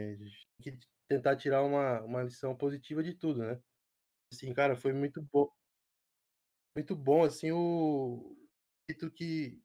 que 0.62 0.78
tentar 1.10 1.36
tirar 1.36 1.64
uma, 1.64 2.00
uma 2.02 2.22
lição 2.22 2.56
positiva 2.56 3.02
de 3.02 3.14
tudo, 3.14 3.40
né? 3.40 3.60
Assim, 4.32 4.54
cara, 4.54 4.76
foi 4.76 4.92
muito 4.92 5.20
bom, 5.20 5.50
muito 6.76 6.94
bom, 6.94 7.24
assim, 7.24 7.50
o 7.50 8.36
jeito 8.88 9.10
que 9.10 9.60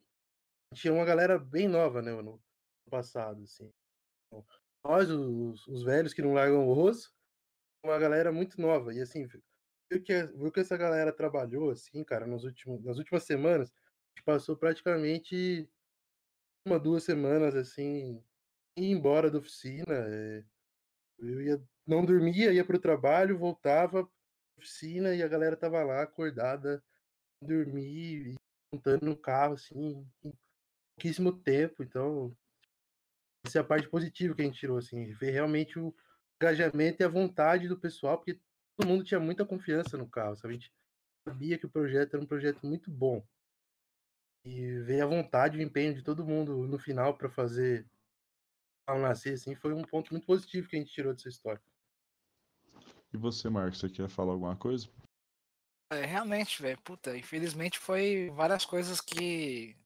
tinha 0.74 0.92
uma 0.92 1.06
galera 1.06 1.38
bem 1.38 1.68
nova, 1.68 2.02
né, 2.02 2.12
no 2.20 2.42
passado, 2.90 3.44
assim. 3.44 3.72
Nós, 4.84 5.08
os, 5.12 5.68
os 5.68 5.84
velhos 5.84 6.16
que 6.16 6.22
não 6.24 6.34
largam 6.34 6.68
o 6.68 6.76
osso, 6.76 7.14
uma 7.84 8.00
galera 8.00 8.32
muito 8.32 8.60
nova. 8.60 8.92
E 8.92 9.00
assim, 9.00 9.28
viu 9.28 10.04
que, 10.04 10.24
viu 10.28 10.52
que 10.52 10.62
essa 10.62 10.76
galera 10.76 11.14
trabalhou, 11.14 11.70
assim, 11.70 12.04
cara, 12.04 12.26
nos 12.26 12.44
últimos, 12.44 12.84
nas 12.84 12.98
últimas 12.98 13.24
semanas, 13.24 13.70
a 13.72 14.18
gente 14.18 14.26
passou 14.26 14.58
praticamente 14.58 15.70
uma, 16.66 16.80
duas 16.80 17.04
semanas, 17.04 17.56
assim, 17.56 18.24
indo 18.76 18.98
embora 18.98 19.30
da 19.30 19.38
oficina. 19.38 19.94
é, 19.94 20.44
eu 21.20 21.42
ia, 21.42 21.62
não 21.86 22.06
dormia, 22.06 22.54
ia 22.54 22.66
pro 22.66 22.80
trabalho, 22.80 23.38
voltava 23.38 24.10
oficina 24.58 25.14
e 25.14 25.22
a 25.22 25.28
galera 25.28 25.56
tava 25.56 25.84
lá 25.84 26.02
acordada, 26.02 26.84
dormir. 27.42 28.36
Montando 28.74 29.06
no 29.06 29.16
carro, 29.16 29.54
assim, 29.54 30.06
em 30.24 30.34
pouquíssimo 30.96 31.32
tempo. 31.32 31.84
Então, 31.84 32.36
essa 33.46 33.60
é 33.60 33.62
a 33.62 33.66
parte 33.66 33.88
positiva 33.88 34.36
que 34.36 34.42
a 34.42 34.46
gente 34.46 34.60
tirou, 34.60 34.78
assim, 34.78 35.14
ver 35.14 35.32
realmente 35.32 35.80
o 35.80 35.96
engajamento 36.42 37.02
e 37.02 37.06
a 37.06 37.10
vontade 37.10 37.68
do 37.68 37.80
pessoal, 37.80 38.18
porque 38.18 38.40
todo 38.76 38.88
mundo 38.88 39.04
tinha 39.04 39.20
muita 39.20 39.46
confiança 39.46 39.98
no 39.98 40.10
carro, 40.10 40.36
sabe? 40.36 40.56
A 40.56 40.58
gente 40.58 40.74
sabia 41.28 41.58
que 41.58 41.66
o 41.66 41.70
projeto 41.70 42.16
era 42.16 42.24
um 42.24 42.28
projeto 42.28 42.66
muito 42.66 42.92
bom. 42.92 43.26
E 44.44 44.80
ver 44.80 45.02
a 45.02 45.08
vontade 45.08 45.58
e 45.58 45.60
o 45.60 45.64
empenho 45.64 45.94
de 45.94 46.04
todo 46.04 46.26
mundo 46.26 46.68
no 46.68 46.78
final 46.78 47.18
para 47.18 47.30
fazer 47.30 47.86
ao 48.88 49.00
nascer, 49.00 49.34
assim, 49.34 49.56
foi 49.56 49.74
um 49.74 49.84
ponto 49.84 50.12
muito 50.12 50.26
positivo 50.26 50.68
que 50.68 50.76
a 50.76 50.80
gente 50.80 50.94
tirou 50.94 51.14
dessa 51.14 51.30
história. 51.30 51.62
E 53.14 53.18
você, 53.18 53.50
Marcos, 53.50 53.80
você 53.80 53.90
quer 53.90 54.10
falar 54.10 54.34
alguma 54.34 54.56
coisa? 54.56 54.90
É, 55.92 56.04
realmente, 56.06 56.62
velho, 56.62 56.82
puta, 56.82 57.18
infelizmente 57.18 57.80
foi 57.80 58.30
várias 58.32 58.66
coisas 58.66 59.00
que 59.00 59.78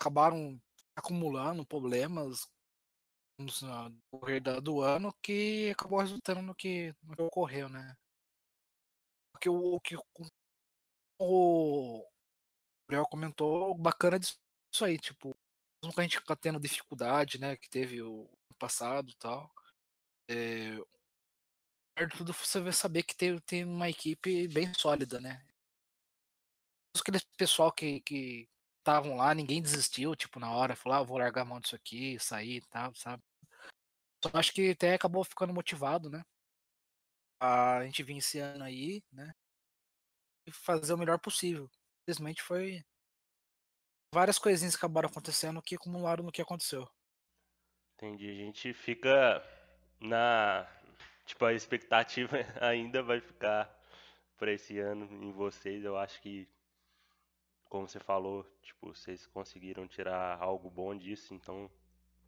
acabaram 0.00 0.60
acumulando 0.96 1.66
problemas 1.66 2.48
no 3.38 3.90
decorrer 3.90 4.42
do 4.62 4.82
ano 4.82 5.12
que 5.22 5.70
acabou 5.70 6.00
resultando 6.00 6.42
no 6.42 6.54
que, 6.54 6.94
no 7.02 7.16
que 7.16 7.22
ocorreu, 7.22 7.68
né? 7.68 7.96
Porque 9.32 9.48
o, 9.48 9.74
o 9.76 9.80
que 9.80 9.96
o 11.18 12.06
Gabriel 12.86 13.06
comentou, 13.10 13.74
bacana 13.74 14.18
disso 14.18 14.38
aí, 14.82 14.98
tipo, 14.98 15.34
mesmo 15.82 15.94
que 15.94 16.00
a 16.00 16.02
gente 16.02 16.20
tá 16.22 16.36
tendo 16.36 16.60
dificuldade, 16.60 17.38
né, 17.38 17.56
que 17.56 17.68
teve 17.68 18.02
o 18.02 18.28
passado 18.58 19.10
e 19.10 19.16
tal, 19.16 19.50
é, 20.28 20.76
de 22.06 22.16
tudo 22.16 22.32
você 22.32 22.60
vai 22.60 22.72
saber 22.72 23.02
que 23.02 23.16
tem, 23.16 23.38
tem 23.40 23.64
uma 23.64 23.88
equipe 23.88 24.48
bem 24.48 24.72
sólida, 24.74 25.20
né? 25.20 25.44
Aquele 26.98 27.20
pessoal 27.36 27.72
que, 27.72 28.00
que 28.00 28.48
estavam 28.78 29.16
lá, 29.16 29.34
ninguém 29.34 29.62
desistiu, 29.62 30.16
tipo, 30.16 30.40
na 30.40 30.50
hora, 30.50 30.76
falou, 30.76 30.98
ah, 30.98 31.02
vou 31.02 31.18
largar 31.18 31.42
a 31.42 31.44
mão 31.44 31.60
disso 31.60 31.76
aqui, 31.76 32.18
sair 32.18 32.56
e 32.56 32.66
tal, 32.68 32.94
sabe? 32.94 33.22
Só 34.22 34.30
acho 34.34 34.52
que 34.52 34.70
até 34.70 34.94
acabou 34.94 35.24
ficando 35.24 35.52
motivado, 35.54 36.10
né? 36.10 36.22
A 37.40 37.84
gente 37.84 38.02
vir 38.02 38.18
esse 38.18 38.38
ano 38.38 38.64
aí, 38.64 39.02
né? 39.12 39.32
E 40.46 40.52
fazer 40.52 40.92
o 40.92 40.98
melhor 40.98 41.18
possível. 41.18 41.70
Simplesmente 42.00 42.42
foi. 42.42 42.84
Várias 44.12 44.38
coisinhas 44.38 44.74
que 44.76 44.80
acabaram 44.84 45.08
acontecendo 45.08 45.62
que 45.62 45.76
acumularam 45.76 46.24
no 46.24 46.32
que 46.32 46.42
aconteceu. 46.42 46.88
Entendi. 47.96 48.30
A 48.30 48.34
gente 48.34 48.72
fica 48.72 49.42
na. 50.00 50.66
Tipo, 51.26 51.44
a 51.44 51.52
expectativa 51.52 52.36
ainda 52.60 53.02
vai 53.02 53.20
ficar 53.20 53.70
para 54.36 54.52
esse 54.52 54.78
ano 54.78 55.06
em 55.22 55.30
vocês. 55.32 55.84
Eu 55.84 55.96
acho 55.96 56.20
que, 56.22 56.48
como 57.68 57.88
você 57.88 58.00
falou, 58.00 58.44
tipo, 58.62 58.94
vocês 58.94 59.26
conseguiram 59.26 59.86
tirar 59.86 60.38
algo 60.40 60.70
bom 60.70 60.96
disso, 60.96 61.34
então 61.34 61.70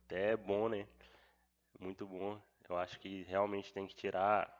até 0.05 0.33
é 0.33 0.37
bom, 0.37 0.69
né? 0.69 0.87
Muito 1.81 2.07
bom. 2.07 2.41
Eu 2.69 2.77
acho 2.77 2.99
que 3.01 3.23
realmente 3.25 3.73
tem 3.73 3.87
que 3.87 3.95
tirar. 3.95 4.59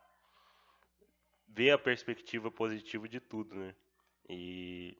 ver 1.47 1.71
a 1.73 1.79
perspectiva 1.79 2.51
positiva 2.51 3.09
de 3.09 3.21
tudo, 3.21 3.55
né? 3.55 3.75
E 4.29 4.97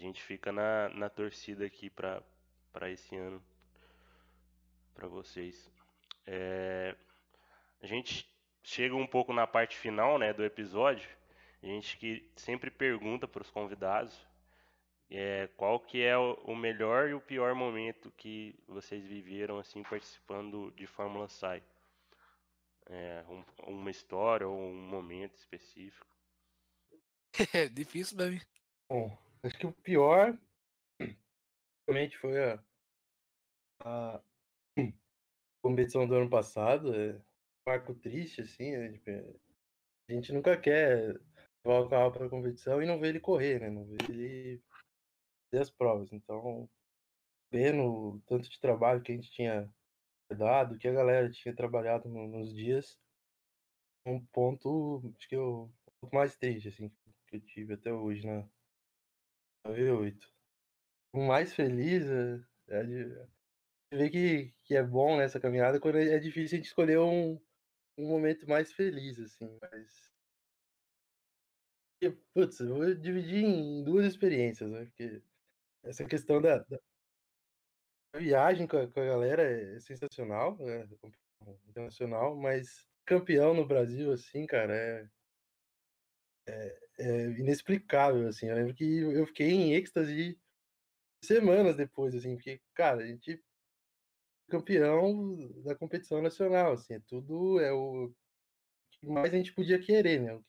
a 0.00 0.02
gente 0.02 0.22
fica 0.22 0.50
na, 0.50 0.88
na 0.88 1.10
torcida 1.10 1.66
aqui 1.66 1.90
para 1.90 2.90
esse 2.90 3.14
ano, 3.16 3.42
para 4.94 5.06
vocês. 5.06 5.70
É, 6.26 6.96
a 7.82 7.86
gente 7.86 8.26
chega 8.62 8.96
um 8.96 9.06
pouco 9.06 9.30
na 9.34 9.46
parte 9.46 9.76
final 9.76 10.18
né, 10.18 10.32
do 10.32 10.42
episódio. 10.42 11.06
A 11.62 11.66
gente 11.66 11.98
que 11.98 12.26
sempre 12.34 12.70
pergunta 12.70 13.28
para 13.28 13.42
os 13.42 13.50
convidados 13.50 14.26
é, 15.10 15.50
qual 15.54 15.78
que 15.78 16.02
é 16.02 16.16
o 16.16 16.56
melhor 16.56 17.10
e 17.10 17.14
o 17.14 17.20
pior 17.20 17.54
momento 17.54 18.10
que 18.12 18.58
vocês 18.66 19.04
viveram 19.04 19.58
assim 19.58 19.82
participando 19.82 20.70
de 20.70 20.86
Fórmula 20.86 21.28
Sai. 21.28 21.62
É, 22.86 23.22
um, 23.28 23.44
uma 23.70 23.90
história 23.90 24.48
ou 24.48 24.58
um 24.58 24.80
momento 24.80 25.36
específico. 25.36 26.06
É 27.54 27.68
difícil, 27.68 28.16
baby. 28.16 28.42
Bom, 28.88 29.16
acho 29.44 29.58
que 29.58 29.66
o 29.66 29.72
pior 29.72 30.38
realmente 31.88 32.16
foi 32.18 32.38
a, 32.52 32.64
a 33.82 34.22
competição 35.62 36.06
do 36.06 36.14
ano 36.14 36.30
passado. 36.30 36.94
É 36.94 37.14
um 37.14 37.22
marco 37.66 37.94
triste, 37.94 38.42
assim. 38.42 38.76
Né? 38.76 38.92
Tipo, 38.92 39.10
a 40.08 40.12
gente 40.12 40.32
nunca 40.32 40.60
quer 40.60 41.20
levar 41.64 41.80
o 41.80 41.88
carro 41.88 42.12
para 42.12 42.26
a 42.26 42.30
competição 42.30 42.82
e 42.82 42.86
não 42.86 42.98
ver 42.98 43.08
ele 43.08 43.20
correr, 43.20 43.60
né? 43.60 43.70
Não 43.70 43.84
ver 43.84 43.98
ele 44.08 44.62
fazer 45.50 45.62
as 45.62 45.70
provas. 45.70 46.12
Então, 46.12 46.68
vendo 47.52 47.84
o 47.84 48.20
tanto 48.26 48.48
de 48.48 48.60
trabalho 48.60 49.02
que 49.02 49.12
a 49.12 49.14
gente 49.14 49.30
tinha 49.30 49.72
dado, 50.36 50.78
que 50.78 50.88
a 50.88 50.92
galera 50.92 51.30
tinha 51.30 51.54
trabalhado 51.54 52.08
no, 52.08 52.28
nos 52.28 52.54
dias, 52.54 52.98
um 54.06 54.24
ponto, 54.26 55.02
acho 55.18 55.28
que 55.28 55.34
é 55.34 55.38
o 55.38 55.68
ponto 56.00 56.14
mais 56.14 56.36
triste, 56.36 56.68
assim, 56.68 56.88
que 57.26 57.36
eu 57.36 57.40
tive 57.40 57.74
até 57.74 57.92
hoje 57.92 58.26
na, 58.26 58.38
na 58.42 58.48
V8. 59.68 60.18
O 61.12 61.26
mais 61.26 61.54
feliz 61.54 62.04
é, 62.08 62.44
é 62.68 62.82
de, 62.84 63.04
ver 63.92 64.10
que, 64.10 64.54
que 64.64 64.76
é 64.76 64.82
bom 64.82 65.16
nessa 65.16 65.40
caminhada 65.40 65.80
quando 65.80 65.98
é, 65.98 66.14
é 66.14 66.18
difícil 66.18 66.56
a 66.56 66.58
gente 66.58 66.68
escolher 66.68 66.98
um, 66.98 67.40
um 67.98 68.08
momento 68.08 68.48
mais 68.48 68.72
feliz, 68.72 69.18
assim, 69.18 69.58
mas. 69.60 70.10
Putz, 72.32 72.60
eu 72.60 72.74
vou 72.74 72.94
dividir 72.94 73.44
em 73.44 73.84
duas 73.84 74.06
experiências, 74.06 74.70
né? 74.70 74.86
Porque 74.86 75.22
essa 75.84 76.04
questão 76.04 76.40
da, 76.40 76.58
da 76.58 76.78
viagem 78.16 78.66
com 78.66 78.78
a, 78.78 78.90
com 78.90 79.00
a, 79.00 79.04
galera 79.04 79.42
é 79.42 79.80
sensacional, 79.80 80.56
é 80.60 80.86
internacional, 81.68 82.34
mas 82.36 82.86
campeão 83.04 83.52
no 83.54 83.66
Brasil, 83.66 84.12
assim, 84.12 84.46
cara, 84.46 84.74
é, 84.74 85.10
é, 86.48 86.79
é, 87.00 87.30
inexplicável, 87.38 88.28
assim. 88.28 88.46
Eu 88.46 88.56
lembro 88.56 88.74
que 88.74 88.84
eu 88.84 89.26
fiquei 89.26 89.50
em 89.50 89.74
êxtase 89.74 90.38
semanas 91.24 91.76
depois, 91.76 92.14
assim, 92.14 92.34
porque, 92.36 92.60
cara, 92.74 93.02
a 93.02 93.06
gente 93.06 93.42
campeão 94.48 95.36
da 95.62 95.76
competição 95.76 96.20
nacional, 96.20 96.72
assim, 96.72 96.94
é 96.94 97.00
tudo 97.00 97.60
é 97.60 97.72
o 97.72 98.12
que 98.90 99.06
mais 99.06 99.32
a 99.32 99.36
gente 99.36 99.52
podia 99.52 99.80
querer, 99.80 100.20
né? 100.20 100.34
O, 100.34 100.42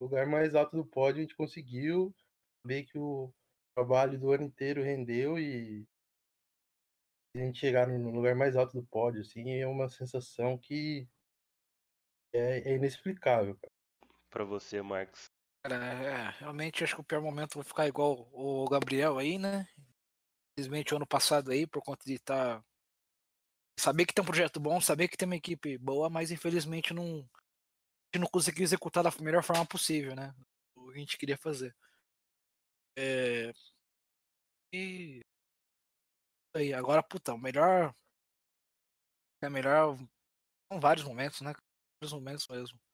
lugar 0.00 0.26
mais 0.26 0.54
alto 0.54 0.76
do 0.76 0.86
pódio 0.86 1.18
a 1.18 1.22
gente 1.22 1.34
conseguiu 1.34 2.14
ver 2.64 2.84
que 2.84 2.96
o 2.96 3.32
trabalho 3.74 4.16
do 4.18 4.30
ano 4.30 4.44
inteiro 4.44 4.80
rendeu 4.80 5.38
e 5.38 5.84
a 7.34 7.40
gente 7.40 7.58
chegar 7.58 7.88
no 7.88 8.10
lugar 8.10 8.36
mais 8.36 8.54
alto 8.54 8.80
do 8.80 8.86
pódio, 8.86 9.22
assim, 9.22 9.50
é 9.50 9.66
uma 9.66 9.88
sensação 9.88 10.56
que 10.56 11.08
é, 12.32 12.70
é 12.70 12.76
inexplicável. 12.76 13.58
Para 14.30 14.44
você, 14.44 14.80
Marcos. 14.80 15.37
Cara, 15.68 15.84
é, 15.84 16.30
realmente 16.38 16.82
acho 16.82 16.94
que 16.94 17.00
o 17.02 17.04
pior 17.04 17.20
momento 17.20 17.56
vai 17.56 17.64
ficar 17.64 17.86
igual 17.86 18.26
o 18.32 18.66
Gabriel 18.70 19.18
aí, 19.18 19.38
né? 19.38 19.68
Infelizmente 20.52 20.94
o 20.94 20.96
ano 20.96 21.06
passado 21.06 21.50
aí, 21.50 21.66
por 21.66 21.82
conta 21.82 22.02
de 22.06 22.14
estar. 22.14 22.58
Tá... 22.58 22.64
Saber 23.78 24.06
que 24.06 24.14
tem 24.14 24.22
um 24.22 24.26
projeto 24.26 24.58
bom, 24.58 24.80
saber 24.80 25.08
que 25.08 25.16
tem 25.16 25.26
uma 25.26 25.36
equipe 25.36 25.76
boa, 25.76 26.08
mas 26.08 26.30
infelizmente 26.30 26.94
não, 26.94 27.28
não 28.18 28.26
conseguiu 28.28 28.64
executar 28.64 29.04
da 29.04 29.10
melhor 29.20 29.42
forma 29.42 29.66
possível, 29.66 30.16
né? 30.16 30.34
O 30.74 30.86
que 30.90 30.96
a 30.96 31.00
gente 31.00 31.18
queria 31.18 31.36
fazer. 31.36 31.76
É... 32.96 33.52
E. 34.72 35.20
Aí, 36.56 36.72
agora, 36.72 37.02
puta, 37.02 37.34
o 37.34 37.38
melhor. 37.38 37.94
É 39.42 39.50
melhor. 39.50 39.98
São 40.72 40.80
vários 40.80 41.04
momentos, 41.04 41.42
né? 41.42 41.52
Vários 42.00 42.12
momentos 42.14 42.48
mesmo. 42.48 42.87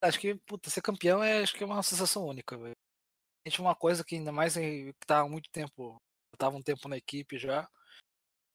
Acho 0.00 0.20
que, 0.20 0.34
puta, 0.34 0.70
ser 0.70 0.80
campeão 0.80 1.22
é, 1.22 1.42
acho 1.42 1.54
que 1.54 1.62
é 1.62 1.66
uma 1.66 1.82
sensação 1.82 2.24
única. 2.26 2.56
A 2.56 3.48
gente 3.48 3.60
uma 3.60 3.74
coisa 3.74 4.04
que 4.04 4.14
ainda 4.16 4.30
mais 4.30 4.54
que 4.54 4.92
tá 5.06 5.20
há 5.20 5.28
muito 5.28 5.50
tempo. 5.50 6.00
Tava 6.36 6.56
um 6.56 6.62
tempo 6.62 6.88
na 6.88 6.96
equipe 6.96 7.38
já. 7.38 7.68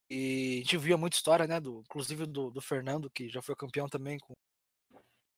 E 0.10 0.58
a 0.58 0.60
gente 0.60 0.78
via 0.78 0.98
muita 0.98 1.18
história, 1.18 1.48
né? 1.48 1.60
Do, 1.60 1.82
inclusive 1.82 2.26
do, 2.26 2.50
do 2.52 2.62
Fernando, 2.62 3.10
que 3.10 3.28
já 3.30 3.42
foi 3.42 3.56
campeão 3.56 3.90
também 3.90 4.20
com. 4.20 4.34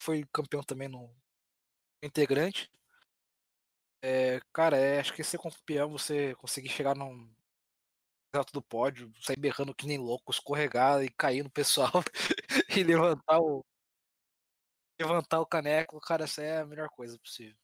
Foi 0.02 0.24
campeão 0.32 0.62
também 0.64 0.88
no 0.88 1.10
integrante. 2.04 2.70
É, 4.02 4.40
cara, 4.54 4.78
é, 4.78 5.00
acho 5.00 5.14
que 5.14 5.24
ser 5.24 5.40
campeão, 5.40 5.90
você 5.90 6.36
conseguir 6.36 6.70
chegar 6.70 6.96
num 6.96 7.28
alto 8.36 8.54
do 8.54 8.62
pódio, 8.62 9.12
sair 9.22 9.38
berrando 9.38 9.74
que 9.74 9.88
nem 9.88 9.98
louco, 9.98 10.32
escorregar 10.32 11.02
e 11.04 11.10
cair 11.10 11.42
no 11.42 11.50
pessoal 11.50 11.92
e 12.78 12.84
levantar 12.84 13.40
o 13.40 13.66
levantar 15.00 15.40
o 15.40 15.46
caneco, 15.46 16.00
cara, 16.00 16.24
essa 16.24 16.42
é 16.42 16.60
a 16.60 16.66
melhor 16.66 16.90
coisa 16.90 17.18
possível. 17.20 17.58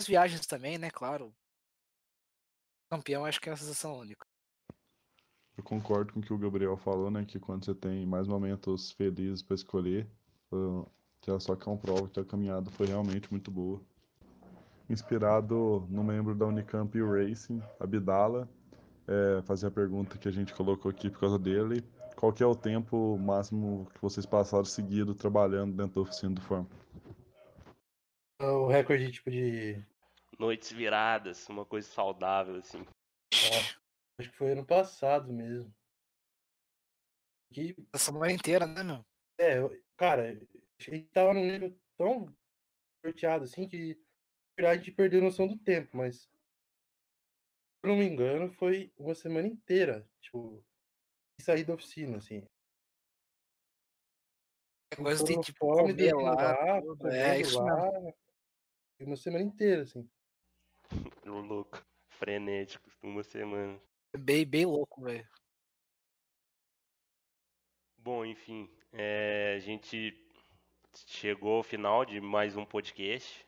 As 0.00 0.06
viagens 0.06 0.46
também, 0.46 0.78
né, 0.78 0.90
claro. 0.90 1.34
Campeão 2.90 3.24
acho 3.24 3.40
que 3.40 3.48
é 3.48 3.52
uma 3.52 3.58
sensação 3.58 3.98
única. 3.98 4.26
Eu 5.56 5.62
concordo 5.62 6.12
com 6.12 6.20
o 6.20 6.22
que 6.22 6.32
o 6.32 6.38
Gabriel 6.38 6.76
falou, 6.76 7.10
né, 7.10 7.24
que 7.24 7.38
quando 7.38 7.64
você 7.64 7.74
tem 7.74 8.04
mais 8.04 8.26
momentos 8.26 8.90
felizes 8.92 9.42
para 9.42 9.54
escolher, 9.54 10.08
já 11.24 11.38
só 11.40 11.56
prova 11.56 12.08
que 12.08 12.20
a 12.20 12.24
caminhada 12.24 12.70
foi 12.70 12.86
realmente 12.86 13.30
muito 13.30 13.50
boa. 13.50 13.80
inspirado 14.90 15.86
no 15.88 16.04
membro 16.04 16.34
da 16.34 16.46
Unicamp 16.46 17.00
Racing, 17.00 17.62
Abdala. 17.80 18.48
É, 19.06 19.42
fazer 19.42 19.66
a 19.66 19.70
pergunta 19.70 20.16
que 20.18 20.28
a 20.28 20.30
gente 20.30 20.54
colocou 20.54 20.90
aqui 20.90 21.10
por 21.10 21.20
causa 21.20 21.38
dele. 21.38 21.84
Qual 22.24 22.32
que 22.32 22.42
é 22.42 22.46
o 22.46 22.56
tempo 22.56 23.18
máximo 23.18 23.84
que 23.90 24.00
vocês 24.00 24.24
passaram 24.24 24.64
seguido 24.64 25.14
trabalhando 25.14 25.76
dentro 25.76 25.96
da 25.96 26.00
oficina 26.00 26.34
do 26.34 26.40
Fórmula? 26.40 26.74
O 28.40 28.66
recorde 28.66 29.12
tipo 29.12 29.30
de. 29.30 29.84
Noites 30.38 30.72
viradas, 30.72 31.46
uma 31.50 31.66
coisa 31.66 31.86
saudável, 31.86 32.56
assim. 32.56 32.80
É, 33.30 33.58
acho 34.18 34.30
que 34.30 34.38
foi 34.38 34.52
ano 34.52 34.64
passado 34.64 35.30
mesmo. 35.30 35.70
Que... 37.52 37.76
A 37.92 37.98
semana 37.98 38.32
inteira, 38.32 38.66
né, 38.66 38.82
meu? 38.82 39.04
É, 39.38 39.56
cara, 39.94 40.32
a 40.32 40.82
gente 40.82 41.06
tava 41.10 41.34
num 41.34 41.44
nível 41.44 41.78
tão 41.98 42.34
sorteado 43.04 43.44
assim 43.44 43.68
que 43.68 44.02
a 44.60 44.74
gente 44.76 44.92
perdeu 44.92 45.20
a 45.20 45.24
noção 45.24 45.46
do 45.46 45.58
tempo, 45.58 45.94
mas 45.94 46.22
se 46.22 46.30
não 47.86 47.98
me 47.98 48.06
engano, 48.06 48.50
foi 48.54 48.90
uma 48.96 49.14
semana 49.14 49.46
inteira, 49.46 50.08
tipo, 50.22 50.64
sair 51.42 51.64
da 51.64 51.74
oficina, 51.74 52.18
assim. 52.18 52.46
É 54.90 54.96
coisa 54.96 55.24
de 55.24 55.40
tipo 55.40 55.58
fome, 55.58 55.92
comer 55.92 56.14
lá, 56.14 56.34
lá 56.34 57.12
é, 57.12 57.40
isso 57.40 57.60
lá, 57.60 57.90
uma 59.00 59.16
semana 59.16 59.44
inteira, 59.44 59.82
assim. 59.82 60.08
louco, 61.26 61.84
frenético, 62.10 62.88
uma 63.02 63.22
semana. 63.22 63.80
Bem, 64.16 64.46
bem 64.46 64.64
louco, 64.64 65.02
velho. 65.02 65.28
Bom, 67.98 68.24
enfim, 68.24 68.70
é, 68.92 69.54
a 69.56 69.58
gente 69.58 70.14
chegou 71.06 71.56
ao 71.56 71.62
final 71.62 72.04
de 72.04 72.20
mais 72.20 72.56
um 72.56 72.64
podcast. 72.64 73.44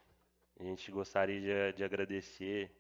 A 0.59 0.64
gente 0.64 0.91
gostaria 0.91 1.41
de, 1.70 1.76
de 1.76 1.84
agradecer 1.84 2.74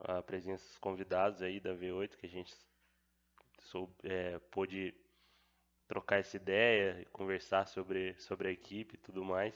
a 0.00 0.22
presença 0.22 0.66
dos 0.66 0.78
convidados 0.78 1.42
aí 1.42 1.60
da 1.60 1.74
V8, 1.74 2.16
que 2.16 2.26
a 2.26 2.28
gente 2.28 2.56
soube, 3.70 3.94
é, 4.02 4.38
pôde 4.50 4.94
trocar 5.86 6.18
essa 6.18 6.36
ideia, 6.36 7.06
conversar 7.12 7.66
sobre, 7.66 8.14
sobre 8.20 8.48
a 8.48 8.50
equipe 8.50 8.94
e 8.94 8.98
tudo 8.98 9.24
mais. 9.24 9.54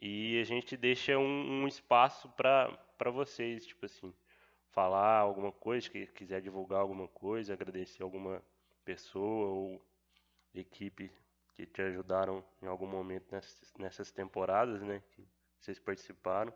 E 0.00 0.40
a 0.40 0.44
gente 0.44 0.76
deixa 0.76 1.18
um, 1.18 1.62
um 1.62 1.68
espaço 1.68 2.28
para 2.30 3.10
vocês, 3.12 3.66
tipo 3.66 3.86
assim, 3.86 4.14
falar 4.70 5.18
alguma 5.18 5.50
coisa, 5.50 5.90
que 5.90 6.06
quiser 6.06 6.40
divulgar 6.40 6.80
alguma 6.80 7.08
coisa, 7.08 7.52
agradecer 7.52 8.02
alguma 8.02 8.42
pessoa 8.84 9.48
ou 9.48 9.82
equipe 10.54 11.10
que 11.54 11.66
te 11.66 11.82
ajudaram 11.82 12.44
em 12.62 12.66
algum 12.66 12.86
momento 12.86 13.26
nessas, 13.32 13.74
nessas 13.76 14.12
temporadas, 14.12 14.80
né? 14.82 15.02
Que 15.10 15.26
vocês 15.58 15.78
participaram. 15.80 16.52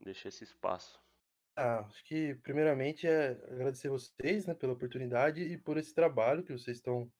Deixa 0.00 0.28
esse 0.28 0.44
espaço. 0.44 1.00
Ah, 1.56 1.80
acho 1.80 2.04
que 2.04 2.34
primeiramente 2.36 3.06
é 3.06 3.30
agradecer 3.50 3.88
vocês, 3.88 4.46
né, 4.46 4.54
pela 4.54 4.72
oportunidade 4.72 5.42
e 5.42 5.58
por 5.58 5.76
esse 5.76 5.94
trabalho 5.94 6.42
que 6.42 6.52
vocês 6.52 6.78
estão 6.78 7.10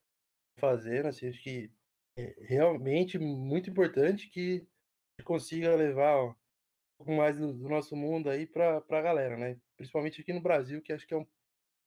fazendo. 0.58 1.08
Assim, 1.08 1.28
acho 1.28 1.42
que 1.42 1.70
é 2.16 2.34
realmente 2.40 3.18
muito 3.18 3.70
importante 3.70 4.28
que 4.28 4.66
consiga 5.24 5.74
levar 5.74 6.24
um 6.24 6.34
pouco 6.98 7.12
mais 7.12 7.38
do, 7.38 7.52
do 7.52 7.68
nosso 7.68 7.94
mundo 7.96 8.30
aí 8.30 8.46
para 8.46 8.78
a 8.78 9.02
galera, 9.02 9.36
né? 9.36 9.60
Principalmente 9.76 10.20
aqui 10.20 10.32
no 10.32 10.40
Brasil, 10.40 10.80
que 10.82 10.92
acho 10.92 11.06
que 11.06 11.14
é 11.14 11.18
um, 11.18 11.26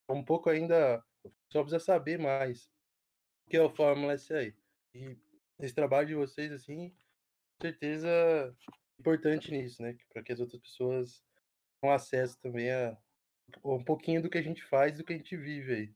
é 0.10 0.14
um 0.14 0.24
pouco 0.24 0.50
ainda 0.50 1.04
só 1.52 1.62
precisa 1.62 1.80
saber 1.80 2.18
mais 2.20 2.70
o 3.46 3.50
que 3.50 3.58
é 3.58 3.62
o 3.62 3.70
Fórmula 3.70 4.18
SAI. 4.18 4.56
E 4.94 5.18
esse 5.60 5.74
trabalho 5.74 6.08
de 6.08 6.16
vocês, 6.16 6.52
assim, 6.52 6.90
com 6.90 7.68
certeza 7.68 8.56
importante 9.00 9.52
nisso, 9.52 9.82
né? 9.82 9.96
Para 10.12 10.24
que 10.24 10.32
as 10.32 10.40
outras 10.40 10.62
pessoas 10.62 11.24
tenham 11.84 11.94
acesso 11.94 12.40
também 12.40 12.72
a 12.72 12.98
um 13.64 13.84
pouquinho 13.84 14.22
do 14.22 14.30
que 14.30 14.38
a 14.38 14.42
gente 14.42 14.64
faz, 14.64 14.98
do 14.98 15.04
que 15.04 15.14
a 15.14 15.18
gente 15.18 15.36
vive 15.36 15.74
aí. 15.74 15.96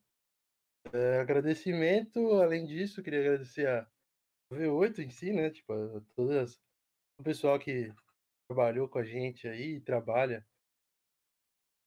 É, 0.94 1.20
agradecimento, 1.20 2.20
além 2.34 2.66
disso, 2.66 3.02
queria 3.02 3.22
agradecer 3.22 3.68
a 3.68 3.90
V8 4.52 5.00
em 5.00 5.10
si, 5.10 5.32
né? 5.32 5.50
Tipo, 5.50 5.74
a 5.74 6.02
todas 6.16 6.60
o 7.20 7.24
pessoal 7.24 7.58
que 7.58 7.92
trabalhou 8.50 8.88
com 8.88 9.00
a 9.00 9.04
gente 9.04 9.48
aí, 9.48 9.80
trabalha 9.82 10.46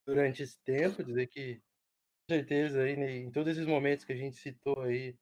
durante 0.07 0.43
esse 0.43 0.59
tempo, 0.65 1.05
dizer 1.05 1.29
que 1.29 1.57
com 1.57 2.35
certeza 2.35 2.83
aí 2.83 2.97
né, 2.97 3.17
em 3.17 3.31
todos 3.31 3.53
esses 3.53 3.67
momentos 3.67 4.05
que 4.05 4.13
a 4.13 4.17
gente 4.17 4.37
citou 4.37 4.81
aí, 4.81 5.17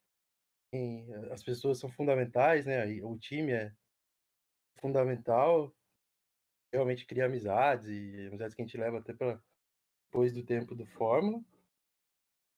em, 0.72 1.12
as 1.30 1.42
pessoas 1.42 1.78
são 1.78 1.90
fundamentais, 1.90 2.64
né? 2.64 2.84
O 3.02 3.18
time 3.18 3.52
é 3.52 3.72
fundamental, 4.80 5.74
realmente 6.72 7.06
cria 7.06 7.26
amizades 7.26 7.86
e 7.88 8.26
amizades 8.26 8.54
que 8.54 8.62
a 8.62 8.64
gente 8.64 8.76
leva 8.76 8.98
até 8.98 9.12
para 9.12 9.40
depois 10.06 10.32
do 10.32 10.42
tempo 10.42 10.74
do 10.74 10.86
Fórmula. 10.86 11.42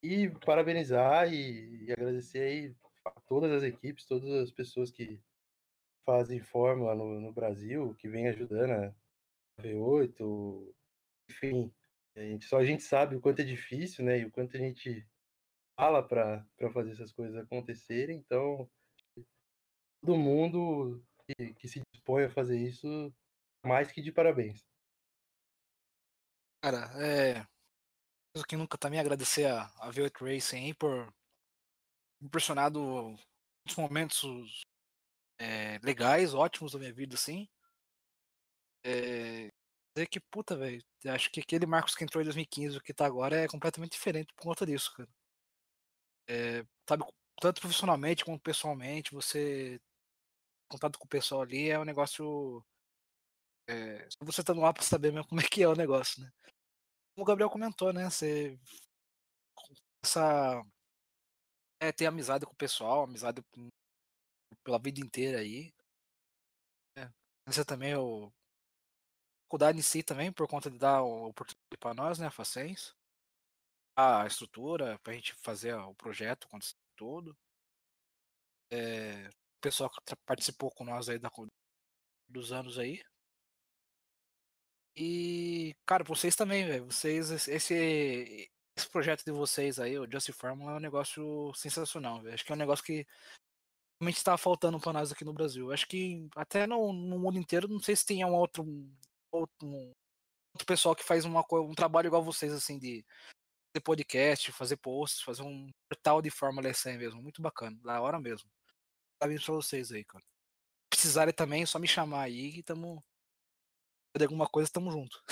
E 0.02 0.30
parabenizar 0.46 1.32
e, 1.32 1.84
e, 1.84 1.92
agradecer 1.92 2.40
aí 2.40 2.76
a 3.04 3.10
todas 3.22 3.52
as 3.52 3.62
equipes, 3.62 4.06
todas 4.06 4.30
as 4.30 4.50
pessoas 4.50 4.90
que 4.90 5.20
fazem 6.06 6.40
Fórmula 6.40 6.94
no, 6.94 7.20
no 7.20 7.32
Brasil, 7.32 7.94
que 7.96 8.08
vem 8.08 8.28
ajudando 8.28 8.70
a 8.72 8.94
V8, 9.62 10.74
enfim, 11.28 11.72
a 12.16 12.20
gente, 12.20 12.46
só 12.46 12.58
a 12.58 12.64
gente 12.64 12.82
sabe 12.82 13.16
o 13.16 13.20
quanto 13.20 13.40
é 13.40 13.44
difícil, 13.44 14.04
né, 14.04 14.18
e 14.20 14.24
o 14.24 14.30
quanto 14.30 14.56
a 14.56 14.60
gente 14.60 15.06
fala 15.78 16.02
para 16.02 16.44
fazer 16.72 16.92
essas 16.92 17.12
coisas 17.12 17.36
acontecerem, 17.36 18.18
então 18.18 18.68
todo 20.00 20.16
mundo 20.16 21.02
que, 21.26 21.54
que 21.54 21.68
se 21.68 21.80
dispõe 21.92 22.24
a 22.24 22.30
fazer 22.30 22.58
isso, 22.58 23.14
mais 23.64 23.90
que 23.90 24.02
de 24.02 24.12
parabéns. 24.12 24.64
Cara, 26.62 26.90
é. 27.02 27.46
que 28.46 28.56
nunca 28.56 28.78
também 28.78 29.00
agradecer 29.00 29.46
a, 29.46 29.64
a 29.80 29.90
V8 29.90 30.20
Racing 30.20 30.74
por 30.74 31.12
proporcionado 32.20 32.80
muitos 32.80 33.76
momentos 33.76 34.60
é, 35.38 35.78
legais, 35.78 36.34
ótimos 36.34 36.72
da 36.72 36.78
minha 36.78 36.92
vida, 36.92 37.14
assim. 37.14 37.48
É, 38.84 39.48
dizer 39.94 40.06
que, 40.08 40.20
puta, 40.20 40.56
velho, 40.56 40.82
acho 41.06 41.30
que 41.30 41.40
aquele 41.40 41.66
Marcos 41.66 41.94
que 41.94 42.04
entrou 42.04 42.20
em 42.20 42.24
2015, 42.24 42.76
o 42.76 42.82
que 42.82 42.94
tá 42.94 43.06
agora, 43.06 43.36
é 43.36 43.48
completamente 43.48 43.92
diferente 43.92 44.32
por 44.34 44.42
conta 44.42 44.66
disso, 44.66 44.92
cara. 44.94 45.08
É, 46.28 46.64
sabe, 46.88 47.04
tanto 47.40 47.60
profissionalmente 47.60 48.24
quanto 48.24 48.42
pessoalmente, 48.42 49.12
você 49.12 49.80
contato 50.70 50.98
com 50.98 51.04
o 51.04 51.08
pessoal 51.08 51.42
ali 51.42 51.68
é 51.68 51.78
um 51.78 51.84
negócio. 51.84 52.64
É, 53.70 54.08
você 54.20 54.42
tá 54.42 54.52
no 54.52 54.66
ar 54.66 54.74
pra 54.74 54.82
saber 54.82 55.12
mesmo 55.12 55.28
como 55.28 55.40
é 55.40 55.44
que 55.44 55.62
é 55.62 55.68
o 55.68 55.76
negócio, 55.76 56.20
né? 56.20 56.28
Como 57.14 57.22
o 57.22 57.24
Gabriel 57.24 57.48
comentou, 57.48 57.92
né? 57.92 58.10
Você. 58.10 58.58
Essa. 60.04 60.60
É, 61.80 61.92
ter 61.92 62.06
amizade 62.06 62.44
com 62.44 62.52
o 62.52 62.56
pessoal, 62.56 63.04
amizade 63.04 63.40
pela 64.64 64.78
vida 64.80 65.00
inteira 65.00 65.38
aí. 65.38 65.72
É. 66.98 67.08
Essa 67.46 67.64
também 67.64 67.92
é 67.92 67.98
o. 67.98 68.32
Faculdade 69.44 69.78
em 69.78 69.82
si 69.82 70.02
também, 70.02 70.32
por 70.32 70.48
conta 70.48 70.68
de 70.68 70.78
dar 70.78 71.02
oportunidade 71.02 71.78
para 71.78 71.94
nós, 71.94 72.18
né, 72.18 72.26
a 72.26 72.30
Facens. 72.30 72.92
A 73.96 74.26
estrutura, 74.26 74.98
pra 75.00 75.12
gente 75.12 75.34
fazer 75.34 75.74
o 75.74 75.94
projeto 75.94 76.46
acontecer 76.46 76.74
todo. 76.96 77.36
É, 78.72 79.28
o 79.28 79.60
pessoal 79.60 79.90
que 79.90 80.16
participou 80.26 80.72
com 80.72 80.84
nós 80.84 81.08
aí 81.08 81.18
da, 81.20 81.30
dos 82.28 82.52
anos 82.52 82.76
aí. 82.76 83.00
E, 84.96 85.74
cara, 85.86 86.04
vocês 86.04 86.36
também, 86.36 86.66
velho. 86.66 86.86
Vocês, 86.86 87.30
esse, 87.30 88.50
esse 88.76 88.90
projeto 88.90 89.24
de 89.24 89.32
vocês 89.32 89.78
aí, 89.78 89.98
o 89.98 90.10
Just 90.10 90.32
Formula, 90.32 90.72
é 90.72 90.76
um 90.76 90.80
negócio 90.80 91.52
sensacional, 91.54 92.20
velho. 92.22 92.34
Acho 92.34 92.44
que 92.44 92.52
é 92.52 92.54
um 92.54 92.58
negócio 92.58 92.84
que 92.84 93.06
realmente 94.00 94.16
está 94.16 94.36
faltando 94.36 94.80
para 94.80 94.92
nós 94.92 95.12
aqui 95.12 95.24
no 95.24 95.32
Brasil. 95.32 95.72
Acho 95.72 95.86
que 95.86 96.28
até 96.34 96.66
no, 96.66 96.92
no, 96.92 97.18
mundo 97.18 97.38
inteiro, 97.38 97.68
não 97.68 97.80
sei 97.80 97.94
se 97.94 98.06
tem 98.06 98.24
um 98.24 98.34
outro, 98.34 98.64
outro, 99.30 99.66
um, 99.66 99.92
outro 100.54 100.66
pessoal 100.66 100.96
que 100.96 101.04
faz 101.04 101.24
uma, 101.24 101.44
um 101.52 101.74
trabalho 101.74 102.06
igual 102.06 102.22
vocês, 102.22 102.52
assim, 102.52 102.78
de 102.78 103.04
fazer 103.70 103.84
podcast, 103.84 104.52
fazer 104.52 104.76
posts, 104.76 105.22
fazer 105.22 105.42
um 105.42 105.70
portal 105.88 106.22
de 106.22 106.30
Fórmula 106.30 106.68
S 106.68 106.88
mesmo. 106.96 107.22
Muito 107.22 107.42
bacana, 107.42 107.78
da 107.82 108.00
hora 108.00 108.18
mesmo. 108.18 108.50
Parabéns 109.18 109.44
pra 109.44 109.54
vocês 109.54 109.92
aí, 109.92 110.04
cara. 110.04 110.24
Precisarem 110.90 111.34
também, 111.34 111.62
é 111.62 111.66
só 111.66 111.78
me 111.78 111.86
chamar 111.86 112.22
aí 112.22 112.52
que 112.52 112.62
tamo. 112.62 113.04
Se 114.16 114.24
alguma 114.24 114.46
coisa, 114.46 114.70
tamo 114.70 114.90
junto. 114.90 115.22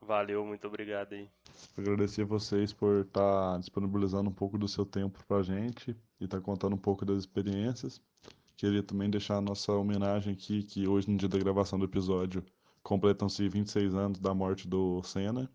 Valeu, 0.00 0.44
muito 0.44 0.66
obrigado 0.68 1.14
aí. 1.14 1.28
Agradecer 1.76 2.24
vocês 2.24 2.72
por 2.72 3.00
estar 3.00 3.52
tá 3.52 3.58
disponibilizando 3.58 4.30
um 4.30 4.32
pouco 4.32 4.56
do 4.56 4.68
seu 4.68 4.86
tempo 4.86 5.18
pra 5.26 5.42
gente 5.42 5.96
e 6.20 6.24
estar 6.24 6.38
tá 6.38 6.44
contando 6.44 6.74
um 6.74 6.78
pouco 6.78 7.04
das 7.04 7.18
experiências. 7.18 8.00
Queria 8.56 8.82
também 8.82 9.10
deixar 9.10 9.36
a 9.36 9.40
nossa 9.40 9.72
homenagem 9.72 10.32
aqui, 10.32 10.62
que 10.62 10.86
hoje, 10.86 11.10
no 11.10 11.16
dia 11.16 11.28
da 11.28 11.38
gravação 11.38 11.78
do 11.78 11.86
episódio, 11.86 12.44
completam-se 12.82 13.48
26 13.48 13.94
anos 13.94 14.20
da 14.20 14.32
morte 14.32 14.68
do 14.68 15.02
Senna. 15.02 15.50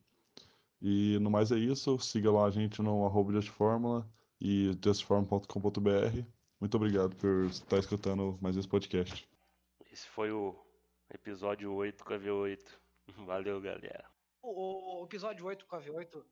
E 0.81 1.17
no 1.19 1.31
mais 1.31 1.51
é 1.51 1.57
isso. 1.57 1.97
Siga 1.99 2.31
lá 2.31 2.45
a 2.45 2.51
gente 2.51 2.81
no 2.81 3.05
arroba 3.05 3.31
justformula 3.31 4.05
e 4.39 4.77
justform.com.br 4.83 6.25
Muito 6.61 6.77
obrigado 6.77 7.15
por 7.15 7.45
estar 7.45 7.79
escutando 7.79 8.37
mais 8.39 8.55
esse 8.55 8.67
podcast. 8.67 9.27
Esse 9.91 10.07
foi 10.07 10.31
o 10.31 10.55
episódio 11.13 11.73
8 11.73 12.05
com 12.05 12.13
a 12.13 12.19
V8. 12.19 12.63
Valeu, 13.25 13.59
galera. 13.59 14.05
O, 14.43 15.01
o 15.01 15.05
episódio 15.05 15.45
8 15.45 15.65
com 15.65 15.75
a 15.75 15.81
V8 15.81 16.23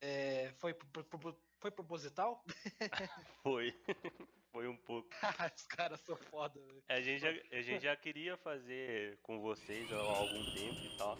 é, 0.00 0.52
foi, 0.58 0.74
pro- 0.74 1.04
pro- 1.04 1.36
foi 1.60 1.70
proposital? 1.70 2.44
Foi. 3.42 3.74
Foi 4.50 4.66
um 4.66 4.76
pouco. 4.78 5.08
Os 5.54 5.66
caras 5.66 6.00
são 6.00 6.16
foda, 6.16 6.58
velho. 6.58 6.82
A 6.88 7.00
gente, 7.02 7.20
já, 7.20 7.28
a 7.28 7.60
gente 7.60 7.82
já 7.82 7.94
queria 7.94 8.34
fazer 8.38 9.18
com 9.22 9.40
vocês 9.40 9.92
há 9.92 9.96
algum 9.96 10.42
tempo 10.54 10.80
e 10.80 10.96
tal. 10.96 11.18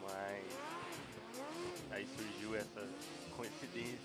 Mas. 0.00 0.46
Aí 1.90 2.06
surgiu 2.06 2.56
essa 2.56 2.88
coincidência. 3.36 3.98